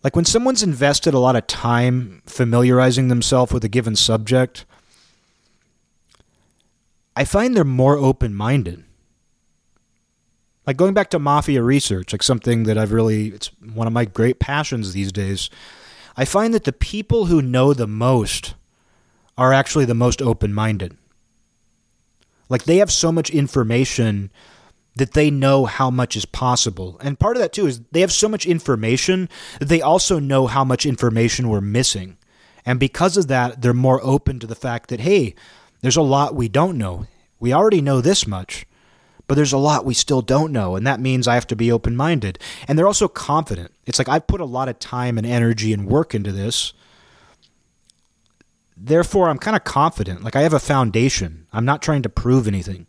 Like 0.01 0.15
when 0.15 0.23
someone's 0.23 0.63
invested 0.63 1.13
a 1.13 1.19
lot 1.19 1.35
of 1.35 1.45
time 1.45 2.21
familiarizing 2.25 3.09
themselves 3.09 3.51
with 3.51 3.65
a 3.65 3.67
given 3.67 3.97
subject, 3.97 4.63
I 7.17 7.25
find 7.25 7.53
they're 7.53 7.65
more 7.65 7.97
open 7.97 8.33
minded. 8.33 8.85
Like 10.65 10.77
going 10.77 10.93
back 10.93 11.09
to 11.09 11.19
mafia 11.19 11.61
research, 11.61 12.13
like 12.13 12.23
something 12.23 12.63
that 12.63 12.77
I've 12.77 12.93
really, 12.93 13.27
it's 13.27 13.51
one 13.73 13.87
of 13.87 13.93
my 13.93 14.05
great 14.05 14.39
passions 14.39 14.93
these 14.93 15.11
days. 15.11 15.49
I 16.15 16.23
find 16.23 16.53
that 16.53 16.63
the 16.63 16.71
people 16.71 17.25
who 17.25 17.41
know 17.41 17.73
the 17.73 17.87
most 17.87 18.53
are 19.37 19.51
actually 19.51 19.83
the 19.83 19.93
most 19.93 20.21
open 20.21 20.53
minded. 20.53 20.95
Like 22.47 22.63
they 22.63 22.77
have 22.77 22.89
so 22.89 23.11
much 23.11 23.29
information 23.29 24.31
that 24.97 25.13
they 25.13 25.29
know 25.29 25.65
how 25.65 25.89
much 25.89 26.15
is 26.15 26.25
possible. 26.25 26.97
And 27.01 27.19
part 27.19 27.37
of 27.37 27.41
that 27.41 27.53
too 27.53 27.67
is 27.67 27.81
they 27.91 28.01
have 28.01 28.11
so 28.11 28.27
much 28.27 28.45
information 28.45 29.29
that 29.59 29.69
they 29.69 29.81
also 29.81 30.19
know 30.19 30.47
how 30.47 30.63
much 30.63 30.85
information 30.85 31.49
we're 31.49 31.61
missing. 31.61 32.17
And 32.65 32.79
because 32.79 33.15
of 33.15 33.27
that, 33.27 33.61
they're 33.61 33.73
more 33.73 34.03
open 34.03 34.39
to 34.39 34.47
the 34.47 34.55
fact 34.55 34.89
that, 34.89 34.99
hey, 34.99 35.35
there's 35.81 35.95
a 35.95 36.01
lot 36.01 36.35
we 36.35 36.49
don't 36.49 36.77
know. 36.77 37.05
We 37.39 37.53
already 37.53 37.81
know 37.81 38.01
this 38.01 38.25
much, 38.27 38.65
but 39.27 39.35
there's 39.35 39.53
a 39.53 39.57
lot 39.57 39.85
we 39.85 39.93
still 39.93 40.21
don't 40.21 40.51
know. 40.51 40.75
And 40.75 40.85
that 40.87 40.99
means 40.99 41.27
I 41.27 41.35
have 41.35 41.47
to 41.47 41.55
be 41.55 41.71
open 41.71 41.95
minded. 41.95 42.39
And 42.67 42.77
they're 42.77 42.87
also 42.87 43.07
confident. 43.07 43.71
It's 43.85 43.99
like 43.99 44.09
I've 44.09 44.27
put 44.27 44.41
a 44.41 44.45
lot 44.45 44.67
of 44.67 44.79
time 44.79 45.17
and 45.17 45.27
energy 45.27 45.73
and 45.73 45.87
work 45.87 46.15
into 46.15 46.31
this. 46.31 46.73
Therefore, 48.75 49.29
I'm 49.29 49.39
kind 49.39 49.55
of 49.55 49.63
confident. 49.63 50.23
Like 50.23 50.35
I 50.35 50.41
have 50.41 50.53
a 50.53 50.59
foundation. 50.59 51.47
I'm 51.53 51.65
not 51.65 51.81
trying 51.81 52.01
to 52.01 52.09
prove 52.09 52.47
anything. 52.47 52.87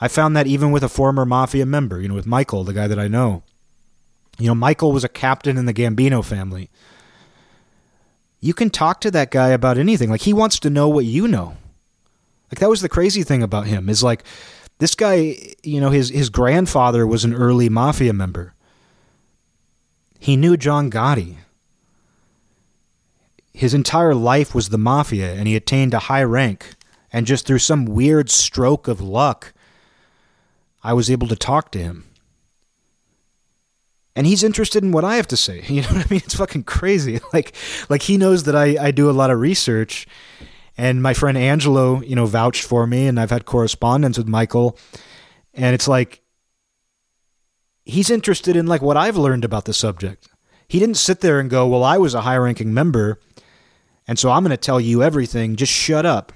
I 0.00 0.08
found 0.08 0.36
that 0.36 0.46
even 0.46 0.70
with 0.70 0.82
a 0.82 0.88
former 0.88 1.24
mafia 1.24 1.64
member, 1.64 2.00
you 2.00 2.08
know, 2.08 2.14
with 2.14 2.26
Michael, 2.26 2.64
the 2.64 2.74
guy 2.74 2.86
that 2.86 2.98
I 2.98 3.08
know. 3.08 3.42
You 4.38 4.48
know, 4.48 4.54
Michael 4.54 4.92
was 4.92 5.04
a 5.04 5.08
captain 5.08 5.56
in 5.56 5.64
the 5.64 5.72
Gambino 5.72 6.22
family. 6.24 6.70
You 8.40 8.52
can 8.52 8.68
talk 8.68 9.00
to 9.00 9.10
that 9.12 9.30
guy 9.30 9.48
about 9.48 9.78
anything. 9.78 10.10
Like 10.10 10.22
he 10.22 10.34
wants 10.34 10.58
to 10.60 10.70
know 10.70 10.88
what 10.88 11.06
you 11.06 11.26
know. 11.26 11.56
Like 12.50 12.58
that 12.60 12.68
was 12.68 12.82
the 12.82 12.88
crazy 12.88 13.22
thing 13.22 13.42
about 13.42 13.66
him 13.66 13.88
is 13.88 14.02
like 14.02 14.24
this 14.78 14.94
guy, 14.94 15.36
you 15.62 15.80
know, 15.80 15.90
his 15.90 16.10
his 16.10 16.28
grandfather 16.28 17.06
was 17.06 17.24
an 17.24 17.34
early 17.34 17.68
mafia 17.68 18.12
member. 18.12 18.52
He 20.18 20.36
knew 20.36 20.56
John 20.56 20.90
Gotti. 20.90 21.36
His 23.54 23.72
entire 23.72 24.14
life 24.14 24.54
was 24.54 24.68
the 24.68 24.78
mafia 24.78 25.32
and 25.32 25.48
he 25.48 25.56
attained 25.56 25.94
a 25.94 26.00
high 26.00 26.22
rank 26.22 26.74
and 27.10 27.26
just 27.26 27.46
through 27.46 27.60
some 27.60 27.86
weird 27.86 28.28
stroke 28.28 28.86
of 28.86 29.00
luck 29.00 29.54
I 30.86 30.92
was 30.92 31.10
able 31.10 31.26
to 31.26 31.34
talk 31.34 31.72
to 31.72 31.80
him. 31.80 32.04
And 34.14 34.24
he's 34.24 34.44
interested 34.44 34.84
in 34.84 34.92
what 34.92 35.04
I 35.04 35.16
have 35.16 35.26
to 35.28 35.36
say. 35.36 35.64
You 35.68 35.82
know 35.82 35.88
what 35.88 36.06
I 36.06 36.08
mean? 36.08 36.22
It's 36.24 36.36
fucking 36.36 36.62
crazy. 36.62 37.18
Like 37.32 37.54
like 37.88 38.02
he 38.02 38.16
knows 38.16 38.44
that 38.44 38.54
I, 38.54 38.76
I 38.80 38.90
do 38.92 39.10
a 39.10 39.18
lot 39.20 39.32
of 39.32 39.40
research 39.40 40.06
and 40.78 41.02
my 41.02 41.12
friend 41.12 41.36
Angelo, 41.36 42.02
you 42.02 42.14
know, 42.14 42.24
vouched 42.26 42.62
for 42.62 42.86
me 42.86 43.08
and 43.08 43.18
I've 43.18 43.30
had 43.30 43.46
correspondence 43.46 44.16
with 44.16 44.28
Michael 44.28 44.78
and 45.52 45.74
it's 45.74 45.88
like 45.88 46.22
he's 47.84 48.08
interested 48.08 48.54
in 48.54 48.66
like 48.66 48.80
what 48.80 48.96
I've 48.96 49.16
learned 49.16 49.44
about 49.44 49.64
the 49.64 49.74
subject. 49.74 50.28
He 50.68 50.78
didn't 50.78 50.98
sit 50.98 51.20
there 51.20 51.40
and 51.40 51.50
go, 51.50 51.66
"Well, 51.66 51.82
I 51.84 51.98
was 51.98 52.14
a 52.14 52.22
high-ranking 52.22 52.72
member, 52.74 53.20
and 54.06 54.18
so 54.18 54.30
I'm 54.30 54.42
going 54.42 54.50
to 54.50 54.56
tell 54.56 54.80
you 54.80 55.02
everything. 55.02 55.56
Just 55.56 55.72
shut 55.72 56.04
up." 56.04 56.32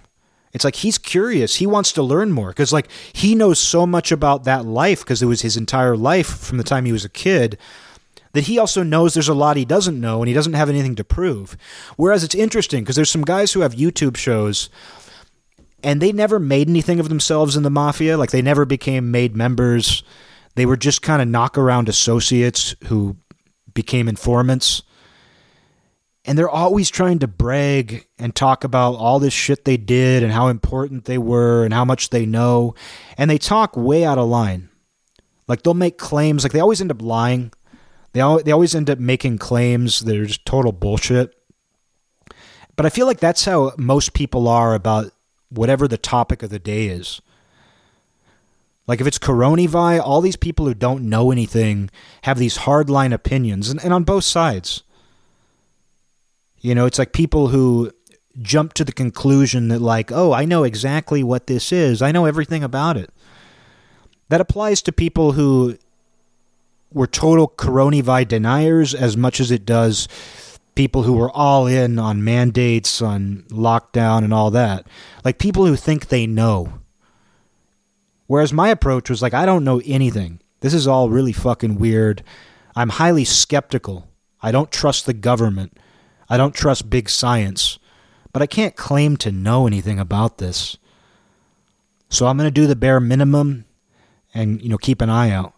It's 0.53 0.65
like 0.65 0.77
he's 0.77 0.99
curious. 0.99 1.57
He 1.57 1.67
wants 1.67 1.93
to 1.93 2.03
learn 2.03 2.33
more 2.33 2.49
because, 2.49 2.73
like, 2.73 2.91
he 3.13 3.35
knows 3.35 3.59
so 3.59 3.87
much 3.87 4.11
about 4.11 4.45
that 4.45 4.65
life 4.65 5.01
because 5.01 5.23
it 5.23 5.27
was 5.27 5.43
his 5.43 5.57
entire 5.57 5.97
life 5.97 6.27
from 6.27 6.59
the 6.59 6.65
time 6.65 6.85
he 6.85 6.93
was 6.93 7.05
a 7.05 7.09
kid 7.09 7.57
that 8.33 8.45
he 8.45 8.59
also 8.59 8.83
knows 8.83 9.15
there's 9.15 9.29
a 9.29 9.35
lot 9.35 9.57
he 9.57 9.65
doesn't 9.65 10.01
know 10.01 10.21
and 10.21 10.29
he 10.29 10.35
doesn't 10.35 10.53
have 10.53 10.69
anything 10.69 10.95
to 10.97 11.05
prove. 11.05 11.57
Whereas 11.97 12.25
it's 12.25 12.35
interesting 12.35 12.83
because 12.83 12.97
there's 12.97 13.11
some 13.11 13.25
guys 13.25 13.53
who 13.53 13.61
have 13.61 13.75
YouTube 13.75 14.17
shows 14.17 14.71
and 15.83 16.01
they 16.01 16.13
never 16.13 16.39
made 16.39 16.69
anything 16.69 17.01
of 17.01 17.09
themselves 17.09 17.57
in 17.57 17.63
the 17.63 17.71
mafia. 17.71 18.19
Like, 18.19 18.31
they 18.31 18.43
never 18.43 18.65
became 18.65 19.11
made 19.11 19.35
members. 19.35 20.03
They 20.55 20.67
were 20.67 20.77
just 20.77 21.03
kind 21.03 21.23
of 21.23 21.29
knock 21.29 21.57
around 21.57 21.89
associates 21.89 22.75
who 22.87 23.17
became 23.73 24.09
informants 24.09 24.83
and 26.25 26.37
they're 26.37 26.51
always 26.51 26.91
trying 26.91 27.19
to 27.21 27.27
brag 27.27 28.07
and 28.19 28.35
talk 28.35 28.63
about 28.65 28.97
all 28.97 29.19
this 29.19 29.33
shit 29.33 29.65
they 29.65 29.77
did 29.77 30.23
and 30.23 30.33
how 30.33 30.49
important 30.49 31.07
they 31.07 31.19
were 31.19 31.65
and 31.65 31.73
how 31.73 31.85
much 31.85 32.11
they 32.11 32.27
know. 32.27 32.75
And 33.17 33.31
they 33.31 33.39
talk 33.39 33.77
way 33.77 34.05
out 34.05 34.19
of 34.19 34.29
line. 34.29 34.69
Like 35.49 35.63
they'll 35.63 35.75
make 35.75 35.99
claims. 35.99 36.43
Like 36.43 36.53
they 36.53 36.61
always 36.61 36.81
end 36.81 36.91
up 36.91 37.01
lying. 37.01 37.53
They, 38.13 38.21
al- 38.21 38.43
they 38.43 38.53
always 38.53 38.75
end 38.75 38.91
up 38.91 38.99
making 38.99 39.39
claims 39.39 40.01
that 40.01 40.17
are 40.17 40.27
just 40.27 40.45
total 40.45 40.73
bullshit. 40.73 41.35
But 42.77 42.87
i 42.87 42.89
feel 42.89 43.07
like 43.07 43.21
that's 43.21 43.45
how 43.45 43.73
most 43.77 44.15
people 44.15 44.49
are 44.49 44.75
about 44.75 45.13
whatever 45.51 45.87
the 45.87 45.99
topic 45.99 46.43
of 46.43 46.51
the 46.51 46.59
day 46.59 46.87
is. 46.87 47.21
Like 48.87 49.01
if 49.01 49.07
it's 49.07 49.19
coronavirus, 49.19 50.01
all 50.01 50.21
these 50.21 50.37
people 50.37 50.67
who 50.67 50.75
don't 50.75 51.09
know 51.09 51.31
anything 51.31 51.91
have 52.23 52.39
these 52.39 52.59
hardline 52.59 53.13
opinions, 53.13 53.71
and, 53.71 53.83
and 53.85 53.93
on 53.93 54.05
both 54.05 54.25
sides. 54.25 54.83
You 56.61 56.75
know, 56.75 56.87
it's 56.87 56.99
like 56.99 57.13
people 57.13 57.49
who 57.49 57.91
jump 58.41 58.75
to 58.75 58.85
the 58.85 58.93
conclusion 58.93 59.69
that, 59.69 59.81
like, 59.81 60.13
oh, 60.13 60.33
I 60.33 60.45
know 60.45 60.65
exactly 60.65 61.23
what 61.23 61.47
this 61.47 61.73
is, 61.73 62.03
I 62.03 62.13
know 62.13 62.27
everything 62.27 62.63
about 62.63 62.97
it. 62.97 63.11
That 64.29 64.41
applies 64.41 64.83
to 64.83 64.93
people 64.93 65.33
who 65.33 65.77
were 66.93 67.07
total 67.07 67.49
coronavirus 67.49 68.29
deniers 68.29 68.95
as 68.95 69.17
much 69.17 69.41
as 69.41 69.51
it 69.51 69.65
does 69.65 70.09
people 70.75 71.03
who 71.03 71.13
were 71.13 71.31
all 71.31 71.67
in 71.67 71.99
on 71.99 72.25
mandates, 72.25 73.03
on 73.03 73.45
lockdown, 73.49 74.25
and 74.25 74.33
all 74.33 74.51
that. 74.51 74.87
Like 75.25 75.39
people 75.39 75.67
who 75.67 75.77
think 75.77 76.09
they 76.09 76.27
know. 76.27 76.81
Whereas 78.27 78.53
my 78.53 78.69
approach 78.69 79.11
was 79.11 79.23
like, 79.23 79.35
I 79.35 79.45
don't 79.45 79.65
know 79.65 79.83
anything. 79.85 80.41
This 80.61 80.73
is 80.73 80.87
all 80.87 81.11
really 81.11 81.33
fucking 81.33 81.79
weird. 81.79 82.23
I'm 82.77 82.91
highly 82.91 83.25
skeptical. 83.25 84.09
I 84.41 84.53
don't 84.53 84.71
trust 84.71 85.07
the 85.07 85.13
government. 85.13 85.77
I 86.31 86.37
don't 86.37 86.55
trust 86.55 86.89
big 86.89 87.11
science, 87.11 87.81
but 88.33 88.41
I 88.41 88.47
can't 88.47 88.77
claim 88.77 89.17
to 89.19 89.33
know 89.33 89.67
anything 89.67 89.99
about 89.99 90.39
this. 90.39 90.77
So 92.09 92.27
I'm 92.27 92.37
going 92.37 92.47
to 92.47 92.53
do 92.53 92.69
the 92.69 92.77
bare 92.77 93.01
minimum 93.01 93.65
and 94.33 94.63
you 94.63 94.69
know 94.69 94.79
keep 94.79 95.03
an 95.03 95.11
eye 95.11 95.31
out. 95.31 95.55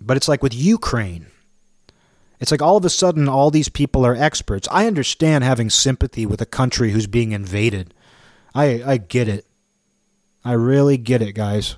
But 0.00 0.16
it's 0.16 0.28
like 0.28 0.42
with 0.42 0.52
Ukraine. 0.52 1.26
It's 2.40 2.50
like 2.50 2.60
all 2.60 2.76
of 2.76 2.84
a 2.84 2.90
sudden 2.90 3.28
all 3.28 3.50
these 3.50 3.68
people 3.68 4.04
are 4.04 4.14
experts. 4.14 4.68
I 4.70 4.86
understand 4.86 5.44
having 5.44 5.70
sympathy 5.70 6.26
with 6.26 6.42
a 6.42 6.46
country 6.46 6.90
who's 6.90 7.06
being 7.06 7.32
invaded. 7.32 7.94
I 8.54 8.82
I 8.84 8.96
get 8.96 9.28
it. 9.28 9.46
I 10.44 10.52
really 10.52 10.98
get 10.98 11.22
it, 11.22 11.32
guys. 11.32 11.76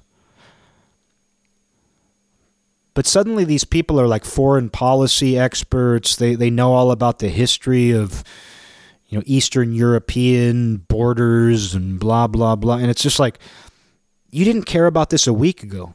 But 2.96 3.06
suddenly 3.06 3.44
these 3.44 3.64
people 3.64 4.00
are 4.00 4.08
like 4.08 4.24
foreign 4.24 4.70
policy 4.70 5.38
experts. 5.38 6.16
They 6.16 6.34
they 6.34 6.48
know 6.48 6.72
all 6.72 6.90
about 6.90 7.18
the 7.18 7.28
history 7.28 7.90
of 7.90 8.24
you 9.06 9.18
know 9.18 9.22
Eastern 9.26 9.74
European 9.74 10.78
borders 10.78 11.74
and 11.74 12.00
blah 12.00 12.26
blah 12.26 12.56
blah. 12.56 12.78
And 12.78 12.90
it's 12.90 13.02
just 13.02 13.18
like 13.18 13.38
you 14.30 14.46
didn't 14.46 14.62
care 14.62 14.86
about 14.86 15.10
this 15.10 15.26
a 15.26 15.34
week 15.34 15.62
ago. 15.62 15.94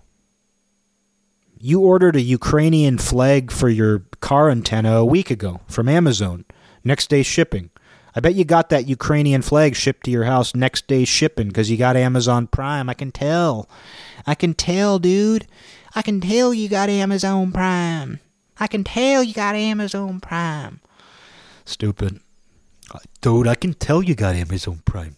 You 1.57 1.79
ordered 1.79 2.15
a 2.15 2.21
Ukrainian 2.21 2.99
flag 2.99 3.51
for 3.51 3.67
your 3.67 4.03
car 4.19 4.51
antenna 4.51 4.97
a 4.97 5.05
week 5.05 5.31
ago 5.31 5.61
from 5.67 5.89
Amazon. 5.89 6.45
Next 6.83 7.09
day 7.09 7.23
shipping. 7.23 7.71
I 8.15 8.19
bet 8.19 8.35
you 8.35 8.45
got 8.45 8.69
that 8.69 8.87
Ukrainian 8.87 9.41
flag 9.41 9.75
shipped 9.75 10.05
to 10.05 10.11
your 10.11 10.25
house 10.25 10.53
next 10.53 10.85
day 10.85 11.05
shipping 11.05 11.47
because 11.47 11.71
you 11.71 11.77
got 11.77 11.95
Amazon 11.95 12.45
Prime. 12.45 12.89
I 12.91 12.93
can 12.93 13.11
tell. 13.11 13.67
I 14.27 14.35
can 14.35 14.53
tell, 14.53 14.99
dude. 14.99 15.47
I 15.93 16.01
can 16.01 16.21
tell 16.21 16.53
you 16.53 16.69
got 16.69 16.89
Amazon 16.89 17.51
Prime. 17.51 18.19
I 18.59 18.67
can 18.67 18.83
tell 18.83 19.23
you 19.23 19.33
got 19.33 19.55
Amazon 19.55 20.19
Prime. 20.19 20.81
Stupid. 21.65 22.19
Dude, 23.21 23.47
I 23.47 23.55
can 23.55 23.73
tell 23.73 24.01
you 24.01 24.15
got 24.15 24.35
Amazon 24.35 24.81
Prime. 24.85 25.17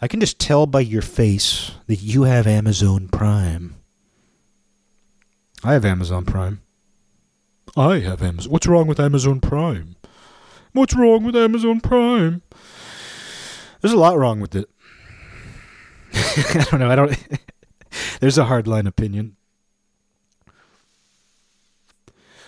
I 0.00 0.08
can 0.08 0.20
just 0.20 0.38
tell 0.38 0.66
by 0.66 0.80
your 0.80 1.02
face 1.02 1.72
that 1.86 2.02
you 2.02 2.24
have 2.24 2.46
Amazon 2.46 3.08
Prime. 3.08 3.76
I 5.62 5.72
have 5.72 5.84
Amazon 5.84 6.24
Prime. 6.24 6.60
I 7.76 8.00
have 8.00 8.22
Amazon. 8.22 8.52
What's 8.52 8.66
wrong 8.66 8.86
with 8.86 9.00
Amazon 9.00 9.40
Prime? 9.40 9.96
What's 10.72 10.94
wrong 10.94 11.24
with 11.24 11.36
Amazon 11.36 11.80
Prime? 11.80 12.42
There's 13.80 13.94
a 13.94 13.98
lot 13.98 14.18
wrong 14.18 14.40
with 14.40 14.54
it. 14.54 14.68
I 16.14 16.66
don't 16.70 16.80
know. 16.80 16.90
I 16.90 16.96
don't. 16.96 17.16
There's 18.20 18.38
a 18.38 18.44
hardline 18.44 18.86
opinion. 18.86 19.36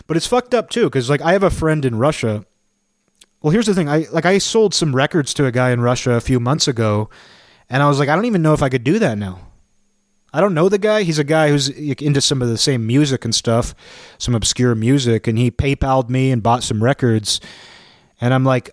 But 0.07 0.17
it's 0.17 0.27
fucked 0.27 0.55
up 0.55 0.71
too, 0.71 0.85
because 0.85 1.11
like 1.11 1.21
I 1.21 1.33
have 1.33 1.43
a 1.43 1.51
friend 1.51 1.85
in 1.85 1.97
Russia. 1.97 2.45
Well, 3.43 3.51
here's 3.51 3.67
the 3.67 3.75
thing. 3.75 3.89
I 3.89 4.07
like 4.13 4.27
I 4.27 4.39
sold 4.39 4.75
some 4.75 4.95
records 4.95 5.35
to 5.35 5.47
a 5.47 5.53
guy 5.53 5.71
in 5.71 5.81
Russia 5.81 6.13
a 6.13 6.21
few 6.21 6.41
months 6.41 6.69
ago, 6.69 7.11
and 7.69 7.83
I 7.83 7.89
was 7.89 7.99
like, 7.99 8.09
I 8.09 8.15
don't 8.15 8.25
even 8.25 8.43
know 8.43 8.55
if 8.55 8.63
I 8.63 8.69
could 8.69 8.85
do 8.85 8.99
that 8.99 9.19
now. 9.19 9.41
I 10.33 10.41
don't 10.41 10.55
know 10.55 10.69
the 10.69 10.79
guy. 10.79 11.03
He's 11.03 11.19
a 11.19 11.25
guy 11.25 11.49
who's 11.49 11.69
into 11.69 12.21
some 12.21 12.43
of 12.43 12.49
the 12.49 12.59
same 12.59 12.87
music 12.87 13.25
and 13.25 13.35
stuff, 13.35 13.75
some 14.19 14.35
obscure 14.35 14.75
music, 14.75 15.27
and 15.27 15.39
he 15.39 15.51
PayPal'd 15.51 16.11
me 16.11 16.31
and 16.31 16.43
bought 16.43 16.63
some 16.63 16.85
records. 16.85 17.41
And 18.21 18.35
I'm 18.35 18.45
like, 18.45 18.71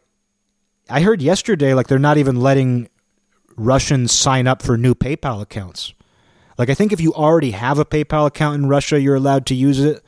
I 0.89 1.01
heard 1.01 1.21
yesterday 1.21 1.73
like 1.73 1.87
they're 1.87 1.99
not 1.99 2.17
even 2.17 2.39
letting 2.39 2.89
Russians 3.55 4.11
sign 4.11 4.47
up 4.47 4.61
for 4.61 4.77
new 4.77 4.93
PayPal 4.93 5.41
accounts. 5.41 5.93
Like 6.57 6.69
I 6.69 6.73
think 6.73 6.91
if 6.91 7.01
you 7.01 7.13
already 7.13 7.51
have 7.51 7.79
a 7.79 7.85
PayPal 7.85 8.27
account 8.27 8.55
in 8.55 8.69
Russia, 8.69 8.99
you're 8.99 9.15
allowed 9.15 9.45
to 9.47 9.55
use 9.55 9.79
it. 9.79 10.03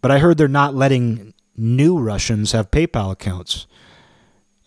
But 0.00 0.10
I 0.10 0.18
heard 0.18 0.38
they're 0.38 0.48
not 0.48 0.74
letting 0.74 1.34
new 1.56 1.98
Russians 1.98 2.52
have 2.52 2.70
PayPal 2.70 3.12
accounts. 3.12 3.66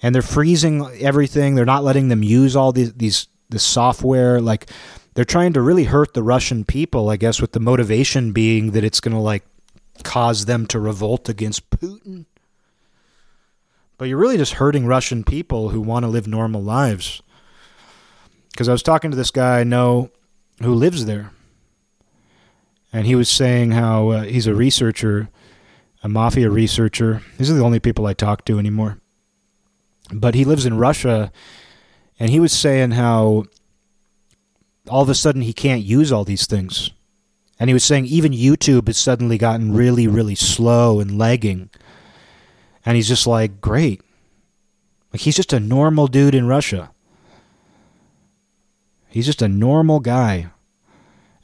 And 0.02 0.16
they're 0.16 0.22
freezing 0.22 0.86
everything. 1.00 1.56
They're 1.56 1.66
not 1.66 1.84
letting 1.84 2.08
them 2.08 2.24
use 2.24 2.56
all 2.56 2.72
these 2.72 2.94
these 2.94 3.28
the 3.50 3.60
software 3.60 4.40
like 4.42 4.70
they're 5.14 5.26
trying 5.26 5.54
to 5.54 5.62
really 5.62 5.84
hurt 5.84 6.14
the 6.14 6.24
Russian 6.24 6.64
people, 6.64 7.10
I 7.10 7.18
guess, 7.18 7.42
with 7.42 7.52
the 7.52 7.60
motivation 7.60 8.32
being 8.32 8.72
that 8.72 8.84
it's 8.84 9.02
going 9.02 9.14
to 9.14 9.20
like 9.20 9.44
cause 10.04 10.46
them 10.46 10.66
to 10.68 10.80
revolt 10.80 11.28
against 11.30 11.70
Putin. 11.70 12.26
But 13.98 14.06
you're 14.06 14.18
really 14.18 14.38
just 14.38 14.54
hurting 14.54 14.88
Russian 14.88 15.24
people 15.24 15.70
who 15.70 15.82
want 15.82 16.04
to 16.04 16.10
live 16.10 16.28
normal 16.28 16.64
lives. 16.64 17.22
Because 18.52 18.68
I 18.68 18.72
was 18.72 18.82
talking 18.82 19.12
to 19.12 19.18
this 19.18 19.32
guy 19.32 19.60
I 19.60 19.64
know 19.64 20.10
who 20.62 20.74
lives 20.74 21.06
there, 21.06 21.32
and 22.92 23.06
he 23.06 23.16
was 23.16 23.30
saying 23.30 23.72
how 23.72 24.10
uh, 24.10 24.24
he's 24.24 24.48
a 24.48 24.56
researcher, 24.56 25.30
a 26.04 26.10
mafia 26.10 26.50
researcher. 26.50 27.22
These 27.38 27.50
are 27.50 27.56
the 27.56 27.64
only 27.64 27.80
people 27.80 28.06
I 28.06 28.14
talk 28.14 28.46
to 28.46 28.60
anymore. 28.60 29.00
But 30.14 30.36
he 30.36 30.46
lives 30.46 30.66
in 30.66 30.78
Russia, 30.78 31.32
and 32.20 32.30
he 32.30 32.40
was 32.40 32.52
saying 32.52 32.92
how 32.92 33.46
all 34.90 35.02
of 35.02 35.10
a 35.10 35.16
sudden 35.16 35.42
he 35.42 35.54
can't 35.54 35.84
use 35.84 36.12
all 36.12 36.24
these 36.24 36.46
things. 36.46 36.92
And 37.60 37.70
he 37.70 37.74
was 37.74 37.84
saying 37.84 38.08
even 38.08 38.32
YouTube 38.32 38.88
has 38.88 38.98
suddenly 38.98 39.38
gotten 39.38 39.74
really, 39.74 40.08
really 40.08 40.36
slow 40.36 41.00
and 41.00 41.18
lagging. 41.18 41.70
And 42.86 42.96
he's 42.96 43.08
just 43.08 43.28
like, 43.28 43.62
great. 43.62 44.02
Like 45.14 45.22
he's 45.22 45.36
just 45.36 45.54
a 45.54 45.60
normal 45.60 46.08
dude 46.08 46.36
in 46.36 46.48
Russia. 46.48 46.91
He's 49.12 49.26
just 49.26 49.42
a 49.42 49.48
normal 49.48 50.00
guy. 50.00 50.48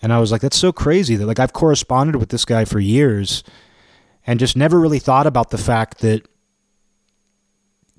And 0.01 0.13
I 0.13 0.19
was 0.19 0.31
like, 0.31 0.41
that's 0.41 0.57
so 0.57 0.71
crazy 0.71 1.15
that 1.15 1.25
like 1.25 1.39
I've 1.39 1.53
corresponded 1.53 2.15
with 2.15 2.29
this 2.29 2.45
guy 2.45 2.65
for 2.65 2.79
years 2.79 3.43
and 4.25 4.39
just 4.39 4.55
never 4.55 4.79
really 4.79 4.99
thought 4.99 5.27
about 5.27 5.49
the 5.49 5.57
fact 5.57 5.99
that 5.99 6.27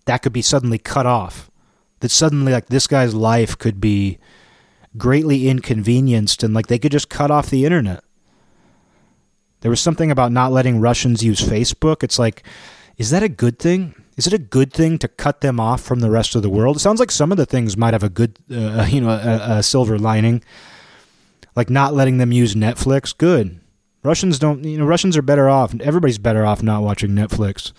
that 0.07 0.23
could 0.23 0.33
be 0.33 0.43
suddenly 0.43 0.79
cut 0.79 1.07
off. 1.07 1.51
That 2.01 2.11
suddenly 2.11 2.53
like 2.53 2.67
this 2.67 2.87
guy's 2.87 3.15
life 3.15 3.59
could 3.59 3.81
be 3.81 4.19
greatly 4.97 5.49
inconvenienced 5.49 6.43
and 6.43 6.55
like 6.55 6.69
they 6.69 6.79
could 6.79 6.93
just 6.93 7.11
cut 7.11 7.31
off 7.31 7.51
the 7.51 7.65
internet. 7.65 8.03
There 9.61 9.71
was 9.71 9.81
something 9.81 10.11
about 10.11 10.33
not 10.33 10.53
letting 10.53 10.81
Russians 10.81 11.23
use 11.23 11.41
Facebook. 11.41 12.03
It's 12.03 12.19
like, 12.19 12.43
is 12.97 13.11
that 13.11 13.23
a 13.23 13.29
good 13.29 13.59
thing? 13.59 13.95
Is 14.19 14.27
it 14.27 14.33
a 14.33 14.39
good 14.39 14.73
thing 14.73 14.99
to 14.99 15.07
cut 15.07 15.43
them 15.43 15.61
off 15.61 15.81
from 15.81 16.01
the 16.01 16.11
rest 16.11 16.35
of 16.35 16.43
the 16.43 16.51
world? 16.51 16.75
It 16.75 16.81
sounds 16.81 16.99
like 16.99 17.13
some 17.13 17.31
of 17.31 17.39
the 17.39 17.47
things 17.47 17.77
might 17.77 17.95
have 17.95 18.03
a 18.03 18.09
good, 18.09 18.37
uh, 18.51 18.85
you 18.91 19.01
know, 19.01 19.11
a, 19.11 19.59
a 19.59 19.63
silver 19.63 19.97
lining, 19.97 20.43
like 21.55 21.71
not 21.71 21.95
letting 21.95 22.19
them 22.19 22.33
use 22.33 22.57
Netflix. 22.57 23.17
Good. 23.17 23.61
Russians 24.03 24.41
don't, 24.41 24.65
you 24.65 24.77
know, 24.77 24.87
Russians 24.87 25.17
are 25.17 25.23
better 25.23 25.49
off. 25.49 25.73
Everybody's 25.81 26.19
better 26.19 26.45
off 26.45 26.65
not 26.65 26.83
watching 26.83 27.11
Netflix. 27.11 27.73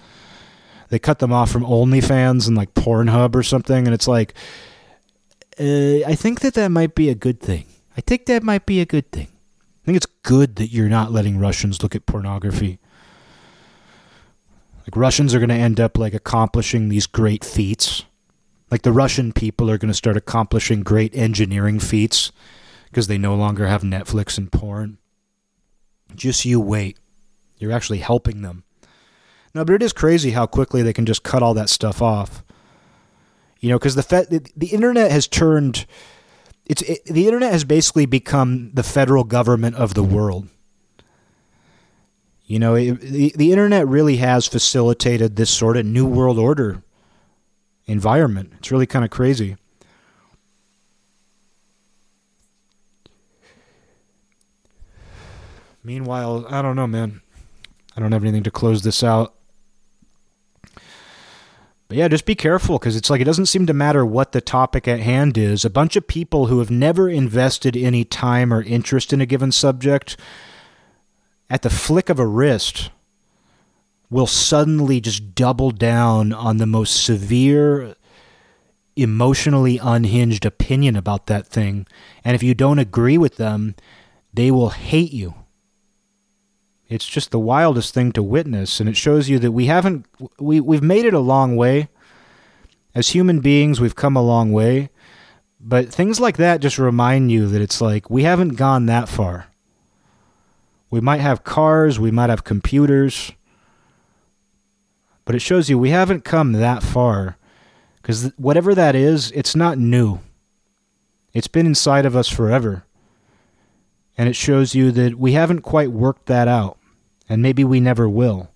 They 0.88 0.98
cut 0.98 1.20
them 1.20 1.34
off 1.34 1.52
from 1.52 1.66
OnlyFans 1.66 2.48
and 2.48 2.56
like 2.56 2.74
Pornhub 2.74 3.36
or 3.36 3.44
something, 3.44 3.86
and 3.86 3.94
it's 3.94 4.08
like, 4.08 4.34
uh, 5.60 6.08
I 6.08 6.16
think 6.16 6.40
that 6.40 6.54
that 6.54 6.70
might 6.70 6.96
be 6.96 7.10
a 7.10 7.16
good 7.16 7.42
thing. 7.42 7.66
I 7.98 8.02
think 8.02 8.28
that 8.28 8.44
might 8.44 8.66
be 8.66 8.80
a 8.80 8.86
good 8.86 9.12
thing. 9.12 9.28
I 9.84 9.86
think 9.86 9.98
it's 9.98 10.08
good 10.24 10.56
that 10.56 10.72
you're 10.72 10.88
not 10.88 11.12
letting 11.12 11.38
Russians 11.38 11.84
look 11.84 11.96
at 11.96 12.06
pornography. 12.06 12.80
Like 14.90 14.96
Russians 14.96 15.36
are 15.36 15.40
going 15.40 15.50
to 15.50 15.56
end 15.56 15.80
up 15.80 16.00
like 16.00 16.16
accomplishing 16.16 16.90
these 16.90 17.06
great 17.06 17.46
feats. 17.46 18.06
Like 18.72 18.82
the 18.82 18.92
Russian 18.92 19.32
people 19.32 19.70
are 19.70 19.78
going 19.78 19.92
to 19.92 19.94
start 19.94 20.18
accomplishing 20.18 20.82
great 20.82 21.16
engineering 21.16 21.80
feats 21.80 22.32
because 22.86 23.06
they 23.06 23.20
no 23.20 23.36
longer 23.36 23.68
have 23.68 23.84
Netflix 23.84 24.40
and 24.40 24.52
porn. 24.52 24.98
Just 26.16 26.44
you 26.44 26.60
wait. 26.60 26.98
You're 27.60 27.72
actually 27.72 28.00
helping 28.00 28.42
them. 28.42 28.64
No, 29.54 29.64
but 29.64 29.76
it 29.76 29.84
is 29.84 29.94
crazy 29.94 30.32
how 30.32 30.48
quickly 30.48 30.82
they 30.82 30.94
can 30.94 31.06
just 31.06 31.22
cut 31.22 31.44
all 31.44 31.54
that 31.54 31.70
stuff 31.70 32.02
off. 32.02 32.44
You 33.60 33.70
know, 33.70 33.78
because 33.78 33.94
the, 33.94 34.02
fe- 34.02 34.26
the 34.28 34.44
the 34.58 34.74
internet 34.74 35.12
has 35.12 35.28
turned 35.28 35.86
it's 36.66 36.82
it, 36.82 37.06
the 37.06 37.28
internet 37.28 37.52
has 37.52 37.64
basically 37.64 38.08
become 38.08 38.72
the 38.74 38.82
federal 38.82 39.24
government 39.24 39.76
of 39.76 39.94
the 39.94 40.04
world. 40.04 40.48
You 42.50 42.58
know, 42.58 42.74
it, 42.74 43.00
the 43.00 43.32
the 43.36 43.52
internet 43.52 43.88
really 43.88 44.18
has 44.18 44.48
facilitated 44.48 45.36
this 45.36 45.52
sort 45.52 45.78
of 45.78 45.86
new 45.86 46.08
world 46.08 46.40
order 46.40 46.82
environment. 47.86 48.54
It's 48.58 48.72
really 48.72 48.88
kind 48.88 49.06
of 49.06 49.12
crazy. 49.12 49.56
Meanwhile, 55.84 56.48
I 56.50 56.64
don't 56.64 56.76
know, 56.76 56.88
man. 56.88 57.22
I 57.96 58.02
don't 58.02 58.12
have 58.14 58.24
anything 58.24 58.44
to 58.44 58.52
close 58.52 58.82
this 58.82 59.04
out. 59.04 59.36
But 60.74 61.98
yeah, 61.98 62.08
just 62.08 62.26
be 62.26 62.34
careful 62.34 62.80
because 62.80 62.96
it's 62.96 63.12
like 63.12 63.22
it 63.22 63.26
doesn't 63.26 63.46
seem 63.46 63.68
to 63.68 63.74
matter 63.76 64.04
what 64.04 64.32
the 64.32 64.42
topic 64.42 64.88
at 64.88 65.02
hand 65.02 65.38
is. 65.38 65.64
A 65.64 65.70
bunch 65.70 65.96
of 65.96 66.08
people 66.08 66.48
who 66.48 66.58
have 66.58 66.72
never 66.72 67.10
invested 67.10 67.78
any 67.78 68.04
time 68.04 68.52
or 68.52 68.64
interest 68.64 69.14
in 69.14 69.22
a 69.22 69.28
given 69.28 69.52
subject, 69.52 70.18
at 71.50 71.62
the 71.62 71.70
flick 71.70 72.10
of 72.10 72.20
a 72.20 72.28
wrist, 72.28 72.92
will 74.10 74.28
suddenly 74.28 75.00
just 75.00 75.36
double 75.36 75.72
down 75.72 76.34
on 76.34 76.58
the 76.58 76.66
most 76.66 77.04
severe, 77.04 77.96
emotionally 78.96 79.80
unhinged 79.82 80.46
opinion 80.46 80.96
about 80.96 81.28
that 81.28 81.48
thing. 81.48 81.86
And 82.24 82.36
if 82.36 82.44
you 82.44 82.54
don't 82.54 82.80
agree 82.80 83.18
with 83.18 83.38
them, 83.38 83.76
they 84.34 84.52
will 84.52 84.70
hate 84.70 85.12
you. 85.12 85.36
It's 86.88 87.08
just 87.08 87.30
the 87.30 87.40
wildest 87.40 87.94
thing 87.94 88.12
to 88.14 88.24
witness, 88.24 88.80
and 88.80 88.90
it 88.90 88.98
shows 88.98 89.30
you 89.30 89.38
that 89.40 89.52
we 89.52 89.68
haven't 89.68 90.08
we 90.40 90.60
we've 90.60 90.82
made 90.82 91.06
it 91.06 91.14
a 91.14 91.20
long 91.20 91.56
way. 91.56 91.90
As 92.96 93.10
human 93.10 93.42
beings, 93.42 93.80
we've 93.80 93.96
come 93.96 94.16
a 94.16 94.24
long 94.24 94.52
way, 94.52 94.90
but 95.60 95.94
things 95.94 96.20
like 96.20 96.38
that 96.38 96.62
just 96.62 96.80
remind 96.80 97.32
you 97.32 97.48
that 97.48 97.62
it's 97.62 97.80
like 97.80 98.10
we 98.10 98.24
haven't 98.24 98.56
gone 98.56 98.88
that 98.88 99.08
far. 99.08 99.50
We 100.90 101.02
might 101.02 101.22
have 101.22 101.44
cars, 101.44 102.00
we 102.00 102.12
might 102.12 102.30
have 102.30 102.44
computers, 102.44 103.32
but 105.26 105.36
it 105.36 105.40
shows 105.40 105.70
you 105.70 105.78
we 105.78 105.92
haven't 105.92 106.24
come 106.24 106.54
that 106.54 106.82
far 106.82 107.38
because 108.02 108.32
whatever 108.38 108.74
that 108.74 108.96
is, 108.96 109.32
it's 109.32 109.56
not 109.56 109.78
new. 109.78 110.20
It's 111.34 111.48
been 111.48 111.68
inside 111.68 112.06
of 112.06 112.16
us 112.16 112.28
forever. 112.28 112.86
And 114.18 114.28
it 114.28 114.36
shows 114.36 114.74
you 114.74 114.92
that 114.92 115.16
we 115.16 115.34
haven't 115.34 115.62
quite 115.62 115.92
worked 115.92 116.26
that 116.26 116.48
out 116.48 116.80
and 117.30 117.42
maybe 117.42 117.64
we 117.64 117.80
never 117.80 118.10
will 118.10 118.50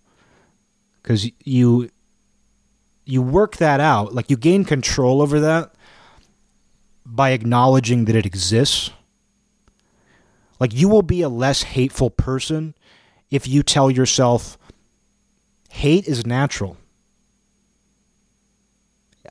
because 1.02 1.30
you 1.46 1.90
you 3.06 3.22
work 3.22 3.58
that 3.58 3.80
out 3.80 4.14
like 4.14 4.30
you 4.30 4.36
gain 4.38 4.66
control 4.66 5.22
over 5.22 5.40
that 5.40 5.74
by 7.06 7.30
acknowledging 7.30 8.06
that 8.06 8.16
it 8.16 8.26
exists 8.26 8.90
like 10.64 10.74
you 10.74 10.88
will 10.88 11.02
be 11.02 11.22
a 11.22 11.28
less 11.28 11.64
hateful 11.64 12.10
person 12.10 12.74
if 13.30 13.46
you 13.46 13.62
tell 13.62 13.92
yourself 13.92 14.58
hate 15.70 16.08
is 16.08 16.26
natural 16.26 16.78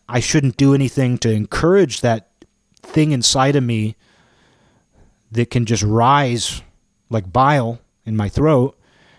i 0.06 0.20
shouldn't 0.20 0.58
do 0.58 0.74
anything 0.74 1.16
to 1.16 1.30
encourage 1.30 2.02
that 2.02 2.28
thing 2.82 3.12
inside 3.12 3.56
of 3.56 3.64
me 3.64 3.96
that 5.30 5.50
can 5.50 5.64
just 5.64 5.82
rise 5.82 6.60
like 7.08 7.32
bile 7.32 7.80
in 8.04 8.14
my 8.14 8.28
throat 8.28 8.78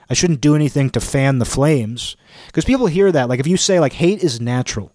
I 0.10 0.14
shouldn't 0.14 0.42
do 0.42 0.54
anything 0.54 0.92
to 0.92 1.00
fan 1.00 1.40
the 1.40 1.46
flames. 1.46 2.16
Because 2.46 2.66
people 2.66 2.86
hear 2.86 3.12
that. 3.12 3.30
Like, 3.30 3.40
if 3.40 3.48
you 3.48 3.58
say, 3.58 3.80
like, 3.80 3.94
hate 3.94 4.24
is 4.24 4.40
natural, 4.40 4.92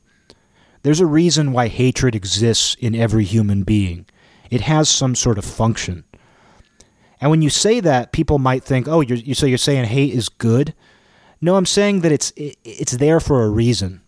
there's 0.82 1.00
a 1.00 1.06
reason 1.06 1.50
why 1.50 1.66
hatred 1.66 2.14
exists 2.14 2.76
in 2.78 2.94
every 2.94 3.24
human 3.24 3.64
being. 3.64 4.06
It 4.48 4.60
has 4.60 4.88
some 4.88 5.16
sort 5.16 5.36
of 5.38 5.44
function. 5.44 6.04
And 7.20 7.30
when 7.30 7.42
you 7.42 7.50
say 7.50 7.80
that, 7.80 8.12
people 8.12 8.38
might 8.38 8.62
think, 8.62 8.86
oh, 8.86 9.00
you're, 9.00 9.18
you, 9.18 9.34
so 9.34 9.46
you're 9.46 9.58
saying 9.58 9.86
hate 9.86 10.14
is 10.14 10.28
good? 10.28 10.74
No, 11.40 11.56
I'm 11.56 11.66
saying 11.66 12.00
that 12.00 12.12
it's, 12.12 12.30
it, 12.32 12.56
it's 12.64 12.92
there 12.92 13.20
for 13.20 13.44
a 13.44 13.48
reason. 13.48 14.02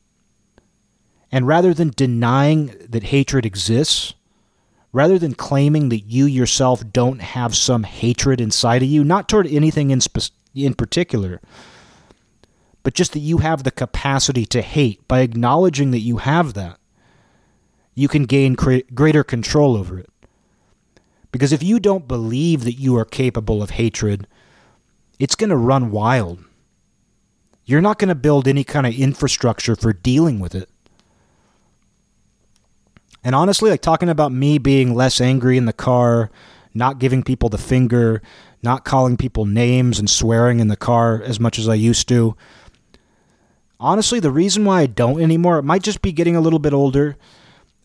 And 1.32 1.46
rather 1.46 1.72
than 1.72 1.90
denying 1.90 2.74
that 2.88 3.04
hatred 3.04 3.46
exists, 3.46 4.14
rather 4.92 5.18
than 5.18 5.34
claiming 5.34 5.88
that 5.90 6.00
you 6.00 6.26
yourself 6.26 6.82
don't 6.92 7.20
have 7.20 7.54
some 7.56 7.84
hatred 7.84 8.40
inside 8.40 8.82
of 8.82 8.88
you, 8.88 9.04
not 9.04 9.28
toward 9.28 9.46
anything 9.46 9.90
in, 9.90 10.00
spe- 10.00 10.32
in 10.54 10.74
particular, 10.74 11.40
but 12.82 12.94
just 12.94 13.12
that 13.12 13.20
you 13.20 13.38
have 13.38 13.62
the 13.62 13.70
capacity 13.70 14.44
to 14.46 14.62
hate. 14.62 15.06
By 15.06 15.20
acknowledging 15.20 15.92
that 15.92 16.00
you 16.00 16.18
have 16.18 16.54
that, 16.54 16.78
you 17.94 18.08
can 18.08 18.24
gain 18.24 18.56
cre- 18.56 18.78
greater 18.92 19.22
control 19.22 19.76
over 19.76 19.98
it. 19.98 20.09
Because 21.33 21.53
if 21.53 21.62
you 21.62 21.78
don't 21.78 22.09
believe 22.09 22.64
that 22.64 22.74
you 22.74 22.97
are 22.97 23.05
capable 23.05 23.62
of 23.62 23.70
hatred, 23.70 24.26
it's 25.18 25.37
going 25.37 25.51
to 25.51 25.57
run 25.57 25.91
wild. 25.91 26.43
You're 27.64 27.81
not 27.81 27.99
going 27.99 28.09
to 28.09 28.14
build 28.14 28.49
any 28.49 28.64
kind 28.64 28.87
of 28.87 28.95
infrastructure 28.95 29.76
for 29.76 29.93
dealing 29.93 30.41
with 30.41 30.55
it. 30.55 30.68
And 33.22 33.35
honestly, 33.35 33.70
like 33.70 33.83
talking 33.83 34.09
about 34.09 34.33
me 34.33 34.59
being 34.59 34.95
less 34.95 35.20
angry 35.20 35.57
in 35.57 35.66
the 35.66 35.72
car, 35.72 36.31
not 36.72 36.99
giving 36.99 37.22
people 37.22 37.49
the 37.49 37.59
finger, 37.59 38.22
not 38.62 38.85
calling 38.85 39.16
people 39.16 39.45
names 39.45 39.99
and 39.99 40.09
swearing 40.09 40.59
in 40.59 40.68
the 40.68 40.76
car 40.76 41.22
as 41.22 41.39
much 41.39 41.59
as 41.59 41.68
I 41.68 41.74
used 41.74 42.09
to. 42.09 42.37
Honestly, 43.78 44.20
the 44.20 44.31
reason 44.31 44.64
why 44.64 44.83
I 44.83 44.87
don't 44.87 45.20
anymore, 45.20 45.59
it 45.59 45.64
might 45.64 45.83
just 45.83 46.03
be 46.03 46.12
getting 46.12 46.37
a 46.37 46.41
little 46.41 46.59
bit 46.59 46.74
older, 46.74 47.16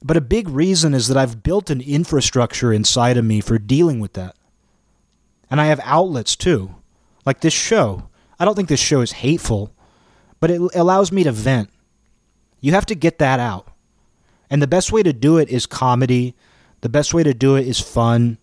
but 0.06 0.16
a 0.16 0.22
big 0.22 0.48
reason 0.48 0.94
is 0.94 1.08
that 1.08 1.18
I've 1.18 1.42
built 1.42 1.72
an 1.72 1.82
infrastructure 1.82 2.72
inside 2.72 3.18
of 3.18 3.26
me 3.26 3.42
for 3.42 3.58
dealing 3.58 4.00
with 4.00 4.14
that. 4.14 4.36
And 5.50 5.60
I 5.60 5.66
have 5.66 5.80
outlets 5.84 6.36
too, 6.36 6.76
like 7.26 7.40
this 7.40 7.56
show. 7.56 8.08
I 8.40 8.46
don't 8.46 8.54
think 8.54 8.70
this 8.70 8.80
show 8.80 9.02
is 9.02 9.14
hateful, 9.14 9.74
but 10.40 10.52
it 10.52 10.62
allows 10.76 11.12
me 11.12 11.24
to 11.24 11.32
vent. 11.32 11.72
You 12.62 12.74
have 12.74 12.86
to 12.86 12.94
get 12.94 13.18
that 13.18 13.40
out. 13.40 13.68
And 14.48 14.62
the 14.62 14.68
best 14.68 14.92
way 14.92 15.02
to 15.02 15.12
do 15.12 15.40
it 15.40 15.50
is 15.50 15.66
comedy. 15.66 16.36
The 16.82 16.90
best 16.90 17.16
way 17.16 17.24
to 17.24 17.34
do 17.34 17.56
it 17.56 17.66
is 17.66 17.80
fun. 17.80 18.38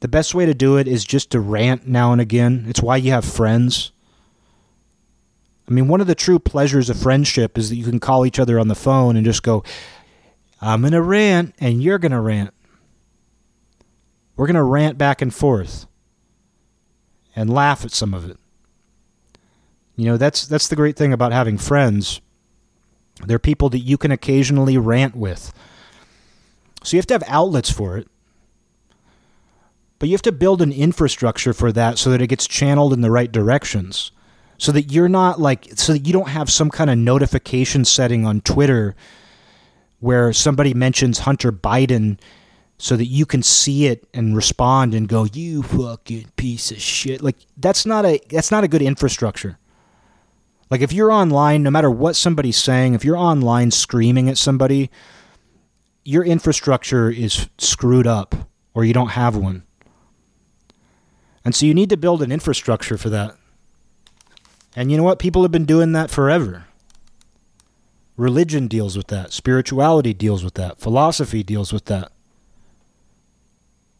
The 0.00 0.08
best 0.08 0.34
way 0.34 0.46
to 0.46 0.54
do 0.54 0.78
it 0.78 0.88
is 0.88 1.04
just 1.04 1.32
to 1.32 1.40
rant 1.40 1.86
now 1.86 2.12
and 2.12 2.20
again. 2.20 2.64
It's 2.66 2.80
why 2.80 2.96
you 2.96 3.10
have 3.10 3.26
friends. 3.26 3.92
I 5.68 5.72
mean, 5.72 5.86
one 5.86 6.00
of 6.00 6.06
the 6.06 6.14
true 6.14 6.38
pleasures 6.38 6.88
of 6.88 6.98
friendship 6.98 7.58
is 7.58 7.68
that 7.68 7.76
you 7.76 7.84
can 7.84 8.00
call 8.00 8.24
each 8.24 8.38
other 8.38 8.58
on 8.58 8.68
the 8.68 8.74
phone 8.74 9.16
and 9.16 9.24
just 9.26 9.42
go, 9.42 9.62
I'm 10.62 10.80
going 10.80 10.92
to 10.92 11.02
rant 11.02 11.54
and 11.58 11.82
you're 11.82 11.98
going 11.98 12.12
to 12.12 12.20
rant. 12.20 12.54
We're 14.36 14.46
going 14.46 14.54
to 14.54 14.62
rant 14.62 14.96
back 14.96 15.20
and 15.20 15.34
forth 15.34 15.86
and 17.36 17.52
laugh 17.52 17.84
at 17.84 17.90
some 17.90 18.14
of 18.14 18.28
it. 18.28 18.38
You 19.96 20.06
know, 20.06 20.16
that's 20.16 20.46
that's 20.46 20.68
the 20.68 20.76
great 20.76 20.96
thing 20.96 21.12
about 21.12 21.32
having 21.32 21.58
friends 21.58 22.20
they're 23.26 23.38
people 23.38 23.68
that 23.70 23.80
you 23.80 23.98
can 23.98 24.10
occasionally 24.10 24.78
rant 24.78 25.14
with. 25.14 25.52
So 26.82 26.96
you 26.96 26.98
have 26.98 27.06
to 27.08 27.14
have 27.14 27.24
outlets 27.26 27.70
for 27.70 27.96
it. 27.96 28.08
But 29.98 30.08
you 30.08 30.14
have 30.14 30.22
to 30.22 30.32
build 30.32 30.62
an 30.62 30.72
infrastructure 30.72 31.52
for 31.52 31.70
that 31.72 31.98
so 31.98 32.10
that 32.10 32.20
it 32.20 32.26
gets 32.26 32.46
channeled 32.46 32.92
in 32.92 33.02
the 33.02 33.10
right 33.10 33.30
directions. 33.30 34.10
So 34.58 34.72
that 34.72 34.90
you're 34.90 35.08
not 35.08 35.40
like, 35.40 35.68
so 35.76 35.92
that 35.92 36.06
you 36.06 36.12
don't 36.12 36.28
have 36.28 36.50
some 36.50 36.70
kind 36.70 36.90
of 36.90 36.98
notification 36.98 37.84
setting 37.84 38.26
on 38.26 38.40
Twitter 38.40 38.96
where 40.02 40.32
somebody 40.32 40.74
mentions 40.74 41.20
Hunter 41.20 41.52
Biden 41.52 42.18
so 42.76 42.96
that 42.96 43.06
you 43.06 43.24
can 43.24 43.40
see 43.40 43.86
it 43.86 44.04
and 44.12 44.34
respond 44.34 44.94
and 44.94 45.08
go, 45.08 45.24
you 45.32 45.62
fucking 45.62 46.26
piece 46.34 46.72
of 46.72 46.80
shit. 46.80 47.22
Like, 47.22 47.36
that's 47.56 47.86
not 47.86 48.04
a, 48.04 48.20
that's 48.28 48.50
not 48.50 48.64
a 48.64 48.68
good 48.68 48.82
infrastructure. 48.82 49.58
Like 50.72 50.80
if 50.80 50.92
you're 50.92 51.12
online, 51.12 51.62
no 51.62 51.70
matter 51.70 51.88
what 51.90 52.16
somebody's 52.16 52.56
saying, 52.56 52.94
if 52.94 53.04
you're 53.04 53.16
online 53.16 53.70
screaming 53.70 54.28
at 54.28 54.38
somebody, 54.38 54.90
your 56.02 56.24
infrastructure 56.24 57.08
is 57.08 57.48
screwed 57.58 58.06
up 58.06 58.34
or 58.74 58.84
you 58.84 58.92
don't 58.92 59.10
have 59.10 59.36
one. 59.36 59.62
And 61.44 61.54
so 61.54 61.64
you 61.66 61.74
need 61.74 61.90
to 61.90 61.96
build 61.96 62.22
an 62.22 62.32
infrastructure 62.32 62.96
for 62.96 63.08
that. 63.10 63.36
And 64.74 64.90
you 64.90 64.96
know 64.96 65.04
what? 65.04 65.20
People 65.20 65.42
have 65.42 65.52
been 65.52 65.66
doing 65.66 65.92
that 65.92 66.10
forever. 66.10 66.64
Religion 68.16 68.68
deals 68.68 68.96
with 68.96 69.06
that. 69.08 69.32
Spirituality 69.32 70.12
deals 70.12 70.44
with 70.44 70.54
that. 70.54 70.78
Philosophy 70.78 71.42
deals 71.42 71.72
with 71.72 71.86
that. 71.86 72.12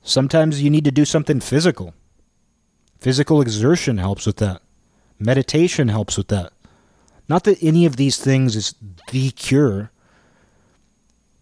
Sometimes 0.03 0.63
you 0.63 0.71
need 0.71 0.85
to 0.85 0.91
do 0.91 1.05
something 1.05 1.41
physical. 1.41 1.95
Physical 2.99 3.41
exertion 3.41 3.99
helps 3.99 4.27
with 4.27 4.37
that. 4.37 4.63
Meditation 5.19 5.89
helps 5.89 6.17
with 6.17 6.29
that. 6.29 6.53
Not 7.29 7.45
that 7.45 7.63
any 7.63 7.87
of 7.87 7.97
these 7.97 8.19
things 8.19 8.57
is 8.57 8.75
the 9.11 9.31
cure, 9.31 9.91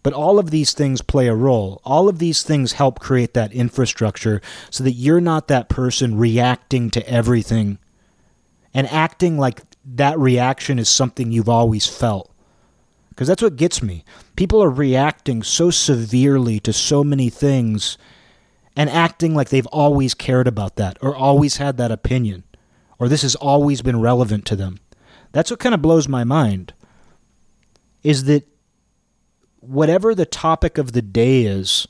but 0.03 0.13
all 0.13 0.39
of 0.39 0.51
these 0.51 0.73
things 0.73 1.01
play 1.01 1.27
a 1.27 1.35
role. 1.35 1.81
All 1.83 2.07
of 2.07 2.19
these 2.19 2.43
things 2.43 2.73
help 2.73 2.99
create 2.99 3.33
that 3.33 3.51
infrastructure 3.51 4.41
so 4.69 4.83
that 4.83 4.93
you're 4.93 5.21
not 5.21 5.47
that 5.47 5.69
person 5.69 6.17
reacting 6.17 6.89
to 6.91 7.07
everything 7.09 7.77
and 8.73 8.87
acting 8.87 9.37
like 9.37 9.61
that 9.83 10.17
reaction 10.17 10.79
is 10.79 10.89
something 10.89 11.31
you've 11.31 11.49
always 11.49 11.85
felt. 11.85 12.30
Because 13.11 13.27
that's 13.27 13.43
what 13.43 13.55
gets 13.55 13.83
me. 13.83 14.03
People 14.35 14.63
are 14.63 14.69
reacting 14.69 15.43
so 15.43 15.69
severely 15.69 16.59
to 16.61 16.73
so 16.73 17.03
many 17.03 17.29
things 17.29 17.97
and 18.75 18.89
acting 18.89 19.35
like 19.35 19.49
they've 19.49 19.67
always 19.67 20.13
cared 20.13 20.47
about 20.47 20.75
that 20.77 20.97
or 21.01 21.15
always 21.15 21.57
had 21.57 21.77
that 21.77 21.91
opinion 21.91 22.43
or 23.01 23.09
this 23.09 23.23
has 23.23 23.33
always 23.33 23.81
been 23.81 23.99
relevant 23.99 24.45
to 24.45 24.55
them. 24.55 24.77
That's 25.31 25.49
what 25.49 25.59
kind 25.59 25.73
of 25.73 25.81
blows 25.81 26.07
my 26.07 26.23
mind. 26.23 26.71
Is 28.03 28.25
that 28.25 28.47
whatever 29.59 30.13
the 30.13 30.27
topic 30.27 30.77
of 30.77 30.91
the 30.91 31.01
day 31.01 31.45
is, 31.45 31.87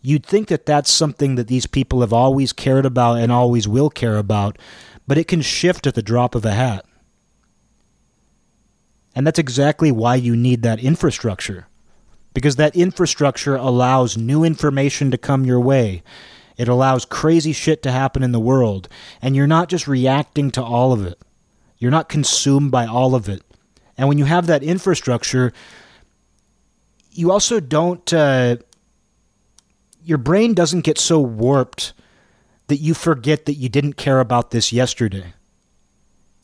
you'd 0.00 0.24
think 0.24 0.48
that 0.48 0.64
that's 0.64 0.90
something 0.90 1.34
that 1.34 1.48
these 1.48 1.66
people 1.66 2.00
have 2.00 2.14
always 2.14 2.54
cared 2.54 2.86
about 2.86 3.18
and 3.18 3.30
always 3.30 3.68
will 3.68 3.90
care 3.90 4.16
about, 4.16 4.58
but 5.06 5.18
it 5.18 5.28
can 5.28 5.42
shift 5.42 5.86
at 5.86 5.94
the 5.94 6.00
drop 6.00 6.34
of 6.34 6.46
a 6.46 6.52
hat. 6.52 6.86
And 9.18 9.26
that's 9.26 9.40
exactly 9.40 9.90
why 9.90 10.14
you 10.14 10.36
need 10.36 10.62
that 10.62 10.78
infrastructure. 10.78 11.66
Because 12.34 12.54
that 12.54 12.76
infrastructure 12.76 13.56
allows 13.56 14.16
new 14.16 14.44
information 14.44 15.10
to 15.10 15.18
come 15.18 15.44
your 15.44 15.58
way. 15.58 16.04
It 16.56 16.68
allows 16.68 17.04
crazy 17.04 17.52
shit 17.52 17.82
to 17.82 17.90
happen 17.90 18.22
in 18.22 18.30
the 18.30 18.38
world. 18.38 18.88
And 19.20 19.34
you're 19.34 19.48
not 19.48 19.68
just 19.68 19.88
reacting 19.88 20.52
to 20.52 20.62
all 20.62 20.92
of 20.92 21.04
it. 21.04 21.18
You're 21.78 21.90
not 21.90 22.08
consumed 22.08 22.70
by 22.70 22.86
all 22.86 23.16
of 23.16 23.28
it. 23.28 23.42
And 23.96 24.06
when 24.06 24.18
you 24.18 24.24
have 24.24 24.46
that 24.46 24.62
infrastructure, 24.62 25.52
you 27.10 27.32
also 27.32 27.58
don't, 27.58 28.12
uh, 28.12 28.58
your 30.04 30.18
brain 30.18 30.54
doesn't 30.54 30.82
get 30.82 30.96
so 30.96 31.18
warped 31.18 31.92
that 32.68 32.76
you 32.76 32.94
forget 32.94 33.46
that 33.46 33.54
you 33.54 33.68
didn't 33.68 33.94
care 33.94 34.20
about 34.20 34.52
this 34.52 34.72
yesterday. 34.72 35.34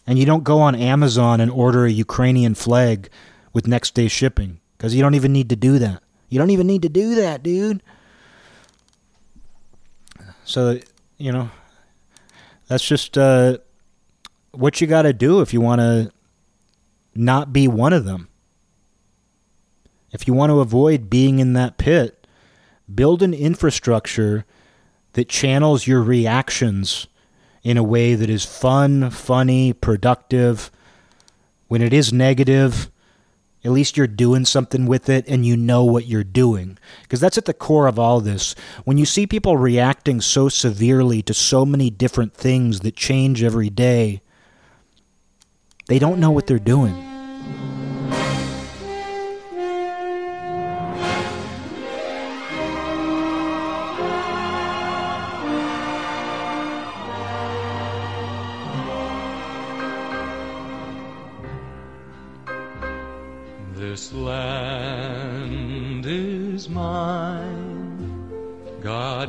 And 0.06 0.18
you 0.18 0.26
don't 0.26 0.44
go 0.44 0.60
on 0.60 0.74
Amazon 0.74 1.40
and 1.40 1.50
order 1.50 1.86
a 1.86 1.90
Ukrainian 1.90 2.54
flag 2.54 3.08
with 3.52 3.66
next 3.66 3.94
day 3.94 4.08
shipping 4.08 4.60
because 4.76 4.94
you 4.94 5.02
don't 5.02 5.14
even 5.14 5.32
need 5.32 5.48
to 5.48 5.56
do 5.56 5.78
that. 5.78 6.02
You 6.28 6.38
don't 6.38 6.50
even 6.50 6.66
need 6.66 6.82
to 6.82 6.88
do 6.88 7.14
that, 7.16 7.42
dude. 7.42 7.82
So, 10.44 10.78
you 11.16 11.32
know, 11.32 11.50
that's 12.66 12.86
just 12.86 13.16
uh, 13.16 13.58
what 14.52 14.80
you 14.80 14.86
got 14.86 15.02
to 15.02 15.12
do 15.12 15.40
if 15.40 15.54
you 15.54 15.60
want 15.60 15.80
to 15.80 16.10
not 17.14 17.52
be 17.52 17.68
one 17.68 17.92
of 17.92 18.04
them. 18.04 18.28
If 20.12 20.28
you 20.28 20.34
want 20.34 20.50
to 20.50 20.60
avoid 20.60 21.10
being 21.10 21.38
in 21.38 21.54
that 21.54 21.78
pit, 21.78 22.26
build 22.92 23.22
an 23.22 23.34
infrastructure 23.34 24.44
that 25.14 25.28
channels 25.28 25.86
your 25.86 26.02
reactions 26.02 27.06
in 27.64 27.78
a 27.78 27.82
way 27.82 28.14
that 28.14 28.30
is 28.30 28.44
fun, 28.44 29.10
funny, 29.10 29.72
productive. 29.72 30.70
When 31.66 31.82
it 31.82 31.94
is 31.94 32.12
negative, 32.12 32.90
at 33.64 33.72
least 33.72 33.96
you're 33.96 34.06
doing 34.06 34.44
something 34.44 34.84
with 34.84 35.08
it 35.08 35.24
and 35.26 35.46
you 35.46 35.56
know 35.56 35.82
what 35.82 36.06
you're 36.06 36.22
doing. 36.22 36.78
Because 37.02 37.20
that's 37.20 37.38
at 37.38 37.46
the 37.46 37.54
core 37.54 37.86
of 37.86 37.98
all 37.98 38.20
this. 38.20 38.54
When 38.84 38.98
you 38.98 39.06
see 39.06 39.26
people 39.26 39.56
reacting 39.56 40.20
so 40.20 40.50
severely 40.50 41.22
to 41.22 41.32
so 41.32 41.64
many 41.64 41.88
different 41.88 42.34
things 42.34 42.80
that 42.80 42.94
change 42.94 43.42
every 43.42 43.70
day, 43.70 44.20
they 45.88 45.98
don't 45.98 46.20
know 46.20 46.30
what 46.30 46.46
they're 46.46 46.58
doing. 46.58 47.13